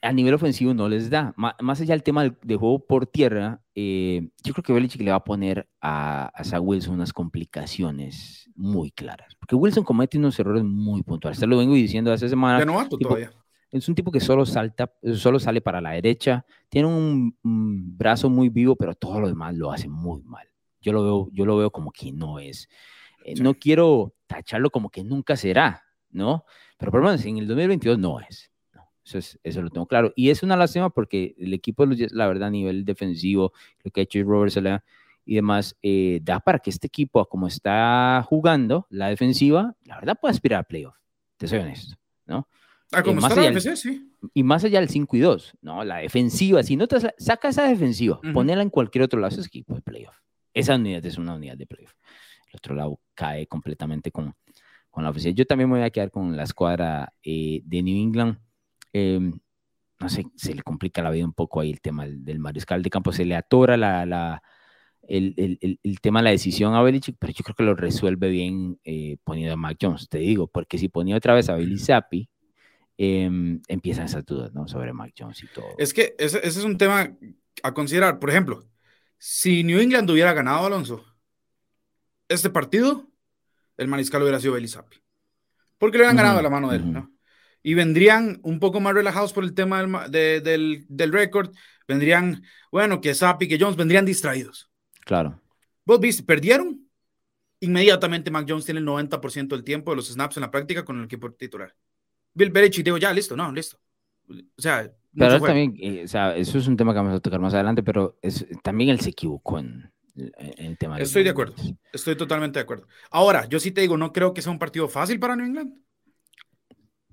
a 0.00 0.12
nivel 0.12 0.32
ofensivo 0.32 0.72
no 0.72 0.88
les 0.88 1.10
da. 1.10 1.34
Más, 1.36 1.80
allá 1.80 1.94
del 1.94 2.02
tema 2.02 2.24
de 2.24 2.56
juego 2.56 2.86
por 2.86 3.06
tierra, 3.06 3.60
eh, 3.74 4.30
yo 4.42 4.54
creo 4.54 4.64
que 4.64 4.72
Belichick 4.72 5.02
le 5.02 5.10
va 5.10 5.18
a 5.18 5.24
poner 5.24 5.68
a, 5.80 6.26
a 6.34 6.44
Zach 6.44 6.62
Wilson 6.62 6.94
unas 6.94 7.12
complicaciones 7.12 8.50
muy 8.54 8.90
claras. 8.90 9.34
Porque 9.38 9.56
Wilson 9.56 9.84
comete 9.84 10.16
unos 10.16 10.38
errores 10.38 10.64
muy 10.64 11.02
puntuales. 11.02 11.38
Te 11.38 11.46
lo 11.46 11.58
vengo 11.58 11.74
diciendo 11.74 12.12
hace 12.12 12.28
semanas. 12.28 12.60
De 12.60 12.66
novato 12.66 12.96
todavía. 12.96 13.30
Es 13.72 13.88
un 13.88 13.94
tipo 13.94 14.12
que 14.12 14.20
solo 14.20 14.44
salta, 14.44 14.92
solo 15.14 15.40
sale 15.40 15.62
para 15.62 15.80
la 15.80 15.92
derecha. 15.92 16.44
Tiene 16.68 16.88
un, 16.88 17.34
brazo 17.42 18.28
muy 18.28 18.50
vivo, 18.50 18.76
pero 18.76 18.94
todo 18.94 19.18
lo 19.18 19.28
demás 19.28 19.56
lo 19.56 19.72
hace 19.72 19.88
muy 19.88 20.22
mal. 20.22 20.46
Yo 20.82 20.92
lo 20.92 21.02
veo, 21.02 21.28
yo 21.32 21.46
lo 21.46 21.56
veo 21.56 21.70
como 21.70 21.90
que 21.90 22.12
no 22.12 22.38
es. 22.38 22.68
Eh, 23.24 23.34
no 23.40 23.54
quiero 23.54 24.14
tacharlo 24.26 24.68
como 24.70 24.90
que 24.90 25.02
nunca 25.02 25.36
será, 25.36 25.84
¿no? 26.10 26.44
Pero 26.76 26.92
por 26.92 27.00
lo 27.00 27.06
menos 27.06 27.24
en 27.24 27.38
el 27.38 27.46
2022 27.46 27.98
no 27.98 28.20
es. 28.20 28.50
Eso, 29.04 29.18
es, 29.18 29.38
eso 29.42 29.62
lo 29.62 29.70
tengo 29.70 29.86
claro. 29.86 30.12
Y 30.16 30.28
es 30.28 30.42
una 30.42 30.56
lástima 30.56 30.90
porque 30.90 31.34
el 31.38 31.54
equipo, 31.54 31.86
la 31.86 32.26
verdad, 32.26 32.48
a 32.48 32.50
nivel 32.50 32.84
defensivo, 32.84 33.52
lo 33.82 33.90
que 33.90 34.00
ha 34.00 34.04
hecho 34.04 34.22
Robert 34.22 34.52
Sala 34.52 34.84
y 35.24 35.36
demás, 35.36 35.76
eh, 35.82 36.20
da 36.22 36.40
para 36.40 36.58
que 36.58 36.68
este 36.68 36.88
equipo, 36.88 37.24
como 37.26 37.46
está 37.46 38.22
jugando 38.28 38.86
la 38.90 39.08
defensiva, 39.08 39.74
la 39.84 39.96
verdad 39.96 40.18
puede 40.20 40.32
aspirar 40.32 40.60
a 40.60 40.64
playoff. 40.64 40.96
Te 41.38 41.48
soy 41.48 41.60
honesto, 41.60 41.96
¿no? 42.26 42.46
Ah, 42.92 43.02
como 43.02 43.26
está 43.26 43.50
la 43.50 43.76
sí. 43.76 44.12
Y 44.34 44.42
más 44.42 44.64
allá 44.64 44.80
del 44.80 44.88
5 44.88 45.16
y 45.16 45.20
2, 45.20 45.58
¿no? 45.62 45.82
La 45.84 45.98
defensiva, 45.98 46.62
si 46.62 46.76
no 46.76 46.86
te 46.86 46.96
saca 47.18 47.48
esa 47.48 47.66
defensiva, 47.66 48.20
ponela 48.32 48.62
en 48.62 48.70
cualquier 48.70 49.04
otro 49.04 49.18
lado, 49.18 49.34
ese 49.34 49.46
equipo 49.46 49.74
de 49.74 49.82
playoff. 49.82 50.14
Esa 50.54 50.76
unidad 50.76 51.04
es 51.06 51.16
una 51.16 51.34
unidad 51.34 51.56
de 51.56 51.66
playoff. 51.66 51.94
El 52.52 52.56
otro 52.56 52.74
lado 52.74 53.00
cae 53.14 53.46
completamente 53.46 54.10
con, 54.10 54.34
con 54.90 55.04
la 55.04 55.10
oficina. 55.10 55.34
Yo 55.34 55.46
también 55.46 55.70
me 55.70 55.78
voy 55.78 55.86
a 55.86 55.90
quedar 55.90 56.10
con 56.10 56.36
la 56.36 56.42
escuadra 56.42 57.12
eh, 57.22 57.62
de 57.64 57.82
New 57.82 57.96
England. 57.96 58.38
Em, 58.92 59.40
no 59.98 60.08
sé, 60.08 60.26
se 60.36 60.54
le 60.54 60.62
complica 60.62 61.02
la 61.02 61.10
vida 61.10 61.24
un 61.24 61.32
poco 61.32 61.60
ahí 61.60 61.70
el 61.70 61.80
tema 61.80 62.06
del, 62.06 62.38
mariscal 62.38 62.82
de 62.82 62.90
campo, 62.90 63.12
se 63.12 63.24
le 63.24 63.36
atora 63.36 63.76
la, 63.76 64.04
la 64.04 64.42
el, 65.08 65.34
el, 65.36 65.78
el, 65.82 66.00
tema 66.00 66.20
de 66.20 66.24
la 66.24 66.30
decisión 66.30 66.74
a 66.74 66.82
Belichick, 66.82 67.16
pero 67.18 67.32
yo 67.32 67.42
creo 67.44 67.54
que 67.54 67.62
lo 67.62 67.74
resuelve 67.74 68.28
bien 68.28 68.78
eh, 68.84 69.16
poniendo 69.24 69.54
a 69.54 69.56
Mac 69.56 69.78
Jones, 69.80 70.08
te 70.08 70.18
digo, 70.18 70.48
porque 70.48 70.78
si 70.78 70.88
ponía 70.88 71.16
otra 71.16 71.34
vez 71.34 71.48
a 71.48 71.56
Billy 71.56 71.78
Zappi, 71.78 72.28
em, 73.02 73.60
empiezan 73.68 74.06
esas 74.06 74.24
dudas, 74.24 74.52
¿no? 74.52 74.68
Sobre 74.68 74.92
Mac 74.92 75.12
Jones 75.16 75.42
y 75.42 75.46
todo. 75.48 75.66
Es 75.78 75.92
que 75.92 76.14
ese, 76.18 76.38
ese, 76.38 76.60
es 76.60 76.64
un 76.64 76.78
tema 76.78 77.16
a 77.62 77.74
considerar. 77.74 78.18
Por 78.18 78.30
ejemplo, 78.30 78.68
si 79.18 79.64
New 79.64 79.80
England 79.80 80.10
hubiera 80.10 80.32
ganado, 80.32 80.66
Alonso, 80.66 81.04
este 82.28 82.50
partido, 82.50 83.10
el 83.76 83.88
mariscal 83.88 84.22
hubiera 84.22 84.40
sido 84.40 84.54
Billy 84.54 84.68
Zappi. 84.68 84.98
Porque 85.78 85.98
le 85.98 86.04
hubieran 86.04 86.16
ganado 86.16 86.38
a 86.38 86.42
la 86.42 86.50
mano 86.50 86.70
de 86.70 86.76
él, 86.76 86.92
¿no? 86.92 87.12
y 87.62 87.74
vendrían 87.74 88.40
un 88.42 88.58
poco 88.58 88.80
más 88.80 88.94
relajados 88.94 89.32
por 89.32 89.44
el 89.44 89.54
tema 89.54 89.82
del, 90.08 90.42
del, 90.42 90.84
del 90.88 91.12
récord, 91.12 91.54
vendrían, 91.86 92.42
bueno, 92.70 93.00
que 93.00 93.14
Zappi, 93.14 93.48
que 93.48 93.58
Jones, 93.58 93.76
vendrían 93.76 94.04
distraídos. 94.04 94.70
Claro. 95.04 95.40
Vos 95.84 96.00
viste, 96.00 96.22
perdieron, 96.22 96.88
inmediatamente 97.60 98.30
Mac 98.30 98.46
Jones 98.48 98.64
tiene 98.64 98.80
el 98.80 98.86
90% 98.86 99.48
del 99.48 99.64
tiempo 99.64 99.92
de 99.92 99.96
los 99.96 100.08
snaps 100.08 100.36
en 100.36 100.42
la 100.42 100.50
práctica 100.50 100.84
con 100.84 100.98
el 100.98 101.04
equipo 101.04 101.32
titular. 101.32 101.74
Bill 102.34 102.50
Belichick 102.50 102.84
digo, 102.84 102.98
ya, 102.98 103.12
listo, 103.12 103.36
no, 103.36 103.52
listo. 103.52 103.78
O 104.28 104.62
sea, 104.62 104.90
pero 105.14 105.40
también, 105.40 105.74
eh, 105.78 106.04
o 106.04 106.08
sea, 106.08 106.34
eso 106.36 106.56
es 106.56 106.66
un 106.66 106.76
tema 106.76 106.92
que 106.92 106.98
vamos 106.98 107.14
a 107.14 107.20
tocar 107.20 107.40
más 107.40 107.52
adelante, 107.52 107.82
pero 107.82 108.18
es, 108.22 108.46
también 108.62 108.90
él 108.90 109.00
se 109.00 109.10
equivocó 109.10 109.58
en, 109.58 109.92
el 110.14 110.78
tema. 110.78 110.98
Estoy 110.98 111.22
de 111.22 111.30
acuerdo, 111.30 111.54
estoy 111.92 112.16
totalmente 112.16 112.58
de 112.58 112.62
acuerdo. 112.62 112.86
Ahora, 113.10 113.46
yo 113.46 113.60
sí 113.60 113.72
te 113.72 113.82
digo, 113.82 113.96
no 113.96 114.12
creo 114.12 114.32
que 114.32 114.42
sea 114.42 114.52
un 114.52 114.58
partido 114.58 114.88
fácil 114.88 115.18
para 115.18 115.36
New 115.36 115.46
England 115.46 115.82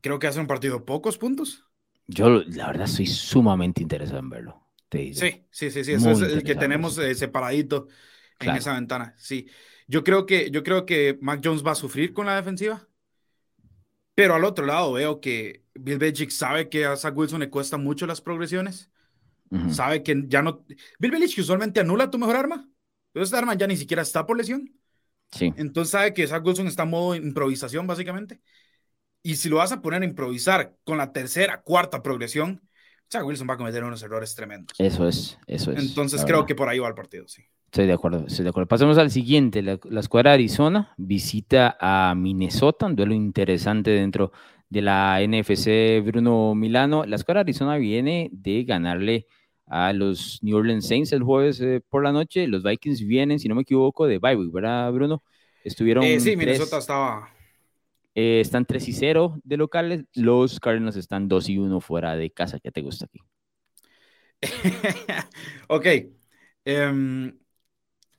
creo 0.01 0.19
que 0.19 0.27
hace 0.27 0.39
un 0.39 0.47
partido 0.47 0.85
pocos 0.85 1.17
puntos. 1.17 1.65
Yo, 2.07 2.29
la 2.29 2.67
verdad, 2.67 2.87
soy 2.87 3.05
sumamente 3.05 3.81
interesado 3.81 4.19
en 4.19 4.29
verlo. 4.29 4.67
sí, 4.91 5.13
sí, 5.13 5.45
sí, 5.51 5.83
sí, 5.83 5.93
eso 5.93 6.11
es 6.11 6.21
el 6.21 6.43
que 6.43 6.55
tenemos 6.55 6.97
eh, 6.97 7.13
separadito 7.13 7.87
en 8.39 8.55
esa 8.55 8.73
ventana. 8.73 9.13
Sí, 9.17 9.47
yo 9.87 10.03
creo 10.03 10.25
que, 10.25 10.49
yo 10.49 10.63
creo 10.63 10.85
que 10.85 11.17
Mac 11.21 11.41
Jones 11.43 11.65
va 11.65 11.71
a 11.71 11.75
sufrir 11.75 12.13
con 12.13 12.25
la 12.25 12.35
defensiva, 12.35 12.87
pero 14.19 14.35
al 14.35 14.43
otro 14.43 14.65
lado 14.65 14.91
veo 14.91 15.21
que 15.21 15.63
Bill 15.75 15.97
Belichick 15.97 16.29
sabe 16.29 16.67
que 16.67 16.83
a 16.83 16.97
Zach 16.97 17.15
Wilson 17.15 17.39
le 17.39 17.49
cuesta 17.49 17.77
mucho 17.77 18.05
las 18.05 18.19
progresiones, 18.19 18.91
sabe 19.71 20.03
que 20.03 20.25
ya 20.27 20.41
no. 20.41 20.65
Bill 20.99 21.11
Belichick 21.11 21.39
usualmente 21.39 21.79
anula 21.79 22.11
tu 22.11 22.19
mejor 22.19 22.35
arma, 22.35 22.69
pero 23.13 23.23
esta 23.23 23.37
arma 23.37 23.53
ya 23.53 23.65
ni 23.65 23.77
siquiera 23.77 24.01
está 24.01 24.25
por 24.25 24.35
lesión. 24.35 24.77
Sí. 25.31 25.53
Entonces 25.55 25.91
sabe 25.91 26.13
que 26.13 26.27
Zach 26.27 26.45
Wilson 26.45 26.67
está 26.67 26.83
en 26.83 26.89
modo 26.89 27.15
improvisación, 27.15 27.87
básicamente. 27.87 28.41
Y 29.23 29.37
si 29.37 29.47
lo 29.47 29.55
vas 29.55 29.71
a 29.71 29.81
poner 29.81 30.01
a 30.01 30.05
improvisar 30.05 30.75
con 30.83 30.97
la 30.97 31.13
tercera, 31.13 31.61
cuarta 31.61 32.03
progresión, 32.03 32.61
Zach 33.09 33.23
Wilson 33.23 33.49
va 33.49 33.53
a 33.53 33.57
cometer 33.57 33.85
unos 33.85 34.03
errores 34.03 34.35
tremendos. 34.35 34.77
Eso 34.77 35.07
es, 35.07 35.39
eso 35.47 35.71
es. 35.71 35.79
Entonces 35.81 36.25
creo 36.25 36.45
que 36.45 36.55
por 36.55 36.67
ahí 36.67 36.79
va 36.79 36.89
el 36.89 36.93
partido, 36.93 37.25
sí. 37.29 37.45
Estoy 37.69 37.85
de 37.85 37.93
acuerdo, 37.93 38.25
estoy 38.25 38.45
de 38.45 38.49
acuerdo. 38.49 38.67
Pasemos 38.67 38.97
al 38.97 39.11
siguiente. 39.11 39.61
La, 39.61 39.77
escuadra 39.99 40.31
de 40.31 40.35
Arizona 40.35 40.91
visita 40.97 41.77
a 41.79 42.15
Minnesota, 42.15 42.87
un 42.87 42.95
duelo 42.95 43.13
interesante 43.13 43.91
dentro 43.91 44.31
de 44.69 44.81
la 44.81 45.19
NFC 45.21 46.03
Bruno 46.03 46.55
Milano. 46.55 47.05
La 47.05 47.15
escuadra 47.15 47.43
de 47.43 47.51
Arizona 47.51 47.77
viene 47.77 48.31
de 48.31 48.63
ganarle 48.63 49.27
a 49.67 49.93
los 49.93 50.39
New 50.41 50.57
Orleans 50.57 50.87
Saints 50.87 51.11
el 51.11 51.21
jueves 51.21 51.61
eh, 51.61 51.79
por 51.87 52.03
la 52.03 52.11
noche. 52.11 52.47
Los 52.47 52.63
Vikings 52.63 53.05
vienen, 53.05 53.37
si 53.37 53.47
no 53.47 53.53
me 53.53 53.61
equivoco, 53.61 54.07
de 54.07 54.17
bye 54.17 54.35
¿verdad, 54.51 54.91
Bruno? 54.91 55.21
Estuvieron. 55.63 56.03
Eh, 56.05 56.19
sí, 56.19 56.35
Minnesota 56.35 56.79
estaba 56.79 57.29
eh, 58.15 58.39
están 58.39 58.65
3 58.65 58.87
y 58.87 58.93
0 58.93 59.39
de 59.43 59.57
locales. 59.57 60.05
Los 60.15 60.59
Cardinals 60.59 60.95
están 60.95 61.27
2 61.27 61.49
y 61.49 61.59
1 61.59 61.79
fuera 61.81 62.15
de 62.15 62.31
casa. 62.31 62.59
¿Qué 62.59 62.71
te 62.71 62.81
gusta 62.81 63.05
aquí? 63.05 63.19
ok. 65.67 65.85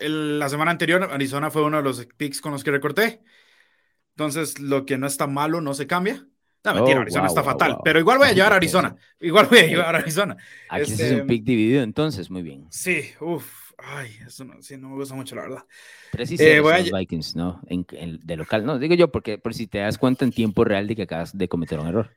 Em, 0.01 0.39
la 0.39 0.49
semana 0.49 0.71
anterior, 0.71 1.09
Arizona 1.11 1.51
fue 1.51 1.63
uno 1.63 1.77
de 1.77 1.83
los 1.83 2.07
picks 2.17 2.41
con 2.41 2.53
los 2.53 2.65
que 2.65 2.71
recorté. 2.71 3.23
Entonces, 4.17 4.59
lo 4.59 4.85
que 4.85 4.99
no 4.99 5.07
está 5.07 5.27
malo 5.27 5.61
no 5.61 5.75
se 5.75 5.87
cambia. 5.87 6.27
No, 6.65 6.75
mentira, 6.75 6.99
oh, 6.99 7.03
Arizona 7.03 7.27
está 7.27 7.43
fatal. 7.43 7.79
Pero 7.83 7.99
igual 7.99 8.19
voy 8.19 8.29
a 8.29 8.33
llevar 8.35 8.53
a 8.53 8.57
Arizona. 8.57 8.97
Igual 9.19 9.47
voy 9.47 9.61
a 9.61 9.67
llevar 9.67 9.95
a 9.95 9.99
Arizona. 9.99 10.37
Aquí 10.69 10.93
es 10.93 10.99
un 10.99 11.07
este, 11.07 11.25
pick 11.25 11.45
dividido, 11.45 11.83
entonces, 11.83 12.31
muy 12.31 12.43
bien. 12.43 12.67
Sí, 12.71 13.11
uff. 13.21 13.71
Ay, 13.83 14.11
eso 14.27 14.45
no, 14.45 14.61
sí, 14.61 14.77
no 14.77 14.91
me 14.91 14.97
gusta 14.97 15.15
mucho, 15.15 15.35
la 15.35 15.43
verdad. 15.43 15.65
3 16.13 16.33
y 16.33 16.37
0 16.37 16.71
eh, 16.71 16.81
los 16.81 16.99
Vikings, 16.99 17.35
¿no? 17.35 17.63
En, 17.67 17.87
de 18.23 18.37
local. 18.37 18.67
No, 18.67 18.79
digo 18.79 18.95
yo, 18.95 19.11
porque 19.11 19.39
por 19.39 19.55
si 19.55 19.67
te 19.67 19.79
das 19.79 19.97
cuenta 19.97 20.25
en 20.27 20.33
tiempo 20.33 20.65
real 20.65 20.87
de 20.87 20.97
que 20.97 21.03
acabas 21.03 21.37
de 21.37 21.49
cometer 21.49 21.81
un 21.81 21.87
error. 21.87 22.11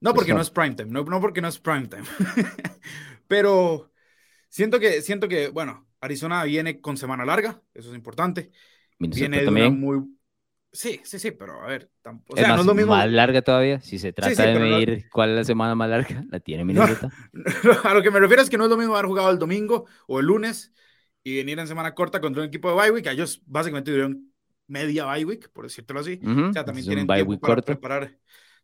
No, 0.00 0.14
porque 0.14 0.32
no 0.32 0.40
es 0.40 0.50
prime 0.50 0.76
time. 0.76 0.90
No, 0.90 1.02
no 1.02 1.20
porque 1.20 1.40
no 1.40 1.48
es 1.48 1.58
prime 1.58 1.88
time. 1.88 2.04
Pero 3.26 3.90
siento 4.48 4.78
que, 4.78 5.02
siento 5.02 5.26
que, 5.26 5.48
bueno, 5.48 5.87
Arizona 6.00 6.44
viene 6.44 6.80
con 6.80 6.96
semana 6.96 7.24
larga. 7.24 7.60
Eso 7.74 7.90
es 7.90 7.94
importante. 7.94 8.50
viene 8.98 9.44
también. 9.44 9.78
muy. 9.78 10.02
Sí, 10.70 11.00
sí, 11.02 11.18
sí, 11.18 11.30
pero 11.30 11.62
a 11.62 11.66
ver. 11.66 11.90
O 12.28 12.36
sea, 12.36 12.54
no 12.54 12.60
es 12.60 12.66
lo 12.66 12.74
mismo. 12.74 12.92
Más 12.92 13.10
larga 13.10 13.42
todavía. 13.42 13.80
Si 13.80 13.98
se 13.98 14.12
trata 14.12 14.46
de 14.46 14.58
medir 14.58 15.08
cuál 15.10 15.30
es 15.30 15.36
la 15.36 15.44
semana 15.44 15.74
más 15.74 15.88
larga, 15.88 16.24
la 16.30 16.40
tiene 16.40 16.64
Minnesota. 16.64 17.10
a 17.84 17.94
lo 17.94 18.02
que 18.02 18.10
me 18.10 18.20
refiero 18.20 18.42
es 18.42 18.50
que 18.50 18.58
no 18.58 18.64
es 18.64 18.70
lo 18.70 18.76
mismo 18.76 18.94
haber 18.94 19.06
jugado 19.06 19.30
el 19.30 19.38
domingo 19.38 19.86
o 20.06 20.20
el 20.20 20.26
lunes 20.26 20.72
y 21.22 21.36
venir 21.36 21.58
en 21.58 21.66
semana 21.66 21.94
corta 21.94 22.20
contra 22.20 22.42
un 22.42 22.48
equipo 22.48 22.68
de 22.68 22.76
bye 22.76 22.90
week. 22.90 23.06
Ellos 23.06 23.42
básicamente 23.46 23.90
tuvieron 23.90 24.30
media 24.66 25.06
bye 25.06 25.24
week, 25.24 25.50
por 25.52 25.64
decirlo 25.64 26.00
así. 26.00 26.20
O 26.22 26.52
sea, 26.52 26.64
también 26.64 26.86
tienen 26.86 27.06
tiempo 27.06 27.40
para 27.40 27.62
preparar. 27.62 28.18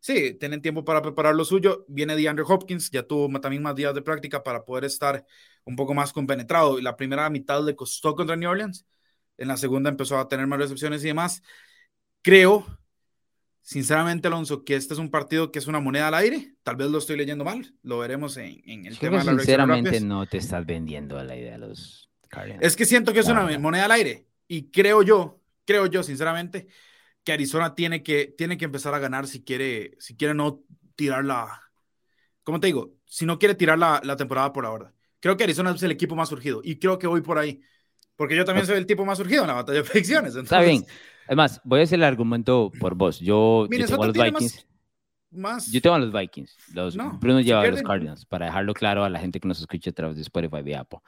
Sí, 0.05 0.35
tienen 0.35 0.61
tiempo 0.61 0.85
para 0.85 1.01
preparar 1.01 1.35
lo 1.35 1.47
suyo. 1.47 1.87
Viene 1.89 2.15
DeAndre 2.15 2.45
Hopkins, 2.47 2.91
ya 2.91 3.05
tuvo 3.05 3.41
también 3.41 3.63
más 3.63 3.75
días 3.75 3.95
de 3.95 4.03
práctica 4.03 4.43
para 4.43 4.63
poder 4.67 4.85
estar 4.85 5.25
un 5.65 5.77
poco 5.77 5.95
más 5.95 6.13
compenetrado. 6.13 6.79
La 6.79 6.95
primera 6.95 7.31
mitad 7.31 7.65
le 7.65 7.75
costó 7.75 8.15
contra 8.15 8.37
New 8.37 8.51
Orleans. 8.51 8.85
En 9.39 9.49
la 9.49 9.57
segunda 9.57 9.89
empezó 9.89 10.19
a 10.19 10.29
tener 10.29 10.47
más 10.47 10.59
recepciones 10.59 11.03
y 11.05 11.07
demás. 11.07 11.43
Creo, 12.21 12.67
sinceramente, 13.63 14.29
Alonso, 14.29 14.63
que 14.63 14.77
este 14.77 14.93
es 14.93 15.01
un 15.01 15.11
partido 15.11 15.51
que 15.51 15.59
es 15.59 15.69
una 15.69 15.81
moneda 15.81 16.09
al 16.09 16.15
aire. 16.15 16.55
Tal 16.63 16.77
vez 16.77 16.91
lo 16.91 16.99
estoy 16.99 17.17
leyendo 17.17 17.43
mal. 17.43 17.75
Lo 17.83 17.99
veremos 17.99 18.37
en, 18.37 18.61
en 18.67 18.85
el 18.85 18.99
tema 18.99 19.21
de 19.21 19.25
la 19.25 19.33
Sinceramente, 19.33 20.03
no 20.03 20.27
te 20.27 20.37
estás 20.37 20.67
vendiendo 20.67 21.19
a 21.19 21.25
la 21.25 21.35
idea 21.35 21.53
de 21.53 21.59
los 21.59 22.11
es 22.61 22.77
que 22.77 22.85
siento 22.85 23.13
que 23.13 23.21
es 23.21 23.29
una 23.29 23.59
moneda 23.59 23.85
al 23.85 23.93
aire 23.93 24.27
y 24.49 24.71
creo 24.71 25.03
yo, 25.03 25.41
creo 25.65 25.87
yo 25.87 26.03
sinceramente 26.03 26.67
que 27.25 27.33
Arizona 27.33 27.75
tiene 27.75 28.03
que, 28.03 28.35
tiene 28.37 28.57
que 28.57 28.67
empezar 28.67 28.95
a 28.95 28.99
ganar 28.99 29.27
si 29.27 29.43
quiere, 29.43 29.97
si 29.99 30.17
quiere 30.17 30.35
no 30.35 30.63
tirar 30.95 31.25
la, 31.25 31.61
¿cómo 32.43 32.61
te 32.61 32.69
digo? 32.69 32.95
Si 33.07 33.27
no 33.27 33.39
quiere 33.39 33.55
tirar 33.55 33.79
la, 33.79 34.01
la 34.05 34.17
temporada 34.17 34.53
por 34.53 34.67
ahora. 34.67 34.93
Creo 35.21 35.37
que 35.37 35.45
Arizona 35.45 35.71
es 35.71 35.83
el 35.83 35.91
equipo 35.91 36.15
más 36.15 36.29
surgido 36.29 36.61
y 36.63 36.79
creo 36.79 36.99
que 36.99 37.07
voy 37.07 37.23
por 37.23 37.39
ahí. 37.39 37.61
Porque 38.17 38.37
yo 38.37 38.45
también 38.45 38.67
soy 38.67 38.77
el 38.77 38.87
tipo 38.87 39.05
más 39.05 39.19
surgido 39.19 39.43
en 39.43 39.49
la 39.49 39.55
batalla 39.55 39.83
de 39.83 39.89
predicciones. 39.91 40.37
Está 40.37 40.61
bien. 40.61 40.85
Además, 41.27 41.61
voy 41.65 41.81
a 41.81 41.83
hacer 41.85 41.99
el 41.99 42.05
argumento 42.05 42.71
por 42.79 42.95
vos. 42.95 43.19
Yo, 43.19 43.67
yo 43.71 43.87
tengo 43.87 44.03
a 44.03 44.07
los 44.07 44.17
Vikings. 44.17 44.67
Más, 45.31 45.73
Yo 45.73 45.81
tengo 45.81 45.97
a 45.97 45.99
los 45.99 46.13
Vikings. 46.13 46.75
Los, 46.75 46.97
Bruno 46.97 47.41
lleva 47.41 47.63
a 47.63 47.67
los 47.67 47.83
Cardinals, 47.83 48.25
para 48.25 48.47
dejarlo 48.47 48.73
claro 48.73 49.03
a 49.03 49.11
la 49.11 49.19
gente 49.19 49.41
que 49.41 49.49
nos 49.49 49.59
escucha 49.59 49.91
a 49.91 49.93
través 49.93 50.15
de 50.17 50.23
Spotify 50.23 50.63
y 50.65 50.75
Apple. 50.75 51.01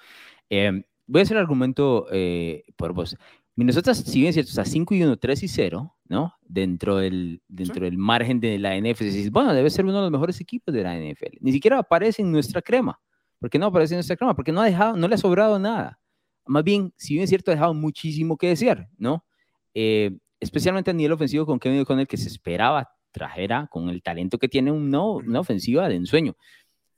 Eh, 0.51 0.83
voy 1.07 1.21
a 1.21 1.23
hacer 1.23 1.37
el 1.37 1.43
argumento 1.43 2.09
eh, 2.11 2.65
por 2.75 2.93
vos. 2.93 3.17
Minnesota, 3.57 3.95
si 3.95 4.21
bien 4.21 4.29
es 4.29 4.35
cierto, 4.35 4.51
está 4.51 4.67
5 4.67 4.95
y 4.95 5.03
1, 5.03 5.17
3 5.17 5.43
y 5.43 5.49
0, 5.49 5.97
¿no? 6.09 6.35
Dentro 6.43 6.97
del, 6.99 7.43
dentro 7.49 7.87
del 7.87 7.97
margen 7.97 8.39
de 8.39 8.59
la 8.59 8.77
NFL. 8.77 9.31
Bueno, 9.31 9.55
debe 9.55 9.71
ser 9.71 9.87
uno 9.87 9.95
de 9.95 10.03
los 10.03 10.11
mejores 10.11 10.39
equipos 10.43 10.75
de 10.75 10.83
la 10.83 10.95
NFL. 10.95 11.39
Ni 11.41 11.53
siquiera 11.53 11.79
aparece 11.79 12.21
en 12.21 12.31
nuestra 12.31 12.61
crema. 12.61 13.01
¿Por 13.39 13.49
qué 13.49 13.59
no 13.59 13.67
aparece 13.67 13.95
en 13.95 13.97
nuestra 13.97 14.17
crema? 14.17 14.37
Porque 14.37 14.53
no, 14.53 14.61
ha 14.61 14.67
dejado, 14.67 14.97
no 14.97 15.09
le 15.09 15.15
ha 15.15 15.19
sobrado 15.19 15.59
nada. 15.59 15.99
Más 16.45 16.65
bien, 16.65 16.93
si 16.99 17.15
bien 17.15 17.25
es 17.25 17.31
cierto, 17.31 17.51
ha 17.51 17.55
dejado 17.55 17.73
muchísimo 17.73 18.37
que 18.37 18.49
desear, 18.49 18.89
¿no? 18.99 19.25
Eh, 19.73 20.19
especialmente 20.39 20.91
a 20.91 20.95
nivel 20.95 21.13
ofensivo 21.13 21.47
con 21.47 21.59
Kevin 21.59 21.85
el 21.89 22.07
que 22.07 22.19
se 22.19 22.29
esperaba 22.29 22.91
trajera 23.11 23.69
con 23.71 23.89
el 23.89 24.03
talento 24.03 24.37
que 24.37 24.49
tiene 24.49 24.71
un, 24.71 24.91
no, 24.91 25.15
una 25.15 25.41
ofensiva 25.41 25.89
de 25.89 25.95
ensueño 25.95 26.37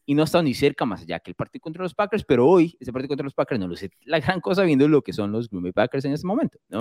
y 0.09 0.15
no 0.15 0.23
ha 0.23 0.25
estado 0.25 0.43
ni 0.43 0.55
cerca 0.55 0.87
más 0.87 1.03
allá 1.03 1.21
que 1.21 1.31
el 1.31 1.35
partido 1.35 1.61
contra 1.61 1.83
los 1.83 1.95
Packers, 1.95 2.25
pero 2.25 2.49
hoy 2.49 2.75
ese 2.81 2.91
partido 2.91 3.09
contra 3.09 3.25
los 3.25 3.35
Packers 3.35 3.61
no 3.61 3.69
lo 3.69 3.77
sé 3.77 3.91
la 4.07 4.19
gran 4.19 4.41
cosa 4.41 4.63
viendo 4.63 4.89
lo 4.89 5.03
que 5.03 5.13
son 5.13 5.31
los 5.31 5.51
Green 5.51 5.65
Bay 5.65 5.73
Packers 5.73 6.07
en 6.07 6.15
este 6.15 6.27
momento, 6.27 6.59
¿no? 6.71 6.81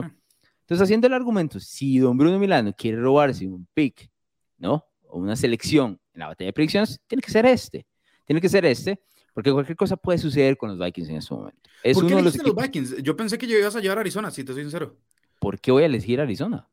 Entonces, 0.62 0.82
haciendo 0.82 1.08
el 1.08 1.14
argumento, 1.14 1.60
si 1.60 1.98
don 2.00 2.18
Bruno 2.18 2.40
Milano 2.40 2.74
quiere 2.74 3.02
robarse 3.02 3.46
un 3.46 3.68
pick, 3.74 4.10
¿no? 4.58 4.86
O 5.10 5.20
una 5.20 5.36
selección 5.36 6.00
en 6.14 6.20
la 6.22 6.28
batalla 6.28 6.48
de 6.48 6.54
predicciones, 6.54 7.02
tiene 7.06 7.22
que 7.22 7.30
ser 7.30 7.46
este. 7.46 7.86
Tiene 8.24 8.40
que 8.40 8.48
ser 8.48 8.66
este, 8.66 9.02
porque 9.34 9.52
cualquier 9.52 9.76
cosa 9.76 9.98
puede 9.98 10.20
suceder 10.20 10.56
con 10.56 10.70
los 10.70 10.80
Vikings 10.80 11.10
en 11.10 11.18
este 11.18 11.36
momento. 11.36 11.70
Es 11.84 11.96
¿Por 11.96 12.08
qué 12.08 12.14
uno 12.14 12.24
de 12.24 12.32
los, 12.32 12.38
los, 12.38 12.56
Vikings? 12.56 13.04
Yo 13.04 13.18
pensé 13.18 13.38
que 13.38 13.46
ibas 13.46 13.76
a 13.76 13.82
llevar 13.82 13.98
a 13.98 14.02
Arizona, 14.02 14.32
si 14.32 14.46
te 14.46 14.54
soy 14.54 14.62
sincero. 14.62 14.96
¿Por 15.38 15.60
qué 15.60 15.74
voy 15.74 15.84
a 15.84 15.88
elegir 15.88 16.22
Arizona? 16.22 16.70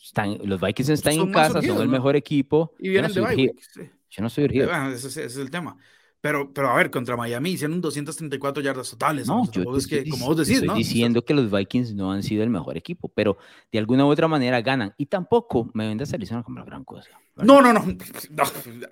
Están, 0.00 0.38
los 0.44 0.60
Vikings 0.60 0.90
están 0.90 1.14
en 1.14 1.32
casa, 1.32 1.60
son 1.60 1.82
el 1.82 1.88
mejor 1.88 2.14
equipo. 2.14 2.72
Y 2.78 2.88
vienen 2.90 3.12
de 3.12 3.20
Vikings. 3.20 3.90
Yo 4.10 4.22
no 4.22 4.28
soy 4.28 4.44
urgido. 4.44 4.70
ese, 4.92 5.24
es 5.24 5.36
el 5.36 5.50
tema. 5.50 5.76
Pero, 6.20 6.52
pero 6.52 6.68
a 6.68 6.76
ver, 6.76 6.90
contra 6.90 7.16
Miami 7.16 7.52
hicieron 7.52 7.80
234 7.80 8.62
yardas 8.62 8.90
totales. 8.90 9.26
No, 9.26 9.50
yo 9.50 9.74
es 9.76 9.86
que, 9.86 10.06
como 10.06 10.26
vos 10.26 10.36
decís, 10.36 10.60
estoy 10.60 10.76
diciendo 10.76 11.24
que 11.24 11.32
los 11.32 11.50
Vikings 11.50 11.94
no 11.94 12.12
han 12.12 12.22
sido 12.22 12.42
el 12.42 12.50
mejor 12.50 12.76
equipo, 12.76 13.08
pero 13.08 13.38
de 13.72 13.78
alguna 13.78 14.04
u 14.04 14.08
otra 14.08 14.28
manera 14.28 14.60
ganan. 14.60 14.92
Y 14.98 15.06
tampoco 15.06 15.70
me 15.72 15.88
vendas 15.88 16.12
a 16.12 16.16
Arizona 16.16 16.42
como 16.42 16.58
la 16.58 16.66
gran 16.66 16.84
cosa. 16.84 17.10
No, 17.36 17.62
no, 17.62 17.72
no, 17.72 17.86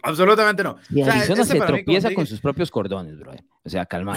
absolutamente 0.03 0.63
no. 0.63 0.77
Y 0.89 1.03
Arizona 1.03 1.45
se 1.45 1.61
tropieza 1.61 2.15
con 2.15 2.27
sus 2.27 2.41
propios 2.41 2.71
cordones, 2.71 3.19
bro. 3.19 3.33
O 3.63 3.69
sea, 3.69 3.85
calma, 3.85 4.17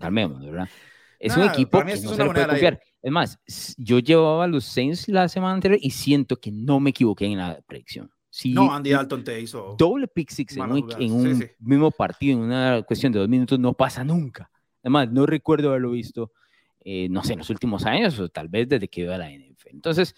calmemos, 0.00 0.42
¿verdad? 0.44 0.68
Es 1.20 1.36
un 1.36 1.42
equipo 1.42 1.84
que 1.84 1.96
no 2.00 2.14
se 2.14 2.22
le 2.24 2.30
puede 2.30 2.46
confiar. 2.46 2.80
Es 3.02 3.10
más, 3.10 3.40
yo 3.76 3.98
llevaba 3.98 4.44
a 4.44 4.46
los 4.46 4.64
Saints 4.64 5.08
la 5.08 5.28
semana 5.28 5.54
anterior 5.54 5.80
y 5.82 5.90
siento 5.90 6.36
que 6.36 6.52
no 6.52 6.78
me 6.78 6.90
equivoqué 6.90 7.26
en 7.26 7.38
la 7.38 7.60
predicción 7.66 8.08
no, 8.46 8.72
Andy 8.72 8.90
Dalton 8.90 9.24
te 9.24 9.40
hizo. 9.40 9.74
Doble 9.78 10.08
pick 10.08 10.30
six 10.30 10.56
en 10.56 10.70
un, 11.12 11.50
mismo 11.58 11.90
partido, 11.90 12.38
en 12.38 12.44
una 12.44 12.82
cuestión 12.82 13.12
de 13.12 13.18
dos 13.18 13.28
minutos, 13.28 13.58
no 13.58 13.74
pasa 13.74 14.04
nunca. 14.04 14.50
Además, 14.82 15.10
no 15.10 15.26
recuerdo 15.26 15.70
haberlo 15.70 15.90
visto, 15.90 16.32
eh, 16.80 17.08
no 17.10 17.24
sé, 17.24 17.32
en 17.32 17.40
los 17.40 17.50
últimos 17.50 17.84
años 17.84 18.18
o 18.18 18.28
tal 18.28 18.48
vez 18.48 18.68
desde 18.68 18.88
que 18.88 19.02
iba 19.02 19.14
a 19.14 19.18
la 19.18 19.30
NFL. 19.30 19.70
Entonces, 19.70 20.14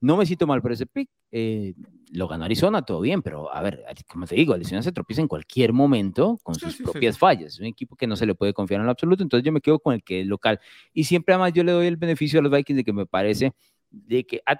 no 0.00 0.16
me 0.16 0.26
siento 0.26 0.46
mal 0.46 0.60
por 0.60 0.72
ese 0.72 0.86
pick. 0.86 1.08
Eh, 1.30 1.74
lo 2.12 2.28
ganó 2.28 2.44
Arizona, 2.44 2.82
todo 2.82 3.00
bien, 3.00 3.22
pero 3.22 3.52
a 3.52 3.62
ver, 3.62 3.84
como 4.08 4.26
te 4.26 4.34
digo, 4.34 4.54
Arizona 4.54 4.82
se 4.82 4.92
tropieza 4.92 5.22
en 5.22 5.28
cualquier 5.28 5.72
momento 5.72 6.38
con 6.42 6.54
sus 6.54 6.76
propias 6.76 7.18
fallas. 7.18 7.54
Es 7.54 7.60
un 7.60 7.66
equipo 7.66 7.96
que 7.96 8.06
no 8.06 8.14
se 8.14 8.26
le 8.26 8.34
puede 8.34 8.52
confiar 8.52 8.80
en 8.80 8.86
lo 8.86 8.92
absoluto, 8.92 9.22
entonces 9.22 9.44
yo 9.44 9.50
me 9.50 9.60
quedo 9.60 9.78
con 9.78 9.94
el 9.94 10.04
que 10.04 10.20
es 10.20 10.26
local. 10.26 10.60
Y 10.92 11.04
siempre 11.04 11.34
además 11.34 11.52
yo 11.54 11.64
le 11.64 11.72
doy 11.72 11.86
el 11.86 11.96
beneficio 11.96 12.38
a 12.38 12.42
los 12.42 12.52
Vikings 12.52 12.76
de 12.76 12.84
que 12.84 12.92
me 12.92 13.06
parece 13.06 13.54
de 13.90 14.26
que 14.26 14.42
a 14.46 14.58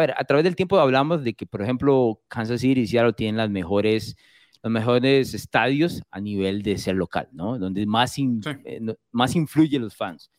ver, 0.00 0.14
a 0.16 0.24
través 0.24 0.44
del 0.44 0.56
tiempo 0.56 0.78
hablamos 0.78 1.24
de 1.24 1.34
que, 1.34 1.46
por 1.46 1.62
ejemplo, 1.62 2.20
Kansas 2.28 2.60
City 2.60 2.80
y 2.80 2.86
Seattle 2.86 3.12
tienen 3.12 3.36
las 3.36 3.50
mejores, 3.50 4.16
los 4.62 4.72
mejores 4.72 5.34
estadios 5.34 6.02
a 6.10 6.20
nivel 6.20 6.62
de 6.62 6.78
ser 6.78 6.96
local, 6.96 7.28
¿no? 7.32 7.58
Donde 7.58 7.86
más, 7.86 8.18
eh, 8.18 8.80
más 9.12 9.36
influyen 9.36 9.82
los 9.82 9.96
fans. 9.96 10.30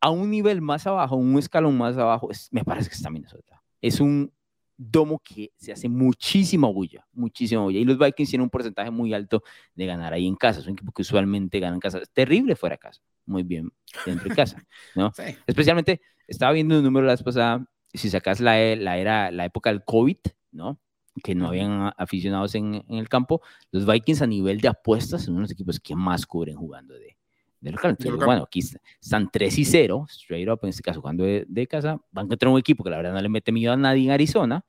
A 0.00 0.10
un 0.10 0.30
nivel 0.30 0.60
más 0.62 0.86
abajo, 0.86 1.16
un 1.16 1.38
escalón 1.38 1.76
más 1.78 1.96
abajo, 1.96 2.28
me 2.50 2.64
parece 2.64 2.88
que 2.88 2.96
está 2.96 3.10
Minnesota. 3.10 3.62
Es 3.80 4.00
un 4.00 4.32
domo 4.76 5.20
que 5.22 5.52
se 5.56 5.72
hace 5.72 5.88
muchísima 5.88 6.68
bulla, 6.68 7.06
muchísima 7.12 7.62
bulla. 7.62 7.78
Y 7.78 7.84
los 7.84 7.98
Vikings 7.98 8.30
tienen 8.30 8.44
un 8.44 8.50
porcentaje 8.50 8.90
muy 8.90 9.14
alto 9.14 9.42
de 9.74 9.86
ganar 9.86 10.12
ahí 10.12 10.26
en 10.26 10.34
casa. 10.34 10.60
Es 10.60 10.66
un 10.66 10.72
equipo 10.72 10.92
que 10.92 11.02
usualmente 11.02 11.60
gana 11.60 11.74
en 11.74 11.80
casa. 11.80 11.98
Es 11.98 12.10
terrible 12.10 12.56
fuera 12.56 12.74
de 12.74 12.78
casa. 12.78 13.00
Muy 13.26 13.44
bien 13.44 13.70
dentro 14.04 14.28
de 14.28 14.34
casa, 14.34 14.64
¿no? 14.96 15.12
Especialmente, 15.46 16.00
estaba 16.26 16.52
viendo 16.52 16.76
un 16.76 16.84
número 16.84 17.06
la 17.06 17.12
vez 17.12 17.22
pasada 17.22 17.64
si 17.94 18.10
sacas 18.10 18.40
la, 18.40 18.60
e, 18.60 18.76
la, 18.76 18.98
era, 18.98 19.30
la 19.30 19.44
época 19.44 19.70
del 19.70 19.84
COVID, 19.84 20.16
¿no? 20.52 20.78
que 21.22 21.34
no 21.34 21.48
habían 21.48 21.92
aficionados 21.96 22.54
en, 22.54 22.84
en, 22.88 22.98
el 22.98 23.08
campo, 23.08 23.42
los 23.70 23.86
Vikings 23.86 24.22
a 24.22 24.26
nivel 24.26 24.60
de 24.60 24.68
apuestas 24.68 25.24
son 25.24 25.36
unos 25.36 25.50
equipos 25.50 25.78
que 25.78 25.94
más 25.94 26.24
cubren 26.24 26.56
jugando 26.56 26.94
de, 26.94 27.16
de 27.60 27.70
local. 27.70 27.96
bueno, 28.24 28.44
aquí 28.44 28.60
están 29.00 29.30
3 29.30 29.58
y 29.58 29.64
0, 29.64 30.06
straight 30.08 30.48
up, 30.48 30.60
en 30.62 30.70
este 30.70 30.82
caso 30.82 31.00
jugando 31.00 31.24
de, 31.24 31.44
de, 31.48 31.66
casa, 31.66 32.00
van 32.10 32.28
contra 32.28 32.48
un 32.48 32.58
equipo 32.58 32.82
que 32.82 32.90
la 32.90 32.96
verdad 32.96 33.12
no 33.12 33.20
le 33.20 33.28
mete 33.28 33.52
miedo 33.52 33.72
a 33.72 33.76
nadie 33.76 34.04
en 34.04 34.10
Arizona, 34.10 34.64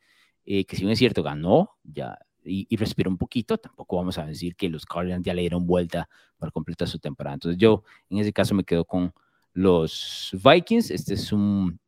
eh, 0.46 0.66
que 0.66 0.76
si 0.76 0.82
bien 0.82 0.92
es 0.92 1.00
cierto, 1.00 1.24
ganó 1.24 1.78
ya 1.84 2.18
y, 2.44 2.68
y, 2.70 2.76
respiró 2.76 3.10
un 3.10 3.18
poquito, 3.18 3.58
tampoco 3.58 3.96
vamos 3.96 4.18
a 4.18 4.26
decir 4.26 4.58
que 4.58 4.68
los 4.68 4.86
Cardinals 4.86 5.24
ya 5.24 5.34
le 5.34 5.42
dieron 5.42 5.66
vuelta 5.66 6.10
para 6.38 6.52
completar 6.52 6.90
su 6.90 7.00
temporada. 7.00 7.36
Entonces 7.36 7.58
yo 7.58 7.84
en 8.10 8.18
ese 8.18 8.34
caso 8.34 8.54
me 8.54 8.66
quedo 8.66 8.84
con 8.84 9.14
los 9.54 10.36
Vikings, 10.44 10.92
este 10.92 11.14
es 11.14 11.32
un 11.32 11.80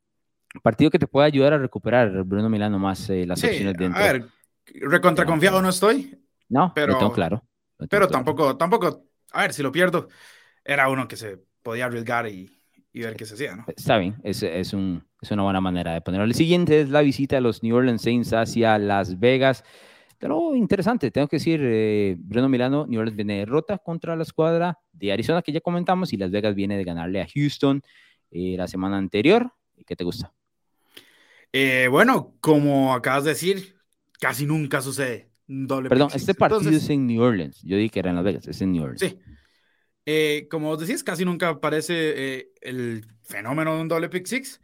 partido 0.60 0.90
que 0.90 0.98
te 0.98 1.06
puede 1.06 1.26
ayudar 1.26 1.52
a 1.52 1.58
recuperar, 1.58 2.24
Bruno 2.24 2.48
Milano, 2.48 2.78
más 2.78 3.08
eh, 3.10 3.26
las 3.26 3.42
opciones 3.42 3.74
dentro. 3.76 4.02
A 4.02 4.12
ver, 4.12 4.26
recontraconfiado 4.74 5.62
no 5.62 5.68
estoy. 5.68 6.18
No, 6.48 6.72
pero 6.74 6.96
tengo 6.98 7.12
claro. 7.12 7.42
pero 7.88 8.08
tampoco, 8.08 8.56
tampoco, 8.56 9.04
a 9.32 9.42
ver, 9.42 9.52
si 9.52 9.62
lo 9.62 9.72
pierdo, 9.72 10.08
era 10.64 10.88
uno 10.88 11.08
que 11.08 11.16
se 11.16 11.38
podía 11.62 11.86
arriesgar 11.86 12.28
y, 12.28 12.50
y 12.92 13.00
ver 13.00 13.16
qué 13.16 13.26
se 13.26 13.34
hacía, 13.34 13.56
¿no? 13.56 13.64
Está 13.66 13.98
bien, 13.98 14.16
es, 14.22 14.42
es, 14.42 14.72
un, 14.72 15.04
es 15.20 15.30
una 15.30 15.42
buena 15.42 15.60
manera 15.60 15.92
de 15.92 16.00
ponerlo. 16.00 16.24
El 16.24 16.34
siguiente 16.34 16.80
es 16.80 16.88
la 16.88 17.02
visita 17.02 17.36
de 17.36 17.42
los 17.42 17.62
New 17.62 17.76
Orleans 17.76 18.02
Saints 18.02 18.32
hacia 18.32 18.78
Las 18.78 19.18
Vegas. 19.18 19.64
Pero 20.18 20.56
interesante, 20.56 21.10
tengo 21.10 21.28
que 21.28 21.36
decir, 21.36 21.60
eh, 21.62 22.16
Bruno 22.18 22.48
Milano, 22.48 22.86
New 22.86 22.98
Orleans 22.98 23.16
viene 23.16 23.34
de 23.34 23.38
derrota 23.40 23.76
contra 23.78 24.16
la 24.16 24.22
escuadra 24.22 24.78
de 24.92 25.12
Arizona 25.12 25.42
que 25.42 25.52
ya 25.52 25.60
comentamos 25.60 26.12
y 26.12 26.16
Las 26.16 26.30
Vegas 26.30 26.54
viene 26.54 26.78
de 26.78 26.84
ganarle 26.84 27.20
a 27.20 27.26
Houston 27.26 27.82
eh, 28.30 28.54
la 28.56 28.66
semana 28.66 28.96
anterior. 28.96 29.52
¿Qué 29.86 29.94
te 29.94 30.04
gusta? 30.04 30.32
Eh, 31.58 31.88
bueno, 31.88 32.36
como 32.40 32.92
acabas 32.92 33.24
de 33.24 33.30
decir, 33.30 33.78
casi 34.20 34.44
nunca 34.44 34.82
sucede. 34.82 35.30
Doble 35.46 35.88
Perdón, 35.88 36.10
este 36.12 36.34
partido 36.34 36.70
es 36.70 36.90
en 36.90 37.06
New 37.06 37.22
Orleans. 37.22 37.62
Yo 37.62 37.78
dije 37.78 37.88
que 37.88 37.98
era 38.00 38.10
en 38.10 38.16
Las 38.16 38.26
Vegas, 38.26 38.46
es 38.46 38.60
en 38.60 38.72
New 38.72 38.82
Orleans. 38.82 39.00
Sí. 39.00 39.18
Eh, 40.04 40.48
como 40.50 40.68
vos 40.68 40.78
decís, 40.78 41.02
casi 41.02 41.24
nunca 41.24 41.48
aparece 41.48 41.94
eh, 41.96 42.52
el 42.60 43.06
fenómeno 43.22 43.74
de 43.74 43.80
un 43.80 43.88
doble 43.88 44.10
pick 44.10 44.26
six. 44.26 44.60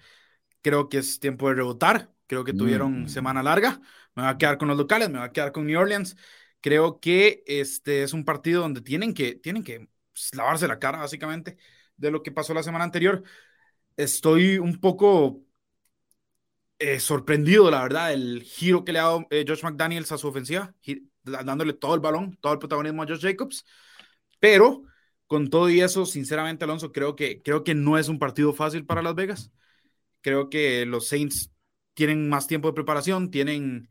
Creo 0.60 0.90
que 0.90 0.98
es 0.98 1.18
tiempo 1.18 1.48
de 1.48 1.54
rebotar. 1.54 2.12
Creo 2.26 2.44
que 2.44 2.52
tuvieron 2.52 3.04
mm. 3.04 3.08
semana 3.08 3.42
larga. 3.42 3.80
Me 4.14 4.24
va 4.24 4.28
a 4.28 4.36
quedar 4.36 4.58
con 4.58 4.68
los 4.68 4.76
locales, 4.76 5.08
me 5.08 5.18
va 5.18 5.24
a 5.24 5.32
quedar 5.32 5.50
con 5.50 5.66
New 5.66 5.80
Orleans. 5.80 6.14
Creo 6.60 7.00
que 7.00 7.42
este 7.46 8.02
es 8.02 8.12
un 8.12 8.26
partido 8.26 8.60
donde 8.60 8.82
tienen 8.82 9.14
que, 9.14 9.34
tienen 9.34 9.64
que 9.64 9.88
pues, 10.12 10.34
lavarse 10.34 10.68
la 10.68 10.78
cara, 10.78 10.98
básicamente, 10.98 11.56
de 11.96 12.10
lo 12.10 12.22
que 12.22 12.32
pasó 12.32 12.52
la 12.52 12.62
semana 12.62 12.84
anterior. 12.84 13.22
Estoy 13.96 14.58
un 14.58 14.78
poco 14.78 15.42
eh, 16.82 16.98
sorprendido, 16.98 17.70
la 17.70 17.82
verdad, 17.82 18.12
el 18.12 18.42
giro 18.42 18.84
que 18.84 18.92
le 18.92 18.98
ha 18.98 19.02
dado 19.02 19.26
eh, 19.30 19.44
Josh 19.46 19.62
McDaniels 19.62 20.10
a 20.10 20.18
su 20.18 20.26
ofensiva, 20.26 20.74
dándole 21.22 21.74
todo 21.74 21.94
el 21.94 22.00
balón, 22.00 22.36
todo 22.40 22.52
el 22.54 22.58
protagonismo 22.58 23.02
a 23.02 23.06
Josh 23.06 23.22
Jacobs. 23.22 23.64
Pero 24.40 24.82
con 25.28 25.48
todo 25.48 25.70
y 25.70 25.80
eso, 25.80 26.06
sinceramente, 26.06 26.64
Alonso, 26.64 26.90
creo 26.90 27.14
que, 27.14 27.40
creo 27.40 27.62
que 27.62 27.76
no 27.76 27.98
es 27.98 28.08
un 28.08 28.18
partido 28.18 28.52
fácil 28.52 28.84
para 28.84 29.00
Las 29.00 29.14
Vegas. 29.14 29.52
Creo 30.22 30.50
que 30.50 30.84
los 30.84 31.06
Saints 31.06 31.52
tienen 31.94 32.28
más 32.28 32.48
tiempo 32.48 32.68
de 32.68 32.74
preparación, 32.74 33.30
tienen 33.30 33.88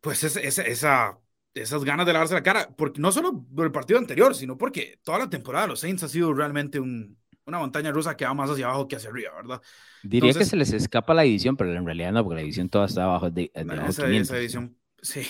pues 0.00 0.24
esa, 0.24 1.20
esas 1.54 1.84
ganas 1.84 2.06
de 2.06 2.12
lavarse 2.12 2.34
la 2.34 2.42
cara, 2.42 2.74
porque 2.76 3.00
no 3.00 3.12
solo 3.12 3.46
por 3.54 3.66
el 3.66 3.72
partido 3.72 4.00
anterior, 4.00 4.34
sino 4.34 4.58
porque 4.58 4.98
toda 5.04 5.20
la 5.20 5.30
temporada 5.30 5.68
los 5.68 5.80
Saints 5.80 6.02
ha 6.02 6.08
sido 6.08 6.34
realmente 6.34 6.80
un, 6.80 7.21
una 7.46 7.58
montaña 7.58 7.90
rusa 7.90 8.16
que 8.16 8.24
va 8.24 8.34
más 8.34 8.50
hacia 8.50 8.66
abajo 8.66 8.88
que 8.88 8.96
hacia 8.96 9.10
arriba, 9.10 9.32
¿verdad? 9.34 9.62
Diría 10.02 10.32
que 10.32 10.44
se 10.44 10.56
les 10.56 10.72
escapa 10.72 11.14
la 11.14 11.22
división, 11.22 11.56
pero 11.56 11.72
en 11.72 11.84
realidad 11.84 12.12
no, 12.12 12.22
porque 12.24 12.36
la 12.36 12.42
división 12.42 12.68
toda 12.68 12.86
está 12.86 13.04
abajo 13.04 13.30
de, 13.30 13.50
de 13.54 13.88
esa, 13.88 14.08
esa, 14.08 14.36
división, 14.36 14.76
sí. 15.02 15.26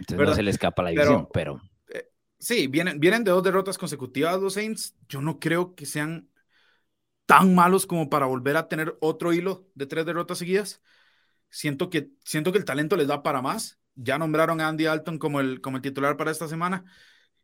Entonces 0.00 0.28
no 0.28 0.34
se 0.34 0.42
le 0.42 0.50
escapa 0.50 0.82
la 0.82 0.90
división, 0.90 1.28
pero... 1.32 1.60
Eh, 1.88 2.10
sí, 2.38 2.66
vienen, 2.66 3.00
vienen 3.00 3.24
de 3.24 3.30
dos 3.30 3.42
derrotas 3.42 3.78
consecutivas 3.78 4.40
los 4.40 4.54
Saints. 4.54 4.96
Yo 5.08 5.20
no 5.20 5.38
creo 5.38 5.74
que 5.74 5.86
sean 5.86 6.28
tan 7.26 7.54
malos 7.54 7.86
como 7.86 8.10
para 8.10 8.26
volver 8.26 8.56
a 8.56 8.68
tener 8.68 8.96
otro 9.00 9.32
hilo 9.32 9.66
de 9.74 9.86
tres 9.86 10.06
derrotas 10.06 10.38
seguidas. 10.38 10.82
Siento 11.50 11.88
que, 11.90 12.10
siento 12.24 12.52
que 12.52 12.58
el 12.58 12.64
talento 12.64 12.96
les 12.96 13.08
da 13.08 13.22
para 13.22 13.42
más. 13.42 13.78
Ya 13.94 14.18
nombraron 14.18 14.60
a 14.60 14.68
Andy 14.68 14.86
Alton 14.86 15.18
como 15.18 15.40
el, 15.40 15.60
como 15.60 15.76
el 15.76 15.82
titular 15.82 16.16
para 16.16 16.30
esta 16.30 16.48
semana. 16.48 16.84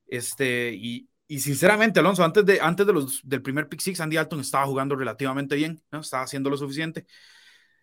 Este, 0.06 0.74
y, 0.74 1.09
y 1.31 1.39
sinceramente, 1.39 2.01
Alonso, 2.01 2.24
antes, 2.24 2.45
de, 2.45 2.61
antes 2.61 2.85
de 2.85 2.93
los, 2.93 3.20
del 3.22 3.41
primer 3.41 3.68
pick 3.68 3.78
six, 3.78 4.01
Andy 4.01 4.16
Alton 4.16 4.41
estaba 4.41 4.66
jugando 4.66 4.97
relativamente 4.97 5.55
bien, 5.55 5.81
¿no? 5.93 6.01
estaba 6.01 6.24
haciendo 6.24 6.51
lo 6.51 6.57
suficiente. 6.57 7.07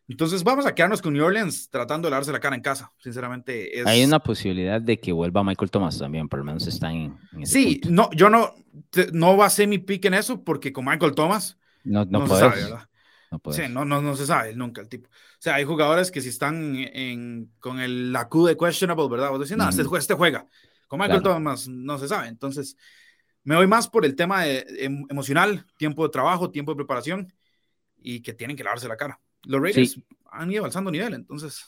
Entonces 0.06 0.44
vamos 0.44 0.66
a 0.66 0.76
quedarnos 0.76 1.02
con 1.02 1.14
New 1.14 1.24
Orleans 1.24 1.70
tratando 1.70 2.10
de 2.10 2.16
darse 2.16 2.34
la 2.34 2.42
cara 2.42 2.58
en 2.58 2.62
casa. 2.62 2.92
Sinceramente, 2.98 3.72
hay 3.86 4.04
una 4.04 4.20
posibilidad 4.20 4.82
de 4.82 5.00
que 5.00 5.14
vuelva 5.14 5.46
Michael 5.46 5.72
Thomas 5.72 5.98
también, 5.98 6.28
por 6.28 6.40
lo 6.40 6.46
menos 6.46 6.68
está 6.68 6.92
en. 6.92 7.18
sí, 7.44 7.80
no, 7.88 8.10
yo 8.12 8.30
no, 8.30 8.54
no 9.14 9.38
va 9.38 9.46
a 9.46 9.50
ser 9.50 9.70
mi 9.70 9.78
pick 9.78 10.04
en 10.04 10.16
eso 10.16 10.44
porque 10.44 10.74
con 10.74 10.84
Michael 10.84 11.16
Thomas 11.16 11.58
no, 11.86 12.04
no, 12.04 12.28
se 12.28 12.36
sabe, 12.36 12.64
¿verdad? 12.64 12.90
No 13.32 13.54
sí, 13.54 13.62
no, 13.70 13.86
no, 13.86 14.02
no, 14.02 14.18
se 14.18 14.26
sabe 14.26 14.54
nunca 14.58 14.82
el 14.82 14.90
tipo. 14.90 15.08
O 15.08 15.40
sea, 15.40 15.56
hay 15.56 15.64
jugadores 15.64 16.12
que 16.12 16.20
si 16.20 16.28
están 16.28 16.76
en, 16.76 17.50
con 17.62 17.80
el 17.80 18.12
la 18.12 18.28
Q 18.28 18.46
de 18.46 18.58
questionable, 18.58 19.08
¿verdad? 19.08 19.30
Vos 19.30 19.40
decís, 19.40 19.56
no, 19.56 19.70
este, 19.70 19.84
este, 19.98 20.16
juega. 20.16 20.46
Con 20.90 21.00
Michael 21.00 21.22
Thomas 21.24 21.70
no 21.70 21.98
se 21.98 22.10
sabe. 22.10 22.28
Entonces, 22.28 22.76
me 23.48 23.56
voy 23.56 23.66
más 23.66 23.88
por 23.88 24.04
el 24.04 24.14
tema 24.14 24.46
em, 24.46 25.06
emocional, 25.08 25.66
tiempo 25.78 26.04
de 26.04 26.10
trabajo, 26.10 26.52
tiempo 26.52 26.74
de 26.74 26.76
preparación 26.76 27.32
y 27.98 28.22
que 28.22 28.34
tienen 28.34 28.58
que 28.58 28.64
lavarse 28.66 28.90
la 28.90 28.98
cara. 28.98 29.22
Los 29.46 29.62
Raiders 29.62 30.02
han 30.30 30.52
ido 30.52 30.66
alzando 30.66 30.92
nivel, 30.92 31.14
entonces. 31.14 31.66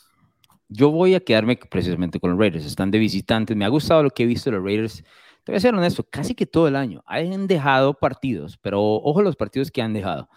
Yo 0.68 0.92
voy 0.92 1.16
a 1.16 1.22
quedarme 1.22 1.56
precisamente 1.56 2.20
con 2.20 2.32
los 2.32 2.40
Raiders. 2.40 2.66
Están 2.66 2.92
de 2.92 3.00
visitantes. 3.00 3.56
Me 3.56 3.64
ha 3.64 3.70
gustado 3.70 4.04
lo 4.04 4.10
que 4.10 4.24
he 4.24 4.26
visto 4.26 4.50
de 4.50 4.58
los 4.58 4.66
Raiders. 4.66 5.06
Te 5.46 5.54
voy 5.54 5.56
a 5.56 5.62
ser 5.62 5.74
honesto, 5.74 6.04
casi 6.04 6.36
que 6.36 6.46
todo 6.46 6.68
el 6.68 6.76
año. 6.76 7.02
Han 7.06 7.48
dejado 7.48 7.94
partidos, 7.94 8.58
pero 8.58 8.82
ojo 8.84 9.22
los 9.22 9.38
partidos 9.38 9.72
que 9.72 9.82
han 9.82 9.94
dejado. 9.94 10.28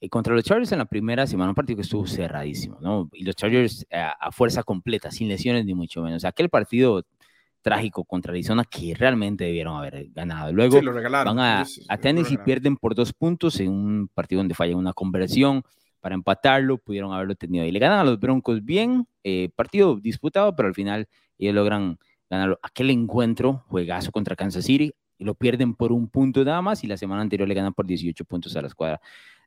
Eh, 0.00 0.08
contra 0.08 0.36
los 0.36 0.44
Chargers 0.44 0.70
en 0.70 0.78
la 0.78 0.84
primera 0.84 1.26
semana, 1.26 1.48
un 1.48 1.56
partido 1.56 1.78
que 1.78 1.82
estuvo 1.82 2.06
cerradísimo, 2.06 2.78
¿no? 2.80 3.10
Y 3.12 3.24
los 3.24 3.34
Chargers 3.34 3.84
eh, 3.90 3.98
a 3.98 4.30
fuerza 4.30 4.62
completa, 4.62 5.10
sin 5.10 5.26
lesiones 5.26 5.64
ni 5.64 5.74
mucho 5.74 6.00
menos. 6.00 6.24
Aquel 6.24 6.48
partido 6.48 7.04
trágico 7.66 8.04
contra 8.04 8.30
Arizona 8.30 8.62
que 8.64 8.94
realmente 8.94 9.42
debieron 9.42 9.76
haber 9.76 10.08
ganado. 10.12 10.52
Luego 10.52 10.80
van 10.80 11.38
a, 11.40 11.66
a 11.88 11.96
Tennessee 11.98 12.34
y 12.34 12.38
pierden 12.38 12.76
por 12.76 12.94
dos 12.94 13.12
puntos 13.12 13.58
en 13.58 13.70
un 13.70 14.08
partido 14.14 14.38
donde 14.38 14.54
falla 14.54 14.76
una 14.76 14.92
conversión. 14.92 15.64
Para 16.00 16.14
empatarlo, 16.14 16.78
pudieron 16.78 17.12
haberlo 17.12 17.34
tenido 17.34 17.64
y 17.64 17.72
le 17.72 17.80
ganan 17.80 17.98
a 17.98 18.04
los 18.04 18.20
Broncos 18.20 18.64
bien, 18.64 19.08
eh, 19.24 19.48
partido 19.56 19.96
disputado, 19.96 20.54
pero 20.54 20.68
al 20.68 20.74
final 20.74 21.08
ellos 21.38 21.54
logran 21.56 21.98
Ganaron 22.28 22.56
aquel 22.62 22.90
encuentro, 22.90 23.64
juegazo 23.68 24.10
contra 24.10 24.34
Kansas 24.34 24.64
City, 24.64 24.92
y 25.18 25.24
lo 25.24 25.34
pierden 25.34 25.74
por 25.74 25.92
un 25.92 26.08
punto 26.08 26.44
nada 26.44 26.60
más 26.60 26.84
y 26.84 26.86
la 26.86 26.96
semana 26.96 27.22
anterior 27.22 27.48
le 27.48 27.54
ganan 27.54 27.72
por 27.72 27.86
18 27.86 28.24
puntos 28.24 28.54
a 28.56 28.60
la 28.60 28.68
escuadra 28.68 29.00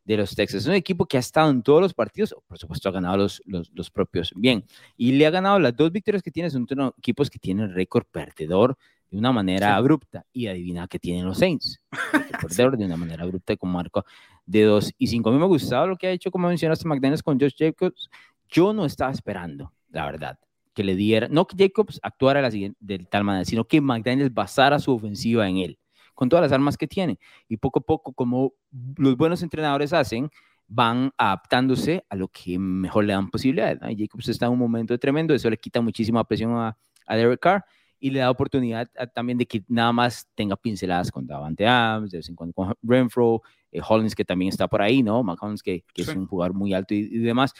de 0.09 0.17
los 0.17 0.35
Texas. 0.35 0.63
Es 0.63 0.67
un 0.67 0.73
equipo 0.73 1.05
que 1.05 1.17
ha 1.17 1.19
estado 1.19 1.51
en 1.51 1.61
todos 1.61 1.81
los 1.81 1.93
partidos, 1.93 2.35
por 2.47 2.57
supuesto 2.57 2.89
ha 2.89 2.91
ganado 2.91 3.15
los, 3.15 3.43
los, 3.45 3.91
propios 3.91 4.33
bien, 4.35 4.65
y 4.97 5.11
le 5.11 5.27
ha 5.27 5.29
ganado 5.29 5.59
las 5.59 5.75
dos 5.75 5.91
victorias 5.91 6.23
que 6.23 6.31
tiene, 6.31 6.49
son 6.49 6.65
equipos 6.97 7.29
que 7.29 7.37
tienen 7.37 7.75
récord 7.75 8.05
perdedor 8.11 8.75
de 9.11 9.19
una 9.19 9.31
manera 9.31 9.75
abrupta, 9.75 10.25
y 10.33 10.47
adivina 10.47 10.87
que 10.87 10.97
tienen 10.97 11.25
los 11.25 11.37
Saints, 11.37 11.79
perdedor 12.41 12.75
de 12.75 12.85
una 12.85 12.97
manera 12.97 13.23
abrupta 13.23 13.55
con 13.55 13.69
marco 13.69 14.03
de 14.47 14.63
2 14.63 14.93
y 14.97 15.05
5. 15.05 15.29
A 15.29 15.31
mí 15.31 15.37
me 15.37 15.45
ha 15.45 15.47
gustado 15.47 15.85
lo 15.85 15.95
que 15.95 16.07
ha 16.07 16.11
hecho, 16.11 16.31
como 16.31 16.47
mencionaste, 16.47 16.87
McDaniels 16.87 17.21
con 17.21 17.39
Josh 17.39 17.53
Jacobs. 17.55 18.09
Yo 18.47 18.73
no 18.73 18.85
estaba 18.85 19.11
esperando, 19.11 19.71
la 19.91 20.07
verdad, 20.07 20.39
que 20.73 20.83
le 20.83 20.95
diera, 20.95 21.27
no 21.27 21.45
que 21.45 21.55
Jacobs 21.55 21.99
actuara 22.01 22.41
la 22.41 22.49
siguiente, 22.49 22.79
de 22.79 22.97
tal 22.97 23.23
manera, 23.23 23.45
sino 23.45 23.63
que 23.63 23.79
McDaniels 23.79 24.33
basara 24.33 24.79
su 24.79 24.91
ofensiva 24.91 25.47
en 25.47 25.57
él 25.57 25.79
con 26.19 26.27
todas 26.27 26.43
las 26.43 26.51
armas 26.51 26.75
que 26.75 26.85
tiene. 26.85 27.17
Y 27.47 27.55
poco 27.55 27.79
a 27.79 27.81
poco, 27.81 28.11
como 28.11 28.51
los 28.97 29.15
buenos 29.15 29.41
entrenadores 29.41 29.93
hacen, 29.93 30.29
van 30.67 31.13
adaptándose 31.17 32.03
a 32.09 32.17
lo 32.17 32.27
que 32.27 32.59
mejor 32.59 33.05
le 33.05 33.13
dan 33.13 33.29
posibilidades. 33.29 33.79
Jacobs 33.97 34.27
está 34.27 34.47
en 34.47 34.51
un 34.51 34.59
momento 34.59 34.97
tremendo, 34.99 35.33
eso 35.33 35.49
le 35.49 35.55
quita 35.55 35.79
muchísima 35.79 36.21
presión 36.25 36.51
a, 36.57 36.77
a 37.07 37.15
Derek 37.15 37.39
Carr 37.39 37.63
y 38.01 38.09
le 38.09 38.19
da 38.19 38.31
oportunidad 38.31 38.89
también 39.15 39.37
de 39.37 39.45
que 39.45 39.63
nada 39.69 39.93
más 39.93 40.27
tenga 40.35 40.57
pinceladas 40.57 41.09
con 41.09 41.25
Davante 41.25 41.65
Adams, 41.65 42.11
de 42.11 42.17
vez 42.17 42.27
en 42.27 42.35
cuando 42.35 42.53
con 42.53 42.73
Renfro, 42.83 43.41
eh, 43.71 43.79
Hollins 43.87 44.13
que 44.13 44.25
también 44.25 44.49
está 44.49 44.67
por 44.67 44.81
ahí, 44.81 45.01
¿no? 45.01 45.23
McCollins 45.23 45.63
que, 45.63 45.85
que 45.93 46.01
es 46.01 46.09
un 46.09 46.27
jugador 46.27 46.53
muy 46.53 46.73
alto 46.73 46.93
y, 46.93 47.07
demás. 47.19 47.53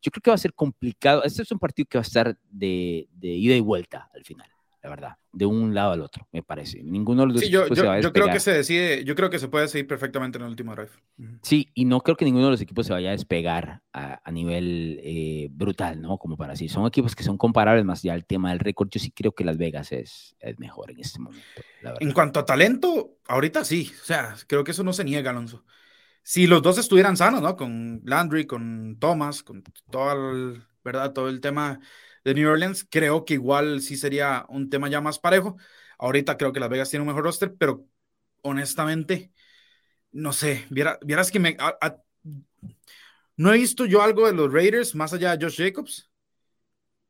Yo 0.00 0.10
creo 0.10 0.22
que 0.22 0.30
va 0.30 0.36
a 0.36 0.38
ser 0.38 0.54
complicado. 0.54 1.22
Este 1.22 1.42
es 1.42 1.52
un 1.52 1.58
partido 1.58 1.86
que 1.86 1.98
va 1.98 2.02
a 2.02 2.08
estar 2.08 2.38
de, 2.48 3.10
de 3.12 3.28
ida 3.28 3.54
y 3.54 3.60
vuelta 3.60 4.08
al 4.14 4.24
final 4.24 4.55
la 4.86 4.90
verdad, 4.90 5.16
de 5.32 5.46
un 5.46 5.74
lado 5.74 5.92
al 5.92 6.00
otro, 6.00 6.28
me 6.30 6.44
parece. 6.44 6.80
Ninguno 6.84 7.22
de 7.22 7.26
los 7.26 7.34
dos 7.34 7.42
sí, 7.42 7.50
yo, 7.50 7.66
yo, 7.66 8.12
creo 8.12 8.28
que 8.28 8.38
se 8.38 8.52
decide, 8.52 9.02
yo 9.02 9.16
creo 9.16 9.30
que 9.30 9.40
se 9.40 9.48
puede 9.48 9.66
seguir 9.66 9.88
perfectamente 9.88 10.38
en 10.38 10.44
el 10.44 10.50
último 10.50 10.76
drive. 10.76 10.92
Sí, 11.42 11.70
y 11.74 11.86
no 11.86 12.02
creo 12.02 12.16
que 12.16 12.24
ninguno 12.24 12.44
de 12.44 12.52
los 12.52 12.60
equipos 12.60 12.86
se 12.86 12.92
vaya 12.92 13.08
a 13.08 13.12
despegar 13.12 13.82
a, 13.92 14.20
a 14.22 14.30
nivel 14.30 15.00
eh, 15.02 15.48
brutal, 15.50 16.00
¿no? 16.00 16.18
Como 16.18 16.36
para 16.36 16.52
así. 16.52 16.68
Son 16.68 16.86
equipos 16.86 17.16
que 17.16 17.24
son 17.24 17.36
comparables 17.36 17.84
más 17.84 18.00
ya 18.04 18.12
al 18.12 18.24
tema 18.24 18.50
del 18.50 18.60
récord. 18.60 18.88
Yo 18.88 19.00
sí 19.00 19.10
creo 19.10 19.32
que 19.32 19.42
Las 19.42 19.58
Vegas 19.58 19.90
es, 19.90 20.36
es 20.38 20.56
mejor 20.60 20.92
en 20.92 21.00
este 21.00 21.18
momento. 21.18 21.44
En 21.98 22.12
cuanto 22.12 22.38
a 22.38 22.46
talento, 22.46 23.16
ahorita 23.26 23.64
sí. 23.64 23.90
O 24.00 24.04
sea, 24.04 24.36
creo 24.46 24.62
que 24.62 24.70
eso 24.70 24.84
no 24.84 24.92
se 24.92 25.02
niega, 25.02 25.30
Alonso. 25.30 25.64
Si 26.22 26.46
los 26.46 26.62
dos 26.62 26.78
estuvieran 26.78 27.16
sanos, 27.16 27.42
¿no? 27.42 27.56
Con 27.56 28.02
Landry, 28.04 28.46
con 28.46 28.98
Thomas, 29.00 29.42
con 29.42 29.64
todo 29.90 30.30
el, 30.30 30.62
¿verdad? 30.84 31.12
Todo 31.12 31.28
el 31.28 31.40
tema 31.40 31.80
de 32.26 32.34
New 32.34 32.50
Orleans, 32.50 32.84
creo 32.90 33.24
que 33.24 33.34
igual 33.34 33.80
sí 33.80 33.96
sería 33.96 34.46
un 34.48 34.68
tema 34.68 34.88
ya 34.88 35.00
más 35.00 35.20
parejo. 35.20 35.56
Ahorita 35.96 36.36
creo 36.36 36.52
que 36.52 36.58
Las 36.58 36.68
Vegas 36.68 36.90
tiene 36.90 37.02
un 37.02 37.06
mejor 37.06 37.22
roster, 37.22 37.54
pero 37.56 37.86
honestamente, 38.42 39.30
no 40.10 40.32
sé, 40.32 40.66
vieras 40.68 41.30
que 41.30 41.38
me... 41.38 41.56
no 43.36 43.54
he 43.54 43.58
visto 43.58 43.86
yo 43.86 44.02
algo 44.02 44.26
de 44.26 44.32
los 44.32 44.52
Raiders 44.52 44.96
más 44.96 45.12
allá 45.12 45.36
de 45.36 45.44
Josh 45.44 45.56
Jacobs 45.56 46.10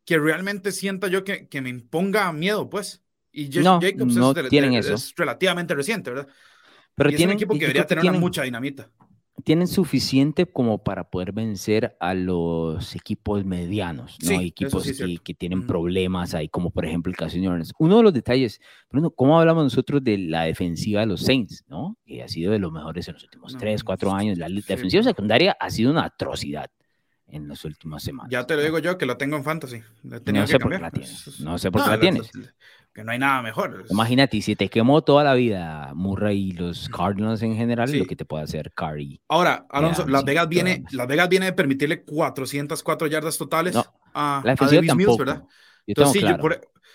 que 0.04 0.18
realmente 0.18 0.70
sienta 0.70 1.08
yo 1.08 1.24
que, 1.24 1.48
que 1.48 1.62
me 1.62 1.70
imponga 1.70 2.30
miedo, 2.32 2.68
pues. 2.68 3.02
Y 3.32 3.46
Josh 3.46 3.64
Jacobs 3.80 4.16
no 4.16 4.34
tienen 4.34 4.74
eso. 4.74 4.94
es, 4.94 5.14
relativamente 5.16 5.74
reciente, 5.74 6.10
¿verdad? 6.10 6.28
Pero 6.94 7.08
tiene 7.08 7.32
un 7.32 7.36
equipo 7.36 7.54
que 7.54 7.60
debería 7.60 7.86
tener 7.86 8.12
mucha 8.12 8.42
dinamita 8.42 8.90
tienen 9.46 9.68
suficiente 9.68 10.44
como 10.44 10.82
para 10.82 11.08
poder 11.08 11.30
vencer 11.30 11.96
a 12.00 12.14
los 12.14 12.96
equipos 12.96 13.44
medianos, 13.44 14.18
¿no? 14.24 14.40
equipos 14.40 14.82
que, 15.22 15.34
tienen 15.34 15.68
problemas 15.68 16.34
ahí, 16.34 16.48
como 16.48 16.72
por 16.72 16.84
ejemplo 16.84 17.10
el 17.10 17.16
caso 17.16 17.36
de 17.36 17.42
New 17.42 17.62
Uno 17.78 17.98
de 17.98 18.02
los 18.02 18.12
detalles, 18.12 18.60
Bruno, 18.90 19.12
¿cómo 19.12 19.38
hablamos 19.38 19.62
nosotros 19.62 20.02
de 20.02 20.18
la 20.18 20.42
defensiva 20.42 21.02
de 21.02 21.06
los 21.06 21.20
Saints, 21.20 21.64
¿no? 21.68 21.96
Que 22.04 22.24
ha 22.24 22.28
sido 22.28 22.50
de 22.50 22.58
los 22.58 22.72
mejores 22.72 23.06
en 23.06 23.14
los 23.14 23.22
últimos 23.22 23.56
tres, 23.56 23.84
cuatro 23.84 24.12
años. 24.12 24.36
La 24.36 24.48
defensiva 24.48 25.04
secundaria 25.04 25.56
ha 25.60 25.70
sido 25.70 25.92
una 25.92 26.06
atrocidad 26.06 26.68
en 27.28 27.46
las 27.46 27.64
últimas 27.64 28.02
semanas. 28.02 28.32
Ya 28.32 28.44
te 28.48 28.56
lo 28.56 28.62
digo 28.62 28.80
yo, 28.80 28.98
que 28.98 29.06
lo 29.06 29.16
tengo 29.16 29.36
en 29.36 29.44
fantasy. 29.44 29.80
No 30.02 30.46
sé, 30.48 30.58
por 30.58 30.72
qué 30.72 30.78
la 30.80 30.90
tienes. 30.90 31.40
No 31.40 31.58
sé 31.58 31.70
por 31.70 31.84
qué 31.84 31.90
la 31.90 32.00
tienes 32.00 32.32
que 32.96 33.04
no 33.04 33.12
hay 33.12 33.18
nada 33.18 33.42
mejor. 33.42 33.84
Imagínate, 33.90 34.40
si 34.40 34.56
te 34.56 34.70
quemó 34.70 35.02
toda 35.02 35.22
la 35.22 35.34
vida 35.34 35.92
Murray 35.94 36.48
y 36.48 36.52
los 36.52 36.88
Cardinals 36.88 37.42
en 37.42 37.54
general, 37.54 37.92
lo 37.92 38.06
que 38.06 38.16
te 38.16 38.24
puede 38.24 38.44
hacer 38.44 38.72
Curry. 38.72 39.20
Ahora, 39.28 39.66
Alonso, 39.68 40.08
Las 40.08 40.24
Vegas 40.24 40.48
viene, 40.48 40.82
Las 40.92 41.06
Vegas 41.06 41.28
viene 41.28 41.44
de 41.44 41.52
permitirle 41.52 42.02
404 42.04 43.06
yardas 43.08 43.36
totales 43.36 43.76
a, 44.14 44.40
la 44.42 44.54
Davis 44.54 44.94
Mills, 44.94 45.18
¿verdad? 45.18 45.44
Entonces, 45.86 46.22
sí, 46.22 46.26
yo 46.26 46.38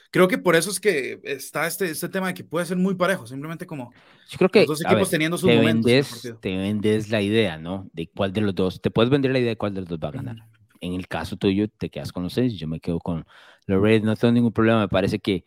creo 0.09 0.27
que 0.27 0.39
por 0.39 0.55
eso 0.55 0.71
es 0.71 0.79
que 0.79 1.21
está 1.23 1.67
este, 1.67 1.91
este 1.91 2.09
tema 2.09 2.27
de 2.29 2.33
que 2.33 2.43
puede 2.43 2.65
ser 2.65 2.77
muy 2.77 2.95
parejo, 2.95 3.27
simplemente 3.27 3.67
como 3.67 3.93
yo 4.27 4.37
creo 4.39 4.49
que, 4.49 4.61
los 4.61 4.69
dos 4.69 4.83
equipos 4.83 5.09
teniendo 5.11 5.37
sus 5.37 5.49
te 5.49 5.55
momentos. 5.55 5.85
Vendes, 5.85 6.35
te 6.41 6.57
vendes 6.57 7.09
la 7.11 7.21
idea, 7.21 7.59
¿no? 7.59 7.87
De 7.93 8.07
cuál 8.07 8.33
de 8.33 8.41
los 8.41 8.55
dos, 8.55 8.81
te 8.81 8.89
puedes 8.89 9.11
vender 9.11 9.31
la 9.31 9.37
idea 9.37 9.51
de 9.51 9.57
cuál 9.57 9.75
de 9.75 9.81
los 9.81 9.89
dos 9.89 9.99
va 10.03 10.07
a 10.07 10.13
ganar. 10.13 10.37
En 10.79 10.93
el 10.93 11.07
caso 11.07 11.37
tuyo, 11.37 11.67
te 11.69 11.91
quedas 11.91 12.11
con 12.11 12.23
los 12.23 12.33
seis, 12.33 12.55
yo 12.55 12.67
me 12.67 12.79
quedo 12.79 12.99
con 12.99 13.23
los 13.67 13.79
Reds, 13.79 14.03
no 14.03 14.15
tengo 14.15 14.31
ningún 14.31 14.51
problema, 14.51 14.79
me 14.79 14.87
parece 14.87 15.19
que 15.19 15.45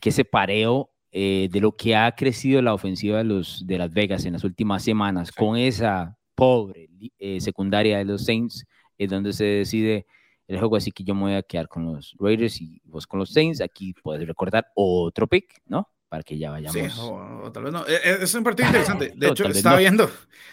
que 0.00 0.10
ese 0.10 0.24
pareo 0.24 0.90
eh, 1.12 1.48
de 1.50 1.60
lo 1.60 1.72
que 1.72 1.96
ha 1.96 2.12
crecido 2.12 2.60
la 2.60 2.74
ofensiva 2.74 3.18
de, 3.18 3.24
los, 3.24 3.66
de 3.66 3.78
Las 3.78 3.90
Vegas 3.92 4.24
en 4.24 4.34
las 4.34 4.44
últimas 4.44 4.82
semanas 4.82 5.32
con 5.32 5.56
esa 5.56 6.18
pobre 6.34 6.90
eh, 7.18 7.40
secundaria 7.40 7.98
de 7.98 8.04
los 8.04 8.24
Saints, 8.24 8.66
es 8.98 9.10
donde 9.10 9.32
se 9.32 9.44
decide 9.44 10.06
el 10.46 10.58
juego. 10.58 10.76
Así 10.76 10.92
que 10.92 11.04
yo 11.04 11.14
me 11.14 11.22
voy 11.22 11.34
a 11.34 11.42
quedar 11.42 11.68
con 11.68 11.86
los 11.86 12.14
Raiders 12.18 12.60
y 12.60 12.80
vos 12.84 13.06
con 13.06 13.18
los 13.18 13.32
Saints. 13.32 13.60
Aquí 13.60 13.94
puedes 14.02 14.26
recordar 14.26 14.66
otro 14.74 15.26
pick, 15.26 15.60
¿no? 15.66 15.88
Para 16.08 16.22
que 16.22 16.38
ya 16.38 16.50
vayamos. 16.50 16.74
Sí, 16.74 17.00
o, 17.00 17.50
tal 17.50 17.64
vez 17.64 17.72
no. 17.72 17.86
E, 17.86 17.94
e, 17.94 18.22
es 18.22 18.34
un 18.34 18.44
partido 18.44 18.68
interesante. 18.68 19.12
De 19.16 19.28
hecho, 19.28 19.48
estaba 19.48 19.78
viendo. 19.78 20.08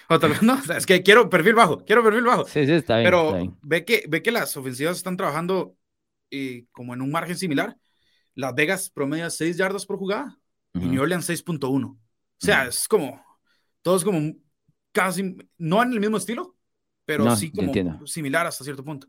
O 0.09 0.19
tal 0.19 0.31
vez 0.31 0.41
no. 0.41 0.57
Es 0.77 0.85
que 0.85 1.03
quiero 1.03 1.29
perfil 1.29 1.53
bajo. 1.53 1.83
Quiero 1.85 2.03
perfil 2.03 2.23
bajo. 2.23 2.45
Sí, 2.45 2.65
sí, 2.65 2.71
está 2.71 2.97
bien. 2.97 3.05
Pero 3.05 3.53
Ve, 3.61 3.85
que, 3.85 4.05
ve 4.07 4.23
que 4.23 4.31
las 4.31 4.55
ofensivas 4.57 4.97
están 4.97 5.17
trabajando 5.17 5.75
eh, 6.31 6.65
como 6.71 6.93
en 6.93 7.01
un 7.01 7.11
margen 7.11 7.37
similar. 7.37 7.77
Las 8.35 8.55
Vegas 8.55 8.89
promedia 8.89 9.29
6 9.29 9.57
yardas 9.57 9.85
por 9.85 9.97
jugada 9.97 10.39
y 10.73 10.79
New 10.79 11.01
Orleans 11.01 11.29
6.1. 11.29 11.85
O 11.85 11.97
sea, 12.39 12.67
es 12.67 12.87
como, 12.87 13.21
todos 13.81 14.03
como 14.03 14.33
casi, 14.91 15.35
no 15.57 15.83
en 15.83 15.93
el 15.93 15.99
mismo 15.99 16.17
estilo, 16.17 16.55
pero 17.05 17.35
sí 17.35 17.51
como 17.51 18.07
similar 18.07 18.47
hasta 18.47 18.63
cierto 18.63 18.83
punto. 18.83 19.07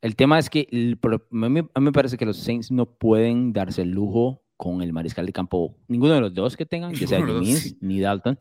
El 0.00 0.16
tema 0.16 0.38
es 0.38 0.48
que 0.48 0.66
a, 1.02 1.48
mí, 1.48 1.62
me 1.80 1.92
parece 1.92 2.16
que 2.16 2.24
los 2.24 2.38
Saints 2.38 2.70
no 2.70 2.86
pueden 2.86 3.52
darse 3.52 3.82
el 3.82 3.90
lujo 3.90 4.42
con 4.56 4.82
el 4.82 4.92
mariscal 4.92 5.26
de 5.26 5.32
campo, 5.32 5.76
ninguno 5.88 6.14
de 6.14 6.20
los 6.20 6.34
dos 6.34 6.56
que 6.56 6.66
tengan, 6.66 6.94
ya 6.94 7.06
sea 7.06 7.20
Mims 7.20 7.76
ni 7.80 8.00
Dalton, 8.00 8.38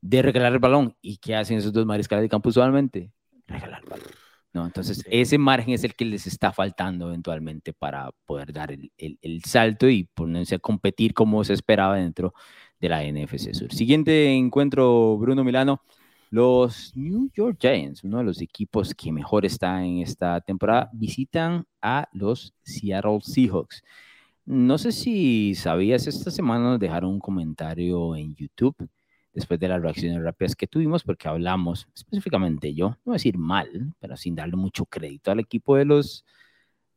de 0.00 0.22
regalar 0.22 0.52
el 0.52 0.58
balón. 0.58 0.96
¿Y 1.00 1.18
qué 1.18 1.36
hacen 1.36 1.58
esos 1.58 1.72
dos 1.72 1.86
mariscales 1.86 2.22
de 2.22 2.28
campo 2.28 2.48
usualmente? 2.48 3.12
Regalar 3.46 3.82
el 3.82 3.88
balón. 3.88 4.23
¿No? 4.54 4.64
Entonces, 4.64 5.04
ese 5.10 5.36
margen 5.36 5.74
es 5.74 5.84
el 5.84 5.94
que 5.94 6.04
les 6.04 6.26
está 6.26 6.52
faltando 6.52 7.08
eventualmente 7.08 7.72
para 7.72 8.10
poder 8.24 8.52
dar 8.52 8.72
el, 8.72 8.90
el, 8.96 9.44
salto 9.44 9.88
y 9.88 10.04
ponerse 10.04 10.54
a 10.54 10.58
competir 10.58 11.12
como 11.12 11.44
se 11.44 11.52
esperaba 11.52 11.96
dentro 11.96 12.32
de 12.80 12.88
la 12.88 13.02
NFC 13.02 13.52
Sur. 13.52 13.72
Siguiente 13.72 14.32
encuentro, 14.32 15.18
Bruno 15.18 15.44
Milano. 15.44 15.82
Los 16.30 16.96
New 16.96 17.30
York 17.32 17.58
Giants, 17.60 18.02
uno 18.02 18.18
de 18.18 18.24
los 18.24 18.40
equipos 18.40 18.94
que 18.94 19.12
mejor 19.12 19.44
está 19.44 19.84
en 19.84 19.98
esta 19.98 20.40
temporada, 20.40 20.90
visitan 20.92 21.64
a 21.80 22.08
los 22.12 22.54
Seattle 22.62 23.20
Seahawks. 23.22 23.82
No 24.46 24.78
sé 24.78 24.92
si 24.92 25.54
sabías, 25.54 26.06
esta 26.06 26.30
semana 26.30 26.70
nos 26.70 26.80
dejaron 26.80 27.10
un 27.12 27.20
comentario 27.20 28.16
en 28.16 28.34
YouTube 28.34 28.76
después 29.34 29.58
de 29.60 29.68
las 29.68 29.82
reacciones 29.82 30.22
rápidas 30.22 30.54
que 30.54 30.66
tuvimos, 30.66 31.02
porque 31.02 31.28
hablamos 31.28 31.88
específicamente 31.94 32.72
yo, 32.72 32.90
no 32.90 32.98
voy 33.06 33.14
a 33.14 33.16
decir 33.16 33.36
mal, 33.36 33.94
pero 33.98 34.16
sin 34.16 34.34
darle 34.34 34.56
mucho 34.56 34.86
crédito 34.86 35.30
al 35.30 35.40
equipo 35.40 35.76
de 35.76 35.84
los, 35.84 36.24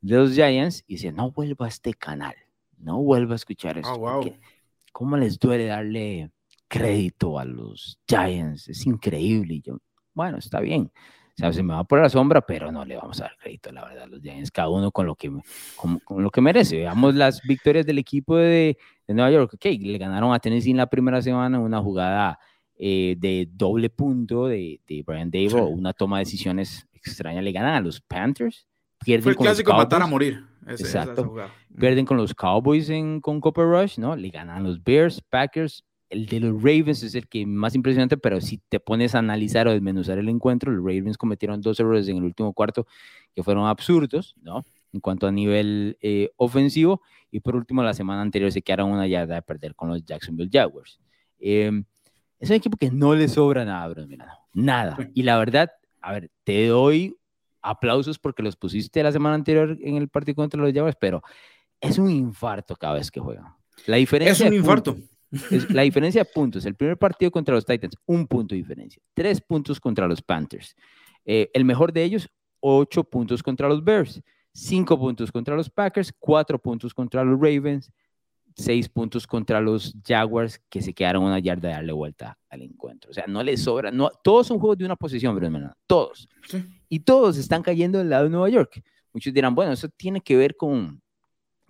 de 0.02 0.16
los 0.16 0.34
Giants, 0.34 0.84
y 0.88 0.94
dice, 0.94 1.12
no 1.12 1.32
vuelva 1.32 1.66
a 1.66 1.70
este 1.70 1.94
canal, 1.94 2.36
no 2.78 3.02
vuelva 3.02 3.34
a 3.34 3.38
escuchar 3.38 3.78
esto. 3.78 3.94
Oh, 3.94 4.24
¿Cómo 4.94 5.18
les 5.18 5.38
duele 5.40 5.66
darle 5.66 6.32
crédito 6.68 7.40
a 7.40 7.46
los 7.46 8.00
Giants? 8.08 8.70
Es 8.70 8.86
increíble. 8.86 9.56
Y 9.56 9.62
yo, 9.62 9.78
bueno, 10.14 10.38
está 10.38 10.60
bien. 10.60 10.92
O 11.38 11.40
sea, 11.40 11.54
se 11.54 11.62
me 11.62 11.76
va 11.76 11.84
por 11.84 12.02
la 12.02 12.10
sombra, 12.10 12.42
pero 12.42 12.72
no 12.72 12.84
le 12.84 12.96
vamos 12.96 13.20
a 13.22 13.26
dar 13.26 13.38
crédito, 13.38 13.72
la 13.72 13.86
verdad, 13.86 14.08
los 14.08 14.22
Giants, 14.22 14.50
cada 14.50 14.70
uno 14.70 14.92
con 14.92 15.06
lo 15.06 15.14
que, 15.14 15.32
con, 15.76 16.24
lo 16.24 16.32
que 16.32 16.42
merece. 16.42 16.78
Veamos 16.78 17.14
las 17.14 17.44
victorias 17.44 17.86
del 17.86 18.00
equipo 18.00 18.38
de, 18.38 18.76
de 19.06 19.14
Nueva 19.14 19.30
York. 19.30 19.54
Ok, 19.54 19.66
le 19.80 20.00
ganaron 20.00 20.34
a 20.34 20.40
Tennessee 20.40 20.72
en 20.72 20.78
la 20.78 20.88
primera 20.88 21.22
semana 21.22 21.60
una 21.60 21.80
jugada 21.80 22.40
eh, 22.76 23.16
de 23.20 23.48
doble 23.52 23.92
punto 23.92 24.48
de, 24.48 24.82
de 24.88 25.04
Brian 25.06 25.30
Dable, 25.30 25.62
una 25.62 25.94
toma 25.94 26.18
de 26.18 26.26
decisiones 26.26 26.88
extraña. 26.92 27.40
Le 27.44 27.52
ganan 27.52 27.76
a 27.76 27.82
los 27.82 28.02
Panthers. 28.02 28.68
Pierden 29.06 29.22
Fue 29.22 29.34
el 29.34 29.38
clásico 29.38 29.74
matar 29.74 30.02
a 30.02 30.08
morir. 30.08 30.44
Exacto. 30.68 31.36
Pierden 31.78 32.06
con 32.06 32.18
los 32.18 32.34
Cowboys 32.34 32.90
en, 32.90 33.22
con 33.22 33.40
Copper 33.42 33.66
Rush, 33.66 34.00
¿no? 34.00 34.16
Le 34.16 34.30
ganan 34.30 34.58
a 34.58 34.60
los 34.60 34.84
Bears, 34.84 35.22
Packers, 35.22 35.86
el 36.10 36.26
de 36.26 36.40
los 36.40 36.56
Ravens 36.62 37.04
es 37.04 37.16
el 37.16 37.28
que 37.28 37.46
más 37.46 37.76
impresionante, 37.76 38.18
pero 38.18 38.40
si 38.42 38.60
te 38.70 38.80
pones 38.80 39.16
a 39.16 39.20
analizar 39.20 39.68
o 39.68 39.72
desmenuzar 39.72 40.18
el 40.18 40.30
encuentro, 40.30 40.72
los 40.72 40.84
Ravens 40.84 41.18
cometieron 41.18 41.62
dos 41.62 41.80
errores 41.80 42.08
en 42.08 42.18
el 42.18 42.24
último 42.24 42.54
cuarto 42.54 42.88
que 43.36 43.44
fueron 43.44 43.68
absurdos, 43.68 44.36
¿no? 44.42 44.64
en 44.94 45.00
cuanto 45.00 45.28
a 45.28 45.32
nivel 45.32 45.98
eh, 46.02 46.32
ofensivo. 46.38 47.02
Y 47.32 47.40
por 47.40 47.56
último, 47.56 47.84
la 47.84 47.94
semana 47.94 48.22
anterior 48.22 48.52
se 48.52 48.62
quedaron 48.62 48.92
una 48.92 49.08
yarda 49.08 49.36
de 49.36 49.42
perder 49.42 49.76
con 49.76 49.90
los 49.90 50.04
Jacksonville 50.04 50.50
Jaguars. 50.52 51.00
Em, 51.40 51.84
es 52.40 52.50
un 52.50 52.56
equipo 52.56 52.78
que 52.78 52.90
no 52.92 53.14
le 53.16 53.28
sobra 53.28 53.66
nada, 53.66 53.88
bro, 53.88 54.06
nada. 54.54 54.98
Y 55.14 55.24
la 55.24 55.38
verdad, 55.38 55.72
a 56.02 56.14
ver, 56.14 56.32
te 56.44 56.68
doy 56.68 57.18
aplausos 57.62 58.18
porque 58.18 58.44
los 58.44 58.56
pusiste 58.56 59.04
la 59.04 59.12
semana 59.12 59.36
anterior 59.36 59.78
en 59.82 59.98
el 59.98 60.08
partido 60.08 60.36
contra 60.36 60.62
los 60.62 60.74
Jaguars, 60.74 60.98
pero 61.00 61.22
es 61.82 61.98
un 61.98 62.10
infarto 62.10 62.76
cada 62.76 62.94
vez 62.94 63.12
que 63.12 63.20
juegan. 63.20 63.46
La 63.86 63.98
diferencia 63.98 64.46
es 64.46 64.52
un 64.52 64.58
infarto. 64.58 64.96
Es 65.32 65.70
la 65.72 65.82
diferencia 65.82 66.24
de 66.24 66.30
puntos. 66.34 66.66
El 66.66 66.76
primer 66.76 66.98
partido 66.98 67.32
contra 67.32 67.56
los 67.56 67.66
Titans, 67.66 67.96
un 68.06 68.28
punto 68.28 68.56
de 68.56 68.62
diferencia. 68.62 69.02
Tres 69.14 69.42
puntos 69.42 69.80
contra 69.80 70.08
los 70.08 70.22
Panthers. 70.22 70.76
Eh, 71.26 71.50
el 71.54 71.66
mejor 71.66 71.92
de 71.92 72.04
ellos, 72.04 72.30
ocho 72.60 73.04
puntos 73.04 73.44
contra 73.44 73.68
los 73.68 73.84
Bears. 73.84 74.22
Cinco 74.54 74.98
puntos 74.98 75.32
contra 75.32 75.56
los 75.56 75.70
Packers, 75.70 76.12
cuatro 76.18 76.58
puntos 76.58 76.92
contra 76.92 77.24
los 77.24 77.40
Ravens, 77.40 77.92
seis 78.56 78.90
puntos 78.90 79.28
contra 79.28 79.62
los 79.62 79.96
Jaguars 80.04 80.60
que 80.68 80.82
se 80.82 80.94
quedaron 80.94 81.24
una 81.24 81.38
yarda 81.38 81.68
de 81.68 81.74
darle 81.76 81.94
vuelta 81.94 82.40
al 82.50 82.64
encuentro. 82.64 83.12
O 83.12 83.14
sea, 83.14 83.26
no 83.28 83.44
les 83.44 83.62
sobra. 83.62 83.92
No, 83.92 84.10
todos 84.24 84.48
son 84.48 84.58
juegos 84.58 84.80
de 84.80 84.86
una 84.86 84.96
posición, 84.96 85.38
pero 85.40 85.72
todos. 85.86 86.28
Y 86.90 87.02
todos 87.02 87.38
están 87.38 87.62
cayendo 87.62 88.00
del 88.00 88.10
lado 88.10 88.24
de 88.24 88.32
Nueva 88.32 88.50
York. 88.50 88.82
Muchos 89.14 89.32
dirán, 89.32 89.54
bueno, 89.54 89.74
eso 89.74 89.90
tiene 89.90 90.22
que 90.22 90.36
ver 90.36 90.56
con 90.56 91.02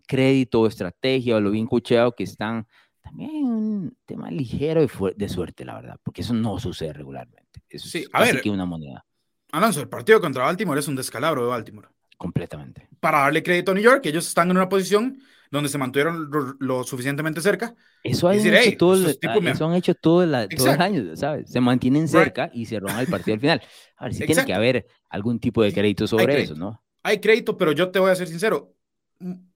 crédito 0.07 0.61
o 0.61 0.67
estrategia 0.67 1.35
o 1.35 1.41
lo 1.41 1.51
bien 1.51 1.67
cucheado 1.67 2.13
que 2.13 2.23
están. 2.23 2.65
También 3.07 3.45
un 3.45 3.97
tema 4.05 4.29
ligero 4.29 4.81
de, 4.81 4.89
de 5.15 5.29
suerte, 5.29 5.63
la 5.63 5.75
verdad, 5.75 5.97
porque 6.03 6.21
eso 6.21 6.33
no 6.33 6.59
sucede 6.59 6.91
regularmente. 6.91 7.63
Eso 7.69 7.87
sí, 7.87 7.99
es 7.99 8.09
a 8.11 8.21
ver, 8.21 8.41
que 8.41 8.49
una 8.49 8.65
moneda. 8.65 9.05
Alonso, 9.51 9.79
el 9.79 9.87
partido 9.87 10.19
contra 10.19 10.43
Baltimore 10.43 10.79
es 10.79 10.87
un 10.87 10.95
descalabro 10.95 11.43
de 11.43 11.49
Baltimore. 11.49 11.87
Completamente. 12.17 12.89
Para 12.99 13.19
darle 13.19 13.43
crédito 13.43 13.71
a 13.71 13.75
New 13.75 13.83
York, 13.83 14.05
ellos 14.05 14.27
están 14.27 14.49
en 14.51 14.57
una 14.57 14.67
posición 14.67 15.19
donde 15.49 15.69
se 15.69 15.77
mantuvieron 15.77 16.29
lo, 16.59 16.83
suficientemente 16.83 17.39
cerca. 17.39 17.73
Eso, 18.03 18.27
han 18.27 18.39
hecho, 18.39 18.77
todo 18.77 18.95
el, 18.95 19.17
eso 19.47 19.65
han 19.65 19.75
hecho 19.75 19.95
todo, 19.95 20.23
el 20.23 20.35
año, 20.35 21.15
¿sabes? 21.15 21.49
Se 21.49 21.61
mantienen 21.61 22.09
cerca 22.09 22.49
y 22.53 22.65
se 22.65 22.79
roban 22.79 22.99
el 22.99 23.07
partido 23.07 23.35
al 23.35 23.39
final. 23.39 23.61
A 23.95 24.05
ver, 24.05 24.13
sí 24.13 24.25
tiene 24.25 24.45
que 24.45 24.53
haber 24.53 24.85
algún 25.07 25.39
tipo 25.39 25.63
de 25.63 25.71
crédito 25.71 26.07
sobre 26.07 26.41
eso, 26.41 26.55
¿no? 26.55 26.83
Hay 27.03 27.19
crédito, 27.19 27.55
pero 27.55 27.71
yo 27.71 27.89
te 27.89 27.99
voy 27.99 28.11
a 28.11 28.15
ser 28.15 28.27
sincero. 28.27 28.73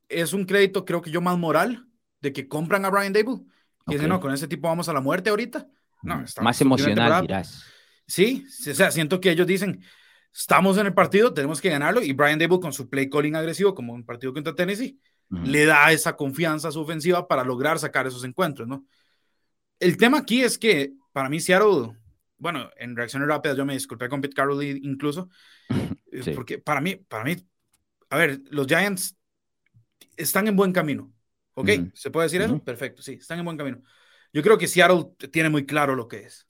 Es 0.07 0.31
un 0.31 0.45
crédito, 0.45 0.85
creo 0.85 1.01
que 1.01 1.11
yo, 1.11 1.19
más 1.19 1.37
moral, 1.37 1.85
de 2.21 2.33
que 2.33 2.47
compran 2.47 2.85
a 2.85 2.89
Brian 2.89 3.13
Dable. 3.13 3.41
Y 3.87 3.93
dicen, 3.93 4.09
no, 4.09 4.19
con 4.19 4.33
ese 4.33 4.47
tipo 4.47 4.67
vamos 4.67 4.87
a 4.89 4.93
la 4.93 5.01
muerte 5.01 5.29
ahorita. 5.29 5.67
No, 6.03 6.23
más 6.41 6.61
emocional, 6.61 7.21
dirás. 7.21 7.65
Sí, 8.07 8.45
o 8.69 8.73
sea, 8.73 8.91
siento 8.91 9.19
que 9.19 9.31
ellos 9.31 9.47
dicen, 9.47 9.83
estamos 10.33 10.77
en 10.77 10.87
el 10.87 10.93
partido, 10.93 11.33
tenemos 11.33 11.61
que 11.61 11.69
ganarlo. 11.69 12.01
Y 12.01 12.13
Brian 12.13 12.39
Dable, 12.39 12.59
con 12.59 12.73
su 12.73 12.89
play 12.89 13.09
calling 13.09 13.35
agresivo, 13.35 13.73
como 13.73 13.93
un 13.93 14.05
partido 14.05 14.33
contra 14.33 14.55
Tennessee, 14.55 14.99
le 15.29 15.65
da 15.65 15.91
esa 15.91 16.15
confianza 16.15 16.67
a 16.67 16.71
su 16.71 16.81
ofensiva 16.81 17.27
para 17.27 17.43
lograr 17.43 17.79
sacar 17.79 18.05
esos 18.05 18.23
encuentros, 18.25 18.67
¿no? 18.67 18.85
El 19.79 19.97
tema 19.97 20.19
aquí 20.19 20.41
es 20.41 20.57
que 20.57 20.93
para 21.13 21.29
mí 21.29 21.39
Seattle, 21.39 21.97
bueno, 22.37 22.69
en 22.77 22.95
reacciones 22.95 23.27
rápidas 23.27 23.57
yo 23.57 23.65
me 23.65 23.73
disculpé 23.73 24.09
con 24.09 24.21
Pete 24.21 24.35
Carroll 24.35 24.63
incluso, 24.63 25.29
eh, 26.11 26.33
porque 26.35 26.59
para 26.59 26.81
mí, 26.81 26.95
para 26.95 27.23
mí, 27.23 27.35
a 28.09 28.17
ver, 28.17 28.41
los 28.49 28.67
Giants 28.67 29.15
están 30.17 30.47
en 30.47 30.55
buen 30.55 30.73
camino, 30.73 31.11
¿ok? 31.61 31.69
¿Se 31.93 32.11
puede 32.11 32.25
decir 32.25 32.41
eso? 32.41 32.63
Perfecto, 32.63 33.01
sí, 33.01 33.13
están 33.13 33.39
en 33.39 33.45
buen 33.45 33.57
camino. 33.57 33.81
Yo 34.33 34.41
creo 34.41 34.57
que 34.57 34.67
Seattle 34.67 35.11
tiene 35.31 35.49
muy 35.49 35.65
claro 35.65 35.95
lo 35.95 36.07
que 36.07 36.23
es. 36.23 36.47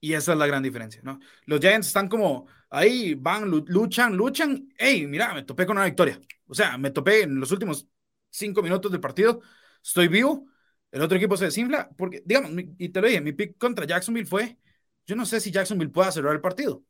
Y 0.00 0.14
esa 0.14 0.32
es 0.32 0.38
la 0.38 0.46
gran 0.48 0.62
diferencia, 0.62 1.00
¿no? 1.04 1.20
Los 1.46 1.60
Giants 1.60 1.86
están 1.86 2.08
como 2.08 2.48
ahí, 2.70 3.14
van, 3.14 3.48
luchan, 3.48 4.16
luchan. 4.16 4.68
Hey, 4.76 5.06
mira, 5.06 5.32
me 5.32 5.44
topé 5.44 5.64
con 5.64 5.76
una 5.76 5.86
victoria. 5.86 6.20
O 6.46 6.54
sea, 6.54 6.76
me 6.76 6.90
topé 6.90 7.22
en 7.22 7.38
los 7.38 7.52
últimos 7.52 7.86
cinco 8.28 8.62
minutos 8.62 8.90
del 8.90 9.00
partido. 9.00 9.40
Estoy 9.80 10.08
vivo. 10.08 10.48
El 10.90 11.02
otro 11.02 11.16
equipo 11.16 11.36
se 11.36 11.44
desinfla. 11.44 11.88
Porque, 11.96 12.20
digamos, 12.24 12.50
y 12.78 12.88
te 12.88 13.00
lo 13.00 13.06
dije, 13.06 13.20
mi 13.20 13.32
pick 13.32 13.56
contra 13.58 13.86
Jacksonville 13.86 14.26
fue: 14.26 14.58
yo 15.06 15.14
no 15.14 15.24
sé 15.24 15.40
si 15.40 15.52
Jacksonville 15.52 15.92
pueda 15.92 16.10
cerrar 16.10 16.34
el 16.34 16.40
partido. 16.40 16.82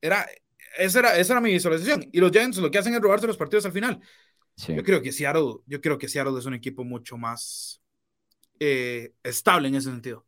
Era, 0.00 0.24
esa, 0.78 1.00
era, 1.00 1.18
esa 1.18 1.32
era 1.32 1.40
mi 1.40 1.50
visualización. 1.50 2.08
Y 2.12 2.20
los 2.20 2.30
Giants 2.30 2.58
lo 2.58 2.70
que 2.70 2.78
hacen 2.78 2.94
es 2.94 3.00
robarse 3.00 3.26
los 3.26 3.36
partidos 3.36 3.66
al 3.66 3.72
final. 3.72 4.00
Yo 4.56 4.82
creo 4.82 5.02
que 5.02 5.12
Seattle, 5.12 5.56
yo 5.66 5.80
creo 5.80 5.98
que 5.98 6.08
Seattle 6.08 6.38
es 6.38 6.46
un 6.46 6.54
equipo 6.54 6.84
mucho 6.84 7.16
más 7.16 7.82
eh, 8.60 9.12
estable 9.22 9.68
en 9.68 9.74
ese 9.74 9.90
sentido. 9.90 10.26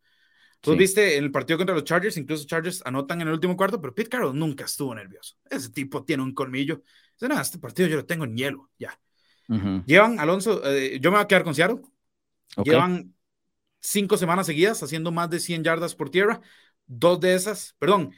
Tú 0.61 0.75
viste 0.75 1.17
en 1.17 1.25
el 1.25 1.31
partido 1.31 1.59
contra 1.59 1.75
los 1.77 1.85
Chargers, 1.85 2.17
incluso 2.17 2.45
Chargers 2.45 2.83
anotan 2.85 3.21
en 3.21 3.29
el 3.29 3.35
último 3.35 3.57
cuarto, 3.57 3.81
pero 3.81 3.95
Pete 3.95 4.11
Carroll 4.11 4.37
nunca 4.37 4.65
estuvo 4.65 4.95
nervioso. 4.95 5.37
Ese 5.49 5.71
tipo 5.71 6.05
tiene 6.05 6.25
un 6.25 6.35
colmillo. 6.35 6.83
Dice, 7.13 7.29
no, 7.29 7.41
este 7.41 7.59
partido 7.59 7.89
yo 7.89 7.97
lo 7.97 8.07
tengo 8.07 8.25
en 8.25 8.37
hielo, 8.37 8.71
ya. 8.79 8.99
Llevan, 9.87 10.19
Alonso, 10.19 10.61
eh, 10.65 10.99
yo 11.01 11.11
me 11.13 11.19
voy 11.19 11.25
a 11.25 11.29
quedar 11.29 11.45
con 11.45 11.55
Seattle. 11.55 11.83
Llevan 12.65 13.15
cinco 13.81 14.17
semanas 14.17 14.47
seguidas 14.47 14.83
haciendo 14.83 15.13
más 15.13 15.31
de 15.31 15.39
100 15.39 15.63
yardas 15.63 15.95
por 15.95 16.11
tierra. 16.11 16.41
Dos 16.87 17.21
de 17.21 17.35
esas, 17.35 17.77
perdón, 17.79 18.13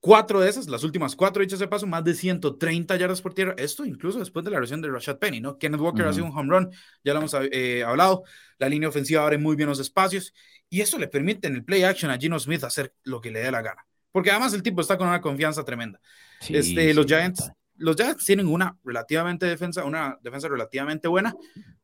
cuatro 0.00 0.40
de 0.40 0.48
esas, 0.48 0.68
las 0.68 0.84
últimas 0.84 1.16
cuatro 1.16 1.42
dichas 1.42 1.58
de 1.58 1.68
paso, 1.68 1.86
más 1.86 2.04
de 2.04 2.14
130 2.14 2.96
yardas 2.96 3.20
por 3.20 3.34
tierra. 3.34 3.54
Esto 3.56 3.84
incluso 3.84 4.18
después 4.18 4.44
de 4.44 4.50
la 4.50 4.60
versión 4.60 4.80
de 4.80 4.88
Rashad 4.88 5.18
Penny, 5.18 5.40
¿no? 5.40 5.58
Kenneth 5.58 5.80
Walker 5.80 6.06
ha 6.06 6.12
sido 6.12 6.26
un 6.26 6.36
home 6.36 6.50
run, 6.50 6.70
ya 7.04 7.12
lo 7.12 7.20
hemos 7.20 7.34
eh, 7.50 7.82
hablado. 7.84 8.24
La 8.58 8.68
línea 8.68 8.88
ofensiva 8.88 9.22
abre 9.22 9.38
muy 9.38 9.56
bien 9.56 9.68
los 9.68 9.80
espacios 9.80 10.34
y 10.70 10.80
eso 10.80 10.98
le 10.98 11.08
permite 11.08 11.48
en 11.48 11.54
el 11.54 11.64
play 11.64 11.82
action 11.82 12.10
a 12.10 12.18
Gino 12.18 12.38
Smith 12.38 12.64
hacer 12.64 12.94
lo 13.04 13.20
que 13.20 13.30
le 13.30 13.40
dé 13.40 13.50
la 13.50 13.62
gana. 13.62 13.86
Porque 14.12 14.30
además 14.30 14.54
el 14.54 14.62
tipo 14.62 14.80
está 14.80 14.96
con 14.96 15.08
una 15.08 15.20
confianza 15.20 15.64
tremenda. 15.64 16.00
este, 16.48 16.94
los, 16.94 17.06
Giants, 17.06 17.50
los 17.76 17.96
Giants 17.96 18.24
tienen 18.24 18.46
una 18.46 18.76
relativamente 18.84 19.46
defensa, 19.46 19.84
una 19.84 20.18
defensa 20.22 20.48
relativamente 20.48 21.08
buena, 21.08 21.34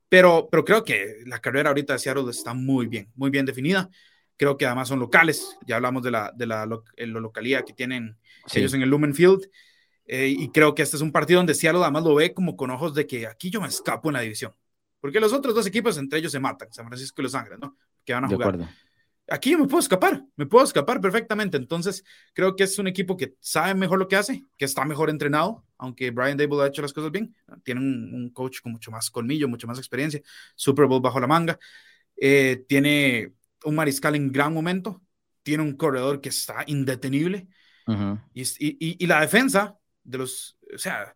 pero, 0.09 0.49
pero 0.51 0.65
creo 0.65 0.85
que 0.85 1.23
la 1.27 1.41
carrera 1.41 1.71
ahorita 1.71 1.95
de 1.95 1.99
Seattle 1.99 2.31
está 2.31 2.55
muy 2.55 2.87
bien, 2.87 3.11
muy 3.15 3.31
bien 3.31 3.47
definida. 3.47 3.91
Creo 4.37 4.57
que 4.57 4.67
además 4.67 4.89
son 4.89 4.99
locales. 4.99 5.57
Ya 5.67 5.77
hablamos 5.77 6.03
de 6.03 6.11
la, 6.11 6.33
de 6.35 6.47
la, 6.47 6.67
localidad 6.67 7.65
que 7.65 7.73
tienen 7.73 8.19
ellos 8.53 8.75
en 8.75 8.83
el 8.83 8.89
Lumen 8.89 9.15
Field. 9.15 9.49
Eh, 10.07 10.35
y 10.37 10.51
creo 10.51 10.75
que 10.75 10.83
este 10.83 10.97
es 10.97 11.03
un 11.03 11.13
partido 11.13 11.39
donde 11.39 11.55
Seattle 11.55 11.83
además 11.83 12.05
lo 12.05 12.15
ve 12.15 12.35
como 12.35 12.57
con 12.57 12.71
ojos 12.71 12.95
de 12.95 13.07
que 13.07 13.27
aquí 13.27 13.51
yo 13.51 13.61
me 13.61 13.69
escapo 13.69 14.09
en 14.11 14.15
la 14.15 14.21
división. 14.21 14.53
Porque 15.01 15.21
los 15.21 15.33
otros 15.33 15.55
dos 15.55 15.67
equipos 15.67 15.97
entre 15.99 16.19
ellos 16.19 16.33
se 16.33 16.41
matan, 16.41 16.73
San 16.73 16.87
Francisco 16.87 17.21
y 17.21 17.25
Los 17.25 17.35
Ángeles, 17.35 17.59
¿no? 17.61 17.77
que 18.05 18.13
van 18.13 18.25
a 18.25 18.29
jugar. 18.29 18.59
Aquí 19.31 19.53
yo 19.53 19.59
me 19.59 19.67
puedo 19.67 19.81
escapar, 19.81 20.23
me 20.37 20.45
puedo 20.45 20.65
escapar 20.65 21.01
perfectamente. 21.01 21.57
Entonces, 21.57 22.05
creo 22.35 22.55
que 22.55 22.65
es 22.65 22.79
un 22.79 22.87
equipo 22.87 23.17
que 23.17 23.35
sabe 23.41 23.75
mejor 23.75 23.99
lo 23.99 24.07
que 24.07 24.17
hace, 24.17 24.45
que 24.59 24.67
está 24.67 24.85
mejor 24.85 25.09
entrenado, 25.09 25.65
aunque 25.79 26.11
Brian 26.11 26.37
Dable 26.37 26.63
ha 26.63 26.67
hecho 26.67 26.83
las 26.83 26.93
cosas 26.93 27.11
bien. 27.11 27.35
Tiene 27.63 27.81
un, 27.81 28.31
coach 28.35 28.61
con 28.61 28.73
mucho 28.73 28.91
más 28.91 29.11
colmillo, 29.11 29.49
mucho 29.49 29.67
más 29.67 29.79
experiencia, 29.79 30.21
Super 30.55 30.85
Bowl 30.85 31.01
bajo 31.01 31.21
la 31.21 31.27
manga. 31.27 31.59
Eh, 32.17 32.65
tiene 32.69 33.33
un 33.65 33.75
mariscal 33.75 34.15
en 34.15 34.31
gran 34.31 34.53
momento, 34.53 35.03
tiene 35.43 35.63
un 35.63 35.77
corredor 35.77 36.21
que 36.21 36.31
está 36.31 36.65
indetenible. 36.67 37.49
y, 38.33 38.43
y, 38.43 39.05
y, 39.05 39.07
la 39.07 39.21
defensa 39.21 39.79
de 40.03 40.19
los, 40.19 40.57
o 40.75 40.79
sea, 40.79 41.15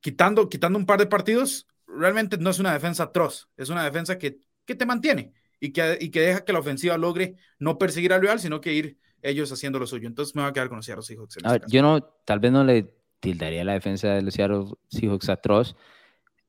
quitando, 0.00 0.48
quitando 0.48 0.78
un 0.78 0.86
par 0.86 0.98
de 0.98 1.06
partidos, 1.06 1.68
realmente 1.86 2.36
no 2.38 2.50
es 2.50 2.58
una 2.58 2.72
defensa 2.72 3.04
atroz, 3.04 3.48
es 3.56 3.68
una 3.68 3.84
defensa 3.84 4.18
que, 4.18 4.38
que 4.64 4.74
te 4.74 4.86
mantiene 4.86 5.32
y 5.60 5.72
que, 5.72 5.98
y 6.00 6.10
que 6.10 6.20
deja 6.20 6.44
que 6.44 6.52
la 6.52 6.58
ofensiva 6.58 6.96
logre 6.98 7.36
no 7.58 7.78
perseguir 7.78 8.12
al 8.12 8.22
Real, 8.22 8.40
sino 8.40 8.60
que 8.60 8.72
ir 8.72 8.98
ellos 9.22 9.52
haciendo 9.52 9.78
lo 9.78 9.86
suyo. 9.86 10.08
Entonces 10.08 10.34
me 10.34 10.42
voy 10.42 10.50
a 10.50 10.52
quedar 10.52 10.68
con 10.68 10.76
los 10.76 10.86
Seattle 10.86 11.04
Seahawks. 11.04 11.38
A 11.44 11.52
ver, 11.52 11.62
yo 11.68 11.82
no, 11.82 12.00
tal 12.02 12.40
vez 12.40 12.50
no 12.50 12.64
le 12.64 12.92
tildaría 13.20 13.64
la 13.64 13.74
defensa 13.74 14.08
de 14.14 14.22
los 14.22 14.34
Seattle 14.34 14.64
Seahawks 14.88 15.28
atroz. 15.28 15.76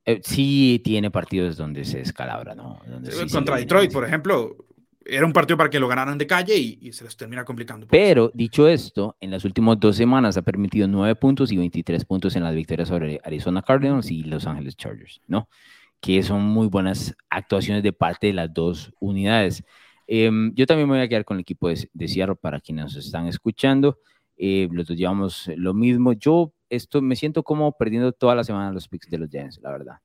Eh, 0.05 0.21
sí 0.23 0.81
tiene 0.83 1.11
partidos 1.11 1.57
donde 1.57 1.85
se 1.85 1.99
descalabra, 1.99 2.55
¿no? 2.55 2.79
contra 3.31 3.57
Detroit, 3.57 3.91
por 3.91 4.03
ejemplo, 4.03 4.55
era 5.11 5.25
un 5.25 5.33
partido 5.33 5.57
para 5.57 5.69
que 5.69 5.79
lo 5.79 5.87
ganaran 5.87 6.17
de 6.17 6.25
calle 6.25 6.57
y, 6.57 6.91
se 6.93 7.03
les 7.03 7.17
termina 7.17 7.43
complicando. 7.43 7.87
Pero 7.87 8.31
dicho 8.33 8.67
esto, 8.67 9.17
en 9.19 9.31
las 9.31 9.43
últimas 9.45 9.79
dos 9.79 9.95
semanas 9.95 10.37
ha 10.37 10.41
permitido 10.41 10.87
9 10.87 11.15
puntos 11.15 11.51
y 11.51 11.57
23 11.57 12.05
puntos 12.05 12.35
en 12.35 12.43
las 12.43 12.55
victorias 12.55 12.87
sobre 12.87 13.19
Arizona 13.23 13.61
Cardinals 13.61 14.09
y 14.09 14.23
Los 14.23 14.47
Angeles 14.47 14.75
Chargers, 14.75 15.21
¿no? 15.27 15.47
que 16.01 16.23
son 16.23 16.41
muy 16.43 16.67
buenas 16.67 17.15
actuaciones 17.29 17.83
de 17.83 17.93
parte 17.93 18.27
de 18.27 18.33
las 18.33 18.53
dos 18.53 18.91
unidades. 18.99 19.63
Em, 20.07 20.53
yo 20.55 20.65
también 20.65 20.89
me 20.89 20.95
voy 20.95 21.03
a 21.03 21.07
quedar 21.07 21.23
con 21.23 21.37
el 21.37 21.41
equipo 21.41 21.69
de, 21.69 21.89
de 21.93 22.35
para 22.41 22.59
quienes 22.59 22.85
nos 22.85 22.95
están 22.95 23.27
escuchando. 23.27 23.99
Eh, 24.35 24.67
los 24.71 24.87
dos 24.87 24.97
llevamos 24.97 25.49
lo 25.55 25.73
mismo. 25.73 26.13
Yo 26.13 26.53
esto, 26.69 27.01
me 27.01 27.15
siento 27.15 27.43
como 27.43 27.77
perdiendo 27.77 28.11
toda 28.11 28.33
la 28.33 28.43
semana 28.43 28.71
los 28.71 28.87
picks 28.87 29.09
de 29.09 29.19
los 29.19 29.29
Giants, 29.29 29.59
la 29.61 29.71
verdad. 29.71 29.95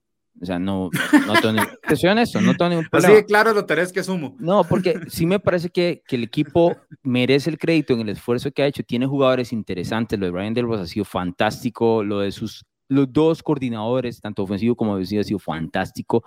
O 0.41 0.45
sea, 0.45 0.59
no, 0.59 0.91
no 1.27 1.35
tengo 1.41 1.53
ni, 1.53 1.61
te 1.89 1.97
soy 1.97 2.11
honesto, 2.11 2.41
no 2.41 2.55
tengo 2.55 2.71
ningún 2.71 2.87
problema. 2.87 3.15
Así 3.15 3.25
claro 3.25 3.55
lo 3.55 3.65
tenés 3.65 3.93
que 3.93 4.03
sumo. 4.03 4.37
No, 4.39 4.65
porque 4.65 5.01
sí 5.09 5.25
me 5.25 5.41
parece 5.41 5.71
que, 5.71 6.03
que, 6.07 6.17
el 6.17 6.25
equipo 6.25 6.77
merece 7.03 7.49
el 7.49 7.59
crédito 7.59 7.95
en 7.95 8.01
el 8.01 8.11
esfuerzo 8.11 8.51
que 8.51 8.63
ha 8.63 8.67
hecho. 8.67 8.83
Tiene 8.83 9.07
jugadores 9.07 9.53
interesantes. 9.53 10.19
Lo 10.19 10.27
de 10.27 10.33
Brian 10.33 10.53
Delbos 10.53 10.81
ha 10.81 10.87
sido 10.87 11.05
fantástico. 11.05 12.05
Lo 12.05 12.21
de 12.21 12.33
sus 12.33 12.67
los 12.89 13.13
dos 13.13 13.43
coordinadores, 13.43 14.21
tanto 14.21 14.43
ofensivo 14.43 14.77
como 14.77 14.95
defensivo, 14.95 15.21
ha 15.21 15.25
sido 15.25 15.39
fantástico. 15.39 16.23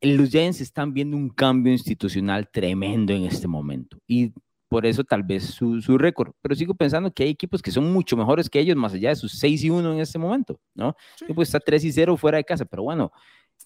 Los 0.00 0.30
Giants 0.30 0.60
están 0.60 0.92
viendo 0.92 1.16
un 1.16 1.30
cambio 1.30 1.72
institucional 1.72 2.48
tremendo 2.50 3.12
en 3.12 3.24
este 3.24 3.48
momento. 3.48 3.98
Y 4.06 4.32
por 4.68 4.86
eso 4.86 5.04
tal 5.04 5.22
vez 5.22 5.44
su, 5.44 5.80
su 5.80 5.98
récord. 5.98 6.32
Pero 6.42 6.54
sigo 6.54 6.74
pensando 6.74 7.12
que 7.12 7.24
hay 7.24 7.30
equipos 7.30 7.62
que 7.62 7.70
son 7.70 7.92
mucho 7.92 8.16
mejores 8.16 8.50
que 8.50 8.58
ellos, 8.58 8.76
más 8.76 8.92
allá 8.92 9.10
de 9.10 9.16
sus 9.16 9.38
6 9.38 9.64
y 9.64 9.70
1 9.70 9.92
en 9.94 10.00
este 10.00 10.18
momento, 10.18 10.60
¿no? 10.74 10.96
Sí. 11.16 11.26
Pues 11.34 11.48
está 11.48 11.60
3 11.60 11.84
y 11.84 11.92
0 11.92 12.16
fuera 12.16 12.38
de 12.38 12.44
casa, 12.44 12.64
pero 12.64 12.82
bueno, 12.82 13.12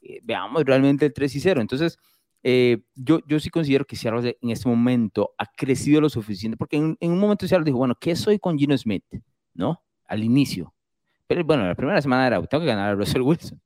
eh, 0.03 0.21
veamos 0.23 0.65
realmente 0.65 1.07
el 1.07 1.13
3 1.13 1.35
y 1.35 1.41
0. 1.41 1.61
Entonces, 1.61 1.99
eh, 2.43 2.83
yo, 2.95 3.21
yo 3.27 3.39
sí 3.39 3.51
considero 3.51 3.85
que 3.85 3.97
Seattle 3.97 4.37
en 4.41 4.51
este 4.51 4.69
momento 4.69 5.33
ha 5.39 5.47
crecido 5.47 6.01
lo 6.01 6.09
suficiente, 6.09 6.57
porque 6.57 6.77
en, 6.77 6.97
en 7.01 7.13
un 7.13 7.19
momento 7.19 7.47
Seattle 7.47 7.65
dijo, 7.65 7.79
bueno, 7.79 7.95
¿qué 8.01 8.17
soy 8.17 8.39
con 8.39 8.59
Gino 8.59 8.77
Smith? 8.77 9.05
¿No? 9.55 9.83
Al 10.07 10.25
inicio. 10.25 10.73
Pero 11.27 11.45
bueno, 11.45 11.67
la 11.67 11.75
primera 11.75 12.01
semana 12.03 12.27
era, 12.27 12.43
tengo 12.43 12.63
que 12.63 12.69
ganar 12.69 12.91
a 12.91 12.95
Russell 12.95 13.23
Wilson. 13.23 13.61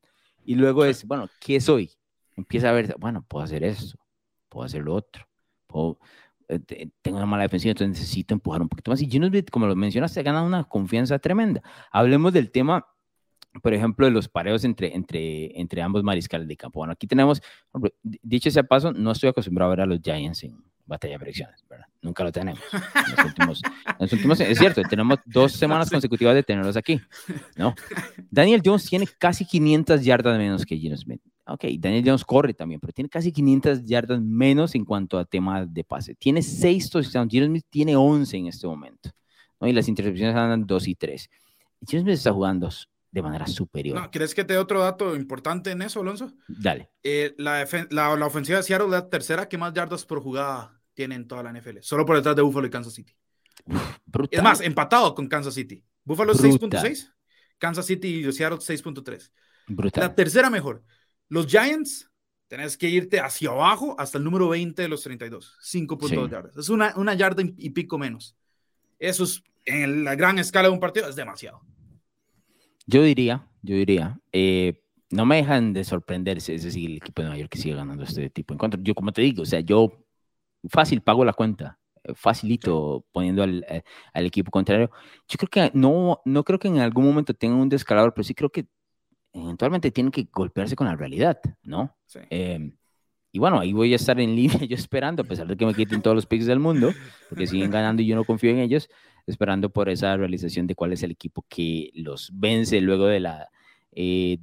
Y 0.45 0.55
luego 0.55 0.85
es, 0.85 1.07
bueno, 1.07 1.29
¿qué 1.41 1.61
soy? 1.61 1.91
Empieza 2.37 2.69
a 2.69 2.73
ver, 2.73 2.95
bueno, 2.99 3.25
puedo 3.27 3.45
hacer 3.45 3.65
esto, 3.65 3.99
puedo 4.49 4.67
hacer 4.67 4.83
lo 4.83 4.95
otro, 4.95 5.27
puedo, 5.67 5.99
tengo 7.03 7.17
una 7.17 7.27
mala 7.27 7.45
defensiva, 7.45 7.73
entonces 7.73 8.01
necesito 8.01 8.35
empujar 8.35 8.63
un 8.63 8.69
poquito 8.69 8.91
más. 8.91 9.01
Y 9.03 9.09
Gino 9.09 9.29
como 9.51 9.67
lo 9.67 9.77
mencionaste, 9.77 10.21
ha 10.21 10.23
ganado 10.23 10.47
una 10.47 10.65
confianza 10.65 11.19
tremenda. 11.19 11.63
Hablemos 11.91 12.33
del 12.33 12.51
tema 12.51 12.87
por 13.63 13.73
ejemplo, 13.73 14.07
de 14.07 14.13
los 14.13 14.29
pareos 14.29 14.65
entre, 14.65 14.95
entre, 14.95 15.61
entre 15.61 15.81
ambos 15.83 16.03
mariscales 16.03 16.49
de 16.49 16.57
campo. 16.57 16.81
Bueno, 16.81 16.93
aquí 16.93 17.07
tenemos, 17.07 17.41
dicho 18.03 18.49
ese 18.49 18.65
paso, 18.65 18.93
no 18.93 19.13
estoy 19.13 19.31
acostumbrado 19.31 19.71
a 19.71 19.77
ver 19.77 19.81
a 19.83 19.87
los 19.87 20.01
Giants 20.03 20.45
en 20.45 20.65
batalla 20.87 21.15
de 21.15 21.19
predicciones, 21.19 21.65
¿verdad? 21.69 21.87
Nunca 22.03 22.25
lo 22.25 22.33
tenemos. 22.33 22.61
En 22.73 23.17
los 23.17 23.25
últimos, 23.27 23.63
en 23.87 23.97
los 24.01 24.13
últimos, 24.13 24.41
es 24.41 24.59
cierto, 24.59 24.83
tenemos 24.83 25.19
dos 25.25 25.53
semanas 25.53 25.91
consecutivas 25.91 26.35
de 26.35 26.43
tenerlos 26.43 26.77
aquí, 26.77 27.01
¿no? 27.57 27.75
Daniel 28.31 28.61
Jones 28.65 28.87
tiene 28.87 29.07
casi 29.19 29.47
500 29.47 30.05
yardas 30.05 30.37
menos 30.37 30.67
que 30.67 30.77
Gino 30.77 30.97
Smith. 30.97 31.23
Ok, 31.47 31.65
Daniel 31.79 32.05
Jones 32.07 32.25
corre 32.25 32.55
también, 32.55 32.81
pero 32.81 32.93
tiene 32.93 33.09
casi 33.09 33.31
500 33.31 33.85
yardas 33.85 34.21
menos 34.21 34.75
en 34.75 34.85
cuanto 34.85 35.19
a 35.19 35.25
temas 35.25 35.73
de 35.73 35.85
pase. 35.85 36.15
Tiene 36.15 36.43
6 36.43 36.91
touchdowns, 36.91 37.31
Gino 37.31 37.47
Smith 37.47 37.67
tiene 37.69 37.97
11 37.97 38.37
en 38.37 38.47
este 38.47 38.67
momento, 38.67 39.11
¿no? 39.61 39.69
Y 39.69 39.73
las 39.73 39.89
intercepciones 39.89 40.35
andan 40.35 40.67
2 40.67 40.89
y 40.89 40.95
3. 40.95 41.31
Gino 41.87 42.03
Smith 42.03 42.15
está 42.15 42.33
jugando 42.33 42.71
de 43.11 43.23
manera 43.23 43.47
superior. 43.47 44.01
No, 44.01 44.11
¿Crees 44.11 44.35
que 44.35 44.45
te 44.45 44.55
dé 44.55 44.59
otro 44.59 44.81
dato 44.81 45.15
importante 45.15 45.71
en 45.71 45.83
eso, 45.83 46.01
Alonso? 46.01 46.33
Dale. 46.49 46.91
Eh, 47.03 47.35
la, 47.39 47.67
la, 47.91 48.17
la, 48.17 48.27
ofensiva 48.27 48.59
de 48.59 48.65
Seattle 48.65 48.87
es 48.87 48.93
la 48.93 49.09
tercera 49.09 49.49
que 49.49 49.59
más 49.59 49.73
yardas 49.75 50.05
por 50.05 50.21
jugada 50.21 50.81
tiene 50.95 51.15
en 51.15 51.29
toda 51.29 51.43
la 51.43 51.53
NFL, 51.53 51.79
solo 51.83 52.07
por 52.07 52.17
detrás 52.17 52.35
de 52.35 52.43
Buffalo 52.43 52.67
y 52.67 52.71
Kansas 52.71 52.95
City. 52.95 53.15
Es 54.31 54.43
más, 54.43 54.61
empatado 54.61 55.15
con 55.15 55.29
Kansas 55.29 55.55
City. 55.55 55.85
Buffalo 56.05 56.35
6.6, 56.35 57.13
Kansas 57.59 57.87
City 57.87 58.27
y 58.27 58.33
Seattle 58.33 58.59
6.3. 58.59 59.31
La 59.95 60.15
tercera 60.15 60.51
mejor. 60.51 60.85
Los 61.29 61.47
Giants, 61.47 62.11
tenés 62.49 62.77
que 62.77 62.89
irte 62.89 63.21
hacia 63.21 63.51
abajo 63.51 63.97
hasta 63.99 64.19
el 64.19 64.25
número 64.25 64.49
20 64.49 64.81
de 64.83 64.89
los 64.89 65.03
32, 65.03 65.59
5.2 65.63 66.31
yardas. 66.31 66.57
Es 66.57 66.69
una, 66.69 66.95
una 66.97 67.15
yarda 67.15 67.43
y 67.43 67.71
pico 67.71 67.99
menos. 67.99 68.37
Eso 68.99 69.25
es, 69.25 69.43
en 69.65 70.05
la 70.05 70.15
gran 70.15 70.39
escala 70.39 70.69
de 70.69 70.75
un 70.75 70.81
partido, 70.81 71.09
es 71.09 71.17
demasiado. 71.17 71.61
Yo 72.87 73.03
diría, 73.03 73.49
yo 73.63 73.77
diría, 73.77 74.21
eh, 74.33 74.83
no 75.11 75.25
me 75.25 75.37
dejan 75.37 75.73
de 75.73 75.85
sorprenderse, 75.85 76.55
es 76.55 76.65
decir, 76.65 76.91
el 76.91 76.97
equipo 76.99 77.23
de 77.23 77.29
Nueva 77.29 77.39
York 77.39 77.51
que 77.51 77.59
sigue 77.59 77.75
ganando 77.75 78.05
este 78.05 78.31
tipo 78.31 78.53
de 78.53 78.57
encuentros. 78.57 78.83
Yo, 78.85 78.95
como 78.95 79.13
te 79.13 79.23
digo, 79.23 79.43
o 79.43 79.47
sea, 79.47 79.61
yo 79.61 80.05
fácil 80.69 81.01
pago 81.01 81.25
la 81.25 81.33
cuenta, 81.33 81.79
eh, 82.03 82.13
facilito 82.15 83.07
poniendo 83.13 83.43
al, 83.43 83.65
eh, 83.69 83.83
al, 84.13 84.27
equipo 84.27 84.51
contrario. 84.51 84.91
Yo 85.29 85.37
creo 85.39 85.49
que 85.49 85.79
no, 85.79 86.21
no 86.25 86.45
creo 86.45 86.59
que 86.59 86.69
en 86.69 86.79
algún 86.79 87.05
momento 87.05 87.33
tengan 87.33 87.59
un 87.59 87.69
descalabro, 87.69 88.13
pero 88.13 88.25
sí 88.25 88.35
creo 88.35 88.51
que 88.51 88.67
eventualmente 89.35 89.91
tienen 89.91 90.13
que 90.13 90.29
golpearse 90.33 90.77
con 90.77 90.87
la 90.87 90.97
realidad, 90.97 91.41
¿no? 91.63 91.97
Sí. 92.07 92.21
Eh, 92.31 92.73
y 93.33 93.39
bueno, 93.41 93.59
ahí 93.59 93.73
voy 93.73 93.93
a 93.93 93.97
estar 93.97 94.19
en 94.21 94.35
línea 94.37 94.59
yo 94.61 94.77
esperando, 94.77 95.23
a 95.23 95.27
pesar 95.27 95.47
de 95.47 95.57
que 95.57 95.67
me 95.67 95.75
quiten 95.75 96.01
todos 96.01 96.15
los 96.15 96.27
picks 96.27 96.47
del 96.47 96.61
mundo, 96.61 96.93
porque 97.29 97.47
siguen 97.47 97.71
ganando 97.71 98.01
y 98.01 98.07
yo 98.07 98.17
no 98.17 98.25
confío 98.25 98.51
en 98.51 98.59
ellos 98.59 98.89
esperando 99.27 99.71
por 99.71 99.89
esa 99.89 100.17
realización 100.17 100.67
de 100.67 100.75
cuál 100.75 100.93
es 100.93 101.03
el 101.03 101.11
equipo 101.11 101.45
que 101.49 101.91
los 101.95 102.31
vence 102.33 102.81
luego 102.81 103.07
de 103.07 103.21
la 103.21 103.49
eh, 103.93 104.39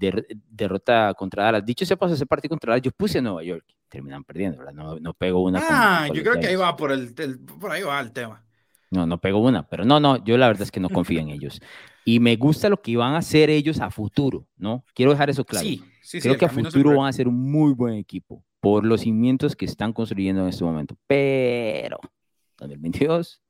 derrota 0.49 1.13
contra 1.13 1.43
Dallas. 1.43 1.65
Dicho 1.65 1.85
sea 1.85 1.97
paso, 1.97 2.15
ese 2.15 2.25
partido 2.25 2.49
contra 2.49 2.71
Dallas, 2.71 2.83
yo 2.83 2.91
puse 2.91 3.19
a 3.19 3.21
Nueva 3.21 3.43
York, 3.43 3.65
terminan 3.87 4.23
perdiendo, 4.23 4.57
¿verdad? 4.57 4.73
No, 4.73 4.99
no 4.99 5.13
pego 5.13 5.43
una. 5.43 5.61
Ah, 5.61 6.07
yo 6.13 6.23
creo 6.23 6.39
que 6.39 6.47
ahí 6.47 6.55
va 6.55 6.75
por, 6.75 6.91
el, 6.91 7.13
por 7.13 7.71
ahí 7.71 7.83
va 7.83 7.99
el 7.99 8.11
tema. 8.11 8.43
No, 8.89 9.05
no 9.05 9.21
pego 9.21 9.39
una, 9.39 9.67
pero 9.67 9.85
no, 9.85 10.01
no, 10.01 10.21
yo 10.23 10.37
la 10.37 10.47
verdad 10.47 10.63
es 10.63 10.71
que 10.71 10.81
no 10.81 10.89
confío 10.89 11.21
en 11.21 11.29
ellos. 11.29 11.61
Y 12.05 12.19
me 12.19 12.35
gusta 12.35 12.69
lo 12.69 12.81
que 12.81 12.97
van 12.97 13.13
a 13.13 13.19
hacer 13.19 13.49
ellos 13.49 13.79
a 13.79 13.91
futuro, 13.91 14.47
¿no? 14.57 14.83
Quiero 14.93 15.11
dejar 15.11 15.29
eso 15.29 15.45
claro. 15.45 15.65
Sí, 15.67 15.83
sí, 16.01 16.19
Creo 16.19 16.37
que 16.37 16.45
a 16.45 16.49
futuro 16.49 16.97
van 16.97 17.07
a 17.07 17.13
ser 17.13 17.27
un 17.27 17.51
muy 17.51 17.73
buen 17.73 17.93
equipo 17.95 18.43
por 18.59 18.85
los 18.85 19.01
cimientos 19.01 19.55
que 19.55 19.65
están 19.65 19.93
construyendo 19.93 20.41
en 20.41 20.49
este 20.49 20.63
momento. 20.63 20.97
Pero 21.07 21.99
2022 22.57 23.41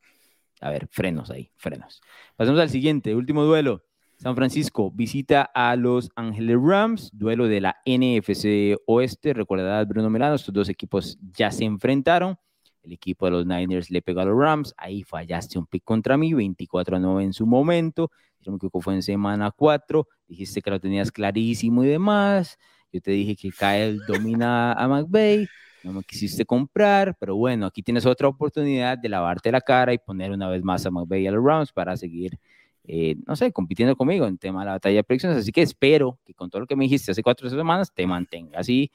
a 0.62 0.70
ver, 0.70 0.88
frenos 0.92 1.32
ahí, 1.32 1.52
frenos. 1.58 2.02
Pasamos 2.36 2.62
al 2.62 2.70
siguiente, 2.70 3.16
último 3.16 3.44
duelo. 3.44 3.84
San 4.18 4.36
Francisco 4.36 4.92
visita 4.92 5.42
a 5.56 5.76
los 5.76 6.12
Ángeles 6.16 6.58
Rams, 6.62 7.10
duelo 7.12 7.48
de 7.48 7.60
la 7.60 7.78
NFC 7.86 8.80
Oeste. 8.86 9.34
Recordarás, 9.34 9.88
Bruno 9.88 10.12
Milano, 10.12 10.36
estos 10.36 10.54
dos 10.54 10.70
equipos 10.70 11.18
ya 11.36 11.50
se 11.50 11.66
enfrentaron. 11.66 12.38
El 12.84 12.94
equipo 12.94 13.26
de 13.26 13.32
los 13.32 13.48
Niners 13.48 13.90
le 13.90 14.04
pegó 14.04 14.22
a 14.22 14.26
los 14.26 14.38
Rams. 14.38 14.76
Ahí 14.78 15.02
fallaste 15.04 15.58
un 15.58 15.66
pick 15.66 15.84
contra 15.84 16.18
mí, 16.18 16.34
24 16.34 16.98
a 16.98 17.00
9 17.00 17.24
en 17.24 17.34
su 17.34 17.48
momento. 17.48 18.12
Si 18.42 18.50
no 18.50 18.58
me 18.62 18.82
fue 18.82 18.94
en 18.96 19.04
semana 19.04 19.52
4. 19.52 20.08
Dijiste 20.28 20.62
que 20.62 20.70
lo 20.70 20.80
tenías 20.80 21.12
clarísimo 21.12 21.84
y 21.84 21.88
demás. 21.88 22.58
Yo 22.92 23.00
te 23.02 23.12
dije 23.12 23.36
que 23.36 23.52
Kyle 23.52 24.00
domina 24.08 24.74
a 24.74 24.88
McVay 24.88 25.48
no 25.84 25.94
me 25.94 26.04
quisiste 26.04 26.46
comprar, 26.46 27.16
pero 27.20 27.36
bueno, 27.36 27.66
aquí 27.66 27.82
tienes 27.82 28.06
otra 28.06 28.28
oportunidad 28.28 28.98
de 28.98 29.10
lavarte 29.10 29.52
la 29.52 29.62
cara 29.62 29.94
y 29.94 29.98
poner 29.98 30.32
una 30.32 30.48
vez 30.48 30.64
más 30.64 30.86
a 30.86 30.90
y 31.18 31.28
a 31.28 31.32
los 31.32 31.44
Rams 31.44 31.72
para 31.72 31.98
seguir, 31.98 32.38
eh, 32.84 33.16
no 33.26 33.36
sé, 33.36 33.52
compitiendo 33.52 33.96
conmigo 33.96 34.28
en 34.28 34.38
tema 34.38 34.60
de 34.62 34.66
la 34.68 34.72
batalla 34.74 34.98
de 34.98 35.04
predicciones. 35.04 35.40
Así 35.40 35.52
que 35.52 35.62
espero 35.62 36.20
que 36.24 36.34
con 36.34 36.50
todo 36.50 36.62
lo 36.62 36.68
que 36.68 36.76
me 36.76 36.86
dijiste 36.86 37.12
hace 37.12 37.24
cuatro 37.24 37.50
semanas 37.50 37.92
te 37.94 38.06
mantenga 38.06 38.60
así. 38.60 38.92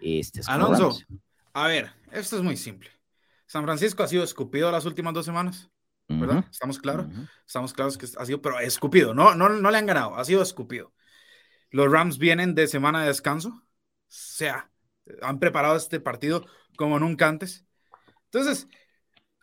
Este, 0.00 0.40
Alonso, 0.46 0.96
a 1.52 1.66
ver, 1.66 1.90
esto 2.12 2.36
es 2.36 2.42
muy 2.42 2.56
simple. 2.56 2.90
San 3.46 3.64
Francisco 3.64 4.02
ha 4.02 4.08
sido 4.08 4.22
escupido 4.22 4.70
las 4.70 4.84
últimas 4.84 5.14
dos 5.14 5.24
semanas, 5.24 5.70
¿verdad? 6.08 6.44
¿Estamos 6.50 6.78
claros? 6.78 7.06
Estamos 7.46 7.72
claros 7.72 7.98
que 7.98 8.06
ha 8.16 8.24
sido, 8.26 8.40
pero 8.42 8.58
escupido, 8.60 9.14
no, 9.14 9.34
no, 9.34 9.48
no 9.48 9.70
le 9.70 9.78
han 9.78 9.86
ganado, 9.86 10.16
ha 10.16 10.24
sido 10.24 10.42
escupido. 10.42 10.92
Los 11.70 11.90
Rams 11.90 12.18
vienen 12.18 12.54
de 12.54 12.66
semana 12.66 13.02
de 13.02 13.08
descanso, 13.08 13.50
o 13.50 13.62
sea, 14.08 14.70
han 15.22 15.38
preparado 15.38 15.76
este 15.76 16.00
partido 16.00 16.46
como 16.76 16.98
nunca 16.98 17.28
antes. 17.28 17.66
Entonces, 18.24 18.68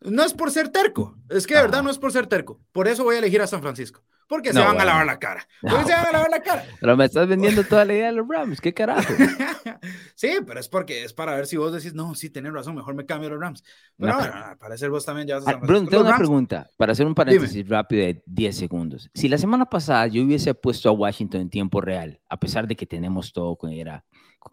no 0.01 0.24
es 0.24 0.34
por 0.34 0.51
ser 0.51 0.70
terco, 0.70 1.18
es 1.30 1.47
que 1.47 1.55
de 1.55 1.61
verdad 1.61 1.84
no 1.84 1.89
es 1.89 1.99
por 1.99 2.11
ser 2.11 2.28
terco. 2.28 2.61
Por 2.72 2.88
eso 2.88 3.03
voy 3.03 3.16
a 3.16 3.20
elegir 3.20 3.41
a 3.41 3.47
San 3.47 3.61
Francisco. 3.61 4.03
Porque 4.28 4.53
se 4.53 4.59
van 4.59 4.80
a 4.80 4.86
lavar 4.86 5.05
la 5.05 5.19
cara. 5.19 5.47
Porque 5.61 5.86
se 5.86 5.91
van 5.91 6.07
a 6.07 6.11
lavar 6.11 6.30
la 6.32 6.41
cara. 6.41 6.65
Pero 6.80 6.97
me 6.97 7.05
estás 7.05 7.28
vendiendo 7.28 7.63
toda 7.63 7.86
la 7.86 7.93
idea 7.93 8.07
de 8.07 8.13
los 8.13 8.28
Rams. 8.28 8.59
¿Qué 8.59 8.73
carajo? 8.73 9.13
sí, 10.15 10.38
pero 10.45 10.59
es 10.59 10.67
porque 10.67 11.03
es 11.03 11.13
para 11.13 11.36
ver 11.36 11.45
si 11.45 11.57
vos 11.57 11.71
decís, 11.71 11.93
no, 11.93 12.15
sí, 12.15 12.30
tenés 12.30 12.51
razón, 12.51 12.76
mejor 12.76 12.95
me 12.95 13.05
cambio 13.05 13.30
a 13.30 13.32
los 13.34 13.39
Rams. 13.39 13.63
Pero 13.97 14.15
bueno, 14.15 14.34
para 14.59 14.78
ser 14.78 14.89
vos 14.89 15.05
también 15.05 15.28
ya 15.28 15.36
vas 15.36 15.47
a 15.47 15.51
ah, 15.51 15.59
Bruno, 15.61 15.88
tengo 15.88 16.03
una 16.03 16.17
pregunta 16.17 16.69
para 16.78 16.93
hacer 16.93 17.05
un 17.05 17.13
paréntesis 17.13 17.67
rápido 17.67 18.05
de 18.05 18.23
10 18.26 18.57
segundos. 18.57 19.09
Si 19.13 19.28
la 19.30 19.38
semana 19.38 19.65
pasada 19.65 20.07
yo 20.07 20.23
hubiese 20.23 20.53
puesto 20.55 20.89
a 20.89 20.91
Washington 20.91 21.41
en 21.41 21.49
tiempo 21.49 21.82
real, 21.82 22.19
a 22.30 22.39
pesar 22.39 22.67
de 22.67 22.76
que 22.76 22.86
tenemos 22.86 23.32
todo 23.32 23.55
con 23.55 23.71
era 23.71 24.03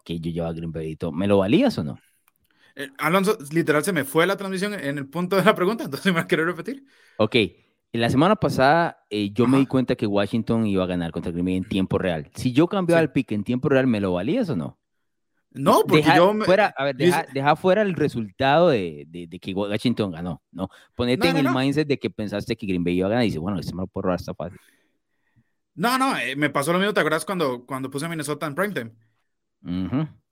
que 0.03 0.19
yo 0.19 0.31
llevo 0.31 0.47
a 0.47 0.53
Green 0.53 0.73
¿me 1.13 1.27
lo 1.27 1.37
valías 1.37 1.77
o 1.77 1.83
no? 1.83 1.99
Eh, 2.75 2.89
Alonso, 2.97 3.37
literal, 3.51 3.83
se 3.83 3.93
me 3.93 4.03
fue 4.03 4.25
la 4.25 4.35
transmisión 4.35 4.73
en 4.73 4.97
el 4.97 5.07
punto 5.07 5.35
de 5.35 5.43
la 5.43 5.53
pregunta, 5.53 5.83
entonces 5.85 6.07
me 6.07 6.13
vas 6.13 6.25
a 6.25 6.27
querer 6.27 6.45
repetir. 6.45 6.85
Ok, 7.17 7.35
la 7.99 8.09
semana 8.09 8.35
pasada 8.35 9.05
eh, 9.09 9.31
yo 9.31 9.47
me 9.47 9.59
di 9.59 9.65
cuenta 9.65 9.95
que 9.95 10.07
Washington 10.07 10.65
iba 10.65 10.83
a 10.83 10.87
ganar 10.87 11.11
contra 11.11 11.31
Green 11.31 11.45
Bay 11.45 11.55
en 11.57 11.63
tiempo 11.67 11.97
real. 11.97 12.29
Si 12.33 12.51
yo 12.51 12.67
cambiaba 12.67 13.01
el 13.01 13.11
pick 13.11 13.31
en 13.31 13.43
tiempo 13.43 13.69
real, 13.69 13.87
¿me 13.87 13.99
lo 13.99 14.13
valías 14.13 14.49
o 14.49 14.55
no? 14.55 14.79
No, 15.51 15.83
porque 15.87 16.11
yo 16.15 16.33
fuera, 16.43 16.73
a 16.75 16.85
ver, 16.85 16.95
deja, 16.95 17.55
fuera 17.55 17.83
el 17.83 17.93
resultado 17.93 18.69
de, 18.69 19.05
de, 19.07 19.39
que 19.39 19.53
Washington 19.53 20.11
ganó, 20.11 20.41
¿no? 20.51 20.69
Ponete 20.95 21.29
en 21.29 21.37
el 21.37 21.51
mindset 21.51 21.87
de 21.87 21.99
que 21.99 22.09
pensaste 22.09 22.55
que 22.55 22.65
Green 22.65 22.83
Bay 22.83 22.97
iba 22.97 23.05
a 23.05 23.09
ganar 23.11 23.23
y 23.23 23.27
dices, 23.27 23.39
bueno, 23.39 23.59
este 23.59 23.75
me 23.75 23.81
lo 23.81 23.87
puedo 23.87 24.05
robar, 24.05 24.19
está 24.19 24.33
fácil. 24.33 24.59
No, 25.75 25.97
no, 25.99 26.17
eh, 26.17 26.35
me 26.35 26.49
pasó 26.49 26.73
lo 26.73 26.79
mismo, 26.79 26.93
¿te 26.93 26.99
acuerdas 26.99 27.25
cuando, 27.25 27.65
cuando 27.65 27.91
puse 27.91 28.07
a 28.07 28.09
Minnesota 28.09 28.47
en 28.47 28.55
primetime? 28.55 28.91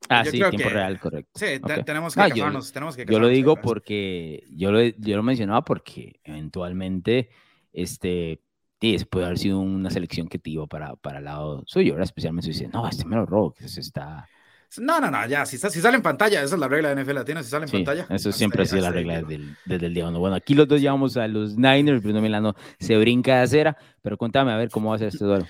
Ah, 0.10 0.26
sí, 0.26 0.40
tiempo 0.40 0.70
real, 0.70 1.00
correcto. 1.00 1.32
Sí, 1.36 1.46
tenemos 1.86 2.16
que, 2.16 2.32
yo, 2.36 2.50
tenemos 2.74 2.96
que 2.96 3.06
Yo 3.06 3.20
lo 3.20 3.28
digo 3.28 3.56
porque, 3.56 4.44
yo 4.50 4.72
lo, 4.72 4.82
yo 4.82 5.16
lo 5.16 5.24
mencionaba 5.24 5.64
porque 5.64 6.20
eventualmente, 6.24 7.30
este, 7.74 8.42
sí, 8.80 8.98
puede 9.10 9.26
haber 9.26 9.38
sido 9.38 9.60
una 9.60 9.90
selección 9.90 10.28
que 10.28 10.40
te 10.40 10.50
iba 10.50 10.68
para, 10.68 10.96
para 10.96 11.20
el 11.20 11.26
lado 11.26 11.64
suyo, 11.66 11.94
ahora 11.94 12.04
especialmente 12.04 12.52
si 12.52 12.60
dice, 12.60 12.72
no, 12.74 12.88
este 12.88 13.06
me 13.06 13.16
lo 13.16 13.26
robo, 13.26 13.54
que 13.54 13.68
se 13.68 13.82
está... 13.82 14.28
No, 14.78 15.02
no, 15.02 15.12
no, 15.12 15.28
ya, 15.28 15.46
si, 15.46 15.58
si 15.58 15.82
sale 15.82 15.98
en 15.98 16.02
pantalla, 16.02 16.42
esa 16.42 16.56
es 16.56 16.60
la 16.60 16.70
regla 16.70 16.96
de 16.96 17.04
NFL 17.04 17.14
Latino, 17.16 17.44
si 17.44 17.50
sale 17.50 17.66
en 17.66 17.72
pantalla. 17.72 18.08
Eso 18.10 18.32
siempre 18.32 18.64
ha 18.64 18.66
sido 18.66 18.82
la 18.82 18.92
regla 18.92 19.22
desde, 19.22 19.86
el 19.86 19.94
día 19.94 20.08
uno. 20.08 20.20
Bueno, 20.20 20.38
aquí 20.38 20.54
los 20.54 20.66
dos 20.66 20.80
llevamos 20.80 21.18
a 21.18 21.28
los 21.28 21.58
Niners, 21.58 22.02
Bruno 22.02 22.22
Milano 22.22 22.56
se 22.80 22.98
brinca 22.98 23.36
de 23.36 23.42
acera, 23.42 23.78
pero 24.02 24.18
contame 24.18 24.54
a 24.54 24.56
ver 24.56 24.70
cómo 24.70 24.92
va 24.92 24.96
a 24.96 25.00
ser 25.00 25.10
este 25.10 25.26
duelo. 25.26 25.46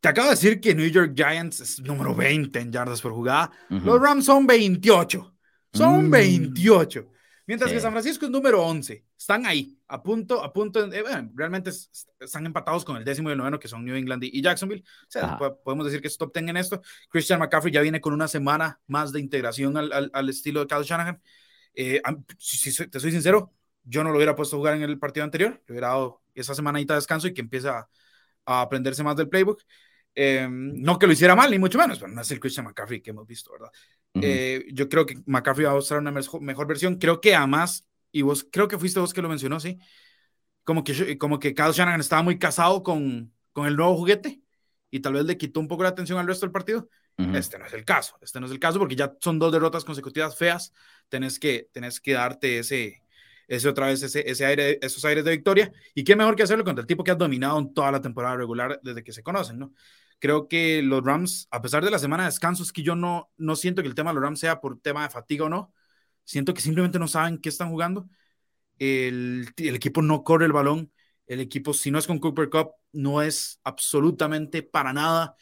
Te 0.00 0.08
acabo 0.08 0.28
de 0.28 0.34
decir 0.34 0.60
que 0.60 0.74
New 0.74 0.88
York 0.88 1.12
Giants 1.14 1.60
es 1.60 1.80
número 1.80 2.14
20 2.14 2.58
en 2.58 2.72
yardas 2.72 3.02
por 3.02 3.12
jugada. 3.12 3.50
Los 3.68 4.00
Rams 4.00 4.24
son 4.24 4.46
28. 4.46 5.34
Son 5.72 6.10
28. 6.10 7.06
Mientras 7.46 7.70
que 7.70 7.80
San 7.80 7.92
Francisco 7.92 8.24
es 8.26 8.30
número 8.30 8.64
11. 8.64 9.04
Están 9.16 9.46
ahí, 9.46 9.78
a 9.86 10.02
punto, 10.02 10.42
a 10.42 10.52
punto. 10.52 10.92
Eh, 10.92 11.04
realmente 11.34 11.70
están 12.18 12.44
empatados 12.44 12.84
con 12.84 12.96
el 12.96 13.04
décimo 13.04 13.28
y 13.28 13.32
el 13.32 13.38
noveno, 13.38 13.60
que 13.60 13.68
son 13.68 13.84
New 13.84 13.94
England 13.94 14.24
y, 14.24 14.42
Jacksonville. 14.42 14.82
O 14.82 15.06
sea, 15.08 15.38
podemos 15.62 15.86
decir 15.86 16.00
que 16.00 16.08
es 16.08 16.18
top 16.18 16.34
10 16.34 16.48
en 16.48 16.56
esto. 16.56 16.82
Christian 17.08 17.38
McCaffrey 17.38 17.72
ya 17.72 17.80
viene 17.80 18.00
con 18.00 18.12
una 18.12 18.26
semana 18.26 18.80
más 18.88 19.12
de 19.12 19.20
integración 19.20 19.76
al, 19.76 20.10
al, 20.12 20.28
estilo 20.28 20.60
de 20.60 20.66
Kyle 20.66 20.82
Shanahan. 20.82 21.22
Eh, 21.74 22.02
si, 22.36 22.88
te 22.88 22.98
soy 22.98 23.12
sincero, 23.12 23.52
yo 23.84 24.02
no 24.02 24.10
lo 24.10 24.16
hubiera 24.16 24.34
puesto 24.34 24.56
a 24.56 24.58
jugar 24.58 24.74
en 24.74 24.82
el 24.82 24.98
partido 24.98 25.22
anterior. 25.22 25.62
Le 25.66 25.72
hubiera 25.72 25.88
dado 25.88 26.22
esa 26.34 26.52
semanita 26.54 26.94
de 26.94 26.98
descanso 26.98 27.28
y 27.28 27.34
que 27.34 27.42
empiece 27.42 27.68
a, 27.68 27.88
aprenderse 28.44 29.04
más 29.04 29.14
del 29.14 29.28
playbook. 29.28 29.62
Em, 30.14 30.72
no 30.82 30.98
que 30.98 31.06
lo 31.06 31.12
hiciera 31.12 31.36
mal, 31.36 31.50
ni 31.50 31.58
mucho 31.58 31.78
menos, 31.78 31.98
pero 31.98 32.10
no 32.10 32.22
es 32.22 32.30
el 32.30 32.40
Christian 32.40 32.64
McCaffrey 32.64 33.02
que 33.02 33.10
hemos 33.10 33.26
visto, 33.26 33.52
¿verdad? 33.52 33.70
Eh, 34.22 34.66
yo 34.72 34.88
creo 34.88 35.06
que 35.06 35.16
McCaffrey 35.26 35.66
va 35.66 35.72
a 35.72 35.74
mostrar 35.74 36.00
una 36.00 36.10
mejor, 36.12 36.66
versión. 36.66 36.96
Creo 36.96 37.20
que 37.20 37.34
además, 37.34 37.86
y 38.12 38.22
vos 38.22 38.46
creo 38.50 38.68
que 38.68 38.78
fuiste 38.78 39.00
vos 39.00 39.12
que 39.12 39.22
lo 39.22 39.28
mencionó, 39.28 39.60
sí, 39.60 39.78
como 40.64 40.84
que, 40.84 41.18
como 41.18 41.38
que 41.38 41.54
Kyle 41.54 41.72
Shanahan 41.72 42.00
estaba 42.00 42.22
muy 42.22 42.38
casado 42.38 42.82
con, 42.82 43.32
con 43.52 43.66
el 43.66 43.76
nuevo 43.76 43.96
juguete 43.96 44.40
y 44.90 45.00
tal 45.00 45.14
vez 45.14 45.24
le 45.24 45.36
quitó 45.36 45.60
un 45.60 45.68
poco 45.68 45.82
la 45.82 45.90
atención 45.90 46.18
al 46.18 46.26
resto 46.26 46.46
del 46.46 46.52
partido. 46.52 46.88
Este 47.18 47.58
no 47.58 47.64
es 47.64 47.72
el 47.72 47.86
caso, 47.86 48.18
este 48.20 48.40
no 48.40 48.46
es 48.46 48.52
el 48.52 48.58
caso 48.58 48.78
porque 48.78 48.94
ya 48.94 49.16
son 49.20 49.38
dos 49.38 49.50
derrotas 49.50 49.86
consecutivas 49.86 50.36
feas. 50.36 50.74
Tenés 51.08 51.38
que, 51.38 51.70
tenés 51.72 51.98
que 51.98 52.12
darte 52.12 52.58
ese, 52.58 53.02
ese 53.48 53.68
otra 53.70 53.86
vez 53.86 54.02
ese, 54.02 54.28
ese 54.30 54.44
aire, 54.44 54.78
esos 54.82 55.02
aires 55.06 55.24
de 55.24 55.30
victoria. 55.30 55.72
Y 55.94 56.04
qué 56.04 56.14
mejor 56.14 56.36
que 56.36 56.42
hacerlo 56.42 56.62
contra 56.62 56.82
el 56.82 56.86
tipo 56.86 57.02
que 57.02 57.12
has 57.12 57.18
dominado 57.18 57.58
en 57.58 57.72
toda 57.72 57.90
la 57.90 58.02
temporada 58.02 58.36
regular 58.36 58.78
desde 58.82 59.02
que 59.02 59.12
se 59.12 59.22
conocen, 59.22 59.58
¿no? 59.58 59.72
Creo 60.18 60.48
que 60.48 60.82
los 60.82 61.04
Rams, 61.04 61.48
a 61.50 61.60
pesar 61.62 61.84
de 61.84 61.90
la 61.90 61.98
semana 61.98 62.24
de 62.24 62.30
descanso, 62.30 62.62
es 62.62 62.72
que 62.72 62.82
yo 62.82 62.96
no, 62.96 63.30
no 63.36 63.56
siento 63.56 63.82
que 63.82 63.88
el 63.88 63.94
tema 63.94 64.10
de 64.10 64.14
los 64.14 64.24
Rams 64.24 64.40
sea 64.40 64.60
por 64.60 64.80
tema 64.80 65.02
de 65.02 65.10
fatiga 65.10 65.44
o 65.44 65.48
no. 65.48 65.72
Siento 66.24 66.54
que 66.54 66.60
simplemente 66.60 66.98
no 66.98 67.08
saben 67.08 67.38
qué 67.38 67.48
están 67.50 67.70
jugando. 67.70 68.08
El, 68.78 69.48
el 69.56 69.74
equipo 69.76 70.02
no 70.02 70.24
corre 70.24 70.46
el 70.46 70.52
balón. 70.52 70.92
El 71.26 71.40
equipo, 71.40 71.74
si 71.74 71.90
no 71.90 71.98
es 71.98 72.06
con 72.06 72.18
Cooper 72.20 72.50
Cup, 72.50 72.72
no 72.92 73.22
es 73.22 73.60
absolutamente 73.64 74.62
para 74.62 74.92
nada 74.92 75.36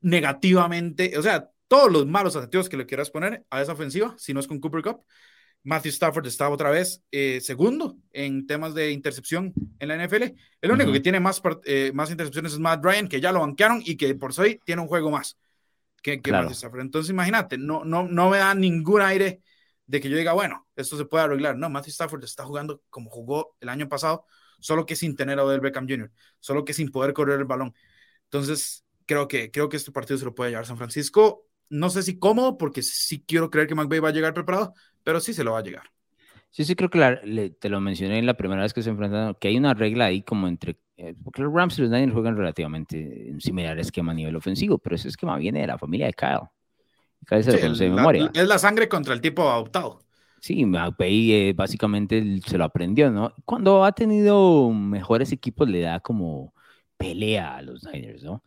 negativamente, 0.00 1.16
o 1.18 1.22
sea, 1.22 1.50
todos 1.68 1.90
los 1.92 2.06
malos 2.06 2.36
adjetivos 2.36 2.68
que 2.68 2.76
le 2.76 2.86
quieras 2.86 3.10
poner 3.10 3.44
a 3.50 3.62
esa 3.62 3.72
ofensiva, 3.72 4.14
si 4.18 4.34
no 4.34 4.40
es 4.40 4.48
con 4.48 4.60
Cooper 4.60 4.82
Cup, 4.82 5.04
Matthew 5.62 5.90
Stafford 5.90 6.26
está 6.26 6.48
otra 6.48 6.70
vez 6.70 7.02
eh, 7.10 7.40
segundo 7.42 7.96
en 8.12 8.46
temas 8.46 8.74
de 8.74 8.92
intercepción 8.92 9.52
en 9.78 9.88
la 9.88 9.94
NFL. 9.94 10.34
El 10.60 10.70
único 10.70 10.92
que 10.92 11.00
tiene 11.00 11.20
más, 11.20 11.42
eh, 11.64 11.92
más 11.94 12.10
intercepciones 12.10 12.52
es 12.52 12.58
Matt 12.58 12.82
Ryan, 12.82 13.08
que 13.08 13.20
ya 13.20 13.30
lo 13.30 13.40
banquearon 13.40 13.82
y 13.84 13.96
que 13.96 14.14
por 14.14 14.32
hoy 14.38 14.60
tiene 14.64 14.80
un 14.82 14.88
juego 14.88 15.10
más 15.10 15.36
que, 16.02 16.20
que 16.22 16.32
Matthew 16.32 16.52
Stafford. 16.52 16.80
Entonces, 16.80 17.10
imagínate, 17.10 17.58
no, 17.58 17.84
no, 17.84 18.04
no 18.04 18.30
me 18.30 18.38
da 18.38 18.54
ningún 18.54 19.02
aire 19.02 19.42
de 19.86 20.00
que 20.00 20.08
yo 20.08 20.16
diga, 20.16 20.32
bueno, 20.32 20.66
esto 20.76 20.96
se 20.96 21.04
puede 21.04 21.24
arreglar. 21.24 21.56
No, 21.56 21.68
Matthew 21.68 21.90
Stafford 21.90 22.24
está 22.24 22.44
jugando 22.44 22.82
como 22.88 23.10
jugó 23.10 23.56
el 23.60 23.68
año 23.68 23.88
pasado, 23.88 24.24
solo 24.60 24.86
que 24.86 24.96
sin 24.96 25.16
tener 25.16 25.38
a 25.38 25.44
Odell 25.44 25.60
Beckham 25.60 25.86
Jr., 25.88 26.10
solo 26.38 26.64
que 26.64 26.72
sin 26.72 26.90
poder 26.90 27.12
correr 27.12 27.38
el 27.40 27.44
balón. 27.44 27.74
Entonces, 28.24 28.84
creo 29.04 29.28
que, 29.28 29.50
creo 29.50 29.68
que 29.68 29.76
este 29.76 29.92
partido 29.92 30.18
se 30.18 30.24
lo 30.24 30.34
puede 30.34 30.50
llevar 30.50 30.64
San 30.64 30.78
Francisco. 30.78 31.49
No 31.70 31.88
sé 31.88 32.02
si 32.02 32.18
cómodo, 32.18 32.58
porque 32.58 32.82
sí 32.82 33.24
quiero 33.26 33.48
creer 33.48 33.66
que 33.66 33.74
McVay 33.74 34.00
va 34.00 34.08
a 34.10 34.12
llegar 34.12 34.34
preparado, 34.34 34.74
pero 35.02 35.20
sí 35.20 35.32
se 35.32 35.44
lo 35.44 35.52
va 35.52 35.60
a 35.60 35.62
llegar. 35.62 35.84
Sí, 36.50 36.64
sí, 36.64 36.74
creo 36.74 36.90
que 36.90 37.56
te 37.58 37.68
lo 37.68 37.80
mencioné 37.80 38.18
en 38.18 38.26
la 38.26 38.34
primera 38.34 38.62
vez 38.62 38.74
que 38.74 38.82
se 38.82 38.90
enfrentaron, 38.90 39.36
que 39.40 39.48
hay 39.48 39.56
una 39.56 39.72
regla 39.72 40.06
ahí 40.06 40.22
como 40.22 40.48
entre, 40.48 40.76
eh, 40.96 41.14
porque 41.22 41.42
los 41.42 41.54
Rams 41.54 41.78
y 41.78 41.82
los 41.82 41.90
Niners 41.90 42.12
juegan 42.12 42.36
relativamente 42.36 43.30
en 43.30 43.40
similar 43.40 43.78
esquema 43.78 44.10
a 44.10 44.16
nivel 44.16 44.34
ofensivo, 44.34 44.76
pero 44.78 44.96
ese 44.96 45.08
esquema 45.08 45.36
viene 45.36 45.60
de 45.60 45.68
la 45.68 45.78
familia 45.78 46.06
de 46.06 46.12
Kyle. 46.12 46.48
Kyle 47.24 47.44
se 47.44 47.68
lo 47.68 47.74
de 47.74 47.90
memoria. 47.90 48.30
Es 48.34 48.48
la 48.48 48.58
sangre 48.58 48.88
contra 48.88 49.14
el 49.14 49.20
tipo 49.20 49.48
adoptado. 49.48 50.02
Sí, 50.40 50.64
McVay 50.64 51.32
eh, 51.32 51.52
básicamente 51.52 52.40
se 52.44 52.58
lo 52.58 52.64
aprendió, 52.64 53.10
¿no? 53.10 53.32
Cuando 53.44 53.84
ha 53.84 53.92
tenido 53.92 54.70
mejores 54.70 55.30
equipos 55.32 55.68
le 55.68 55.82
da 55.82 56.00
como 56.00 56.54
pelea 56.96 57.56
a 57.56 57.62
los 57.62 57.84
Niners, 57.84 58.24
¿no? 58.24 58.42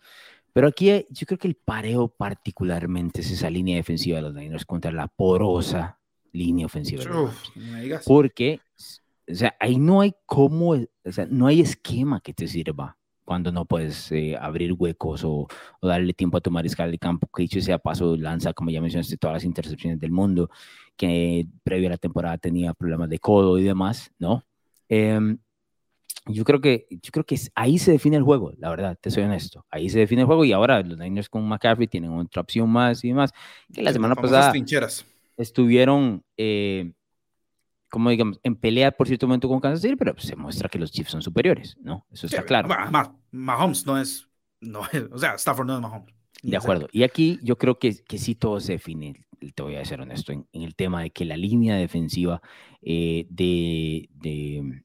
Pero 0.54 0.68
aquí 0.68 0.89
eh, 0.89 1.08
yo 1.10 1.26
creo 1.26 1.39
que 1.39 1.47
el 1.47 1.56
pareo 1.56 2.08
particularmente 2.08 3.22
es 3.22 3.32
esa 3.32 3.49
línea 3.49 3.76
defensiva 3.76 4.18
de 4.18 4.22
los 4.22 4.34
Niners 4.34 4.66
contra 4.66 4.91
la 4.91 5.08
porosa 5.08 5.99
línea 6.32 6.66
ofensiva. 6.66 7.04
Porque, 8.06 8.60
o 9.30 9.34
sea, 9.34 9.56
ahí 9.60 9.78
no 9.78 10.01
hay 10.01 10.14
cómo, 10.26 10.72
o 10.72 11.12
sea, 11.12 11.28
no 11.30 11.47
hay 11.47 11.62
esquema 11.62 12.22
que 12.22 12.34
te 12.34 12.47
sirva 12.47 12.97
cuando 13.26 13.51
no 13.51 13.66
puedes 13.66 14.12
eh, 14.12 14.36
abrir 14.39 14.74
huecos 14.74 15.24
o, 15.24 15.47
darle 15.82 16.14
tiempo 16.14 16.38
a 16.38 16.41
tu 16.41 16.51
mariscal 16.51 16.91
de 16.91 16.99
campo, 16.99 17.28
que 17.34 17.43
dicho 17.43 17.62
sea 17.62 17.78
paso, 17.78 18.18
lanza, 18.18 18.54
como 18.54 18.70
ya 18.70 18.82
mencionaste, 18.82 19.18
todas 19.18 19.36
las 19.36 19.43
intercepciones 19.45 19.99
del 19.99 20.12
mundo, 20.12 20.49
que 20.97 21.47
previo 21.64 21.88
a 21.88 21.91
la 21.91 21.97
temporada 21.97 22.38
tenía 22.38 22.74
problemas 22.74 23.10
de 23.10 23.20
codo 23.20 23.58
y 23.58 23.64
demás, 23.64 24.12
¿no? 24.20 24.43
Em, 24.89 25.38
yo 26.26 26.43
creo 26.45 26.61
que 26.61 26.88
yo 26.89 27.11
creo 27.11 27.26
que 27.26 27.39
ahí 27.55 27.78
se 27.78 27.91
define 27.91 28.17
el 28.17 28.24
juego, 28.24 28.53
la 28.57 28.69
verdad, 28.69 28.97
te 28.99 29.11
soy 29.11 29.24
honesto. 29.24 29.65
Ahí 29.69 29.89
se 29.89 29.99
define 29.99 30.21
el 30.21 30.28
juego 30.28 30.45
y 30.45 30.53
ahora 30.53 30.82
los 30.82 30.97
Niners 30.97 31.30
con 31.30 31.47
McCaffrey 31.47 31.88
tienen 31.88 32.11
otra 32.11 32.41
opción 32.41 32.69
más 32.69 33.03
y 33.03 33.09
demás. 33.09 33.32
Que 33.74 33.82
la 33.82 33.91
semana 33.91 34.15
pasada 34.15 34.51
trincheras 34.51 35.05
estuvieron, 35.38 36.24
eh, 36.38 36.93
como 37.89 38.09
digamos, 38.09 38.39
en 38.43 38.55
pelea 38.55 38.91
por 38.91 39.07
cierto 39.07 39.28
momento 39.28 39.47
con 39.47 39.59
Kansas 39.59 39.82
City, 39.82 39.95
pero 39.95 40.17
se 40.17 40.36
muestra 40.36 40.69
que 40.69 40.80
los 40.80 40.91
Chiefs 40.91 41.11
son 41.11 41.21
superiores, 41.21 41.78
¿no? 41.82 42.05
Eso 42.11 42.28
está 42.28 42.43
claro. 42.43 42.69
Mahomes 43.32 43.86
no 43.86 43.97
es, 43.97 44.28
no 44.61 44.82
o 45.11 45.17
sea, 45.17 45.36
Stafford 45.36 45.67
no 45.67 45.76
es 45.76 45.82
Mahomes. 45.82 46.13
De 46.41 46.57
acuerdo. 46.57 46.89
Y 46.91 47.03
aquí 47.03 47.39
yo 47.41 47.57
creo 47.57 47.80
que, 47.80 48.03
que 48.03 48.17
sí 48.17 48.36
todo 48.36 48.59
se 48.59 48.74
define, 48.74 49.26
te 49.55 49.63
voy 49.63 49.76
a 49.76 49.86
ser 49.86 50.01
honesto, 50.01 50.34
en, 50.34 50.45
el 50.51 50.76
tema 50.76 51.01
de 51.01 51.11
que 51.11 51.26
la 51.26 51.38
línea 51.38 51.76
defensiva 51.76 52.41
eh, 52.82 53.26
de, 53.30 54.09
de, 54.13 54.84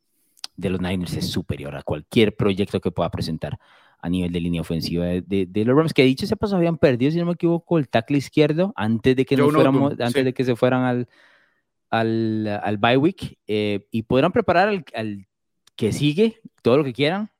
de, 0.59 0.71
los 0.71 0.81
Niners 0.81 1.15
es 1.15 1.31
superior 1.31 1.75
a 1.77 1.83
cualquier 1.83 2.37
proyecto 2.37 2.81
que 2.81 2.91
pueda 2.91 3.11
presentar 3.11 3.59
a 4.01 4.09
nivel 4.09 4.31
de 4.31 4.41
línea 4.41 4.61
ofensiva 4.61 5.07
de, 5.07 5.23
de, 5.49 5.65
los 5.65 5.77
Rams, 5.77 5.95
que 5.95 6.05
dicho 6.05 6.27
se 6.27 6.37
pasó, 6.37 6.57
habían 6.57 6.79
perdido, 6.79 7.11
si 7.11 7.19
no 7.19 7.27
me 7.27 7.33
equivoco, 7.33 7.79
el 7.79 7.89
tackle 7.89 8.19
izquierdo 8.19 8.73
antes 8.77 9.17
de 9.17 9.25
que, 9.25 9.37
nos 9.37 9.53
fuéramos, 9.53 9.95
antes 9.99 10.25
de 10.25 10.33
que 10.33 10.45
se 10.45 10.55
fueran 10.55 10.85
al, 10.85 11.09
al, 11.91 12.61
al 12.63 12.77
bye 12.77 12.97
week 12.97 13.39
eh, 13.47 13.87
y 13.91 14.03
podrán 14.03 14.33
preparar 14.33 14.69
al, 14.69 14.85
al, 14.95 15.27
que 15.75 15.93
sigue 15.93 16.41
todo 16.63 16.77
lo 16.77 16.85
que 16.85 16.93
quieran. 16.93 17.31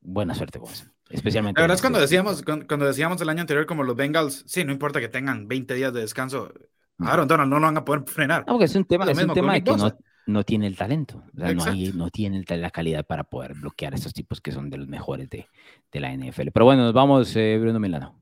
Buena 0.00 0.34
suerte 0.34 0.58
con 0.58 0.70
eso. 0.70 0.84
Especialmente. 1.10 1.58
La 1.58 1.64
verdad 1.64 1.76
es 1.76 1.80
cuando 1.80 2.00
decíamos, 2.00 2.42
cuando, 2.42 2.86
decíamos 2.86 3.20
el 3.20 3.28
año 3.28 3.40
anterior, 3.40 3.66
como 3.66 3.82
los 3.82 3.96
Bengals, 3.96 4.44
sí, 4.46 4.64
no 4.64 4.72
importa 4.72 5.00
que 5.00 5.08
tengan 5.08 5.48
20 5.48 5.74
días 5.74 5.92
de 5.92 6.00
descanso, 6.00 6.52
Aaron 6.98 7.28
Donald 7.28 7.50
no 7.50 7.58
lo 7.58 7.66
van 7.66 7.76
a 7.78 7.84
poder 7.84 8.04
frenar. 8.06 8.44
No, 8.46 8.54
porque 8.54 8.66
es 8.66 8.74
un 8.74 8.84
tema, 8.84 9.10
es 9.10 9.18
un 9.18 9.32
tema 9.32 9.54
de 9.54 9.64
que 9.64 9.76
no, 9.76 9.96
no 10.28 10.44
tiene 10.44 10.66
el 10.66 10.76
talento, 10.76 11.24
no, 11.32 11.64
hay, 11.64 11.90
no, 11.94 12.10
tiene 12.10 12.44
la 12.46 12.70
calidad 12.70 13.06
para 13.06 13.24
poder 13.24 13.54
bloquear 13.54 13.94
a 13.94 13.96
estos 13.96 14.12
tipos 14.12 14.42
que 14.42 14.52
son 14.52 14.68
de 14.68 14.76
los 14.76 14.86
mejores 14.86 15.30
de, 15.30 15.48
de 15.90 16.00
la 16.00 16.14
NFL. 16.14 16.50
Pero 16.52 16.66
bueno, 16.66 16.82
nos 16.82 16.92
vamos, 16.92 17.34
eh, 17.34 17.56
Bruno 17.58 17.80
Milano. 17.80 18.14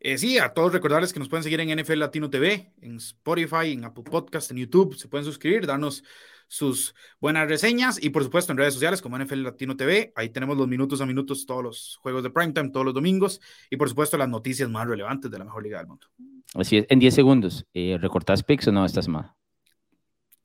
Eh, 0.00 0.16
sí, 0.16 0.38
a 0.38 0.54
todos 0.54 0.72
recordarles 0.72 1.12
que 1.12 1.18
nos 1.18 1.28
pueden 1.28 1.44
seguir 1.44 1.60
en 1.60 1.78
NFL 1.78 1.98
Latino 1.98 2.30
TV, 2.30 2.72
en 2.80 2.96
Spotify, 2.96 3.72
en 3.72 3.84
Apple 3.84 4.04
Podcast, 4.04 4.50
en 4.50 4.56
YouTube. 4.56 4.96
Se 4.96 5.08
pueden 5.08 5.26
suscribir, 5.26 5.66
darnos 5.66 6.02
sus 6.48 6.94
buenas 7.20 7.48
reseñas 7.48 8.02
y 8.02 8.08
por 8.10 8.24
supuesto 8.24 8.52
en 8.52 8.58
redes 8.58 8.72
sociales 8.72 9.02
como 9.02 9.18
NFL 9.18 9.42
Latino 9.42 9.76
TV. 9.76 10.12
Ahí 10.16 10.30
tenemos 10.30 10.56
los 10.56 10.68
minutos 10.68 11.02
a 11.02 11.06
minutos, 11.06 11.44
todos 11.44 11.62
los 11.62 11.98
juegos 12.00 12.22
de 12.22 12.30
primetime, 12.30 12.70
todos 12.70 12.86
los 12.86 12.94
domingos 12.94 13.40
y 13.68 13.76
por 13.76 13.90
supuesto 13.90 14.16
las 14.16 14.28
noticias 14.28 14.70
más 14.70 14.88
relevantes 14.88 15.30
de 15.30 15.38
la 15.38 15.44
mejor 15.44 15.62
liga 15.62 15.78
del 15.78 15.88
mundo. 15.88 16.06
Así 16.54 16.78
es, 16.78 16.86
en 16.88 16.98
10 16.98 17.14
segundos, 17.14 17.66
eh, 17.74 17.98
¿recortás 18.00 18.42
picks 18.42 18.68
o 18.68 18.72
no 18.72 18.86
esta 18.86 19.02
semana? 19.02 19.36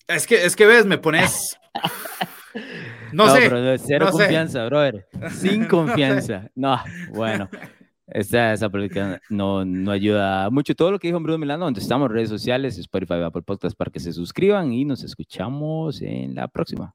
Es 0.10 0.26
que, 0.26 0.44
es 0.44 0.56
que 0.56 0.66
ves, 0.66 0.86
me 0.86 0.98
pones. 0.98 1.58
No, 3.12 3.28
sé. 3.34 3.50
Pero 3.50 3.78
cero 3.80 4.08
confianza, 4.12 4.66
brother. 4.66 5.08
Sin 5.32 5.66
confianza. 5.68 6.48
No, 6.54 6.80
bueno. 7.12 7.50
Esta, 8.06 8.54
esa 8.54 8.70
política 8.70 9.20
no, 9.30 9.66
no 9.66 9.92
ayuda 9.92 10.48
mucho. 10.52 10.76
Todo 10.76 10.92
lo 10.92 11.00
que 11.00 11.08
dijo 11.08 11.20
Bruno 11.20 11.40
Milano, 11.40 11.66
donde 11.66 11.80
estamos 11.80 12.08
en 12.08 12.14
redes 12.14 12.30
sociales, 12.30 12.78
Spotify, 12.78 13.16
Apple 13.24 13.42
Podcast, 13.42 13.76
para 13.76 13.90
que 13.90 14.00
se 14.00 14.14
suscriban 14.14 14.72
y 14.72 14.86
nos 14.86 15.04
escuchamos 15.04 16.04
en 16.04 16.36
la 16.36 16.48
próxima. 16.48 16.94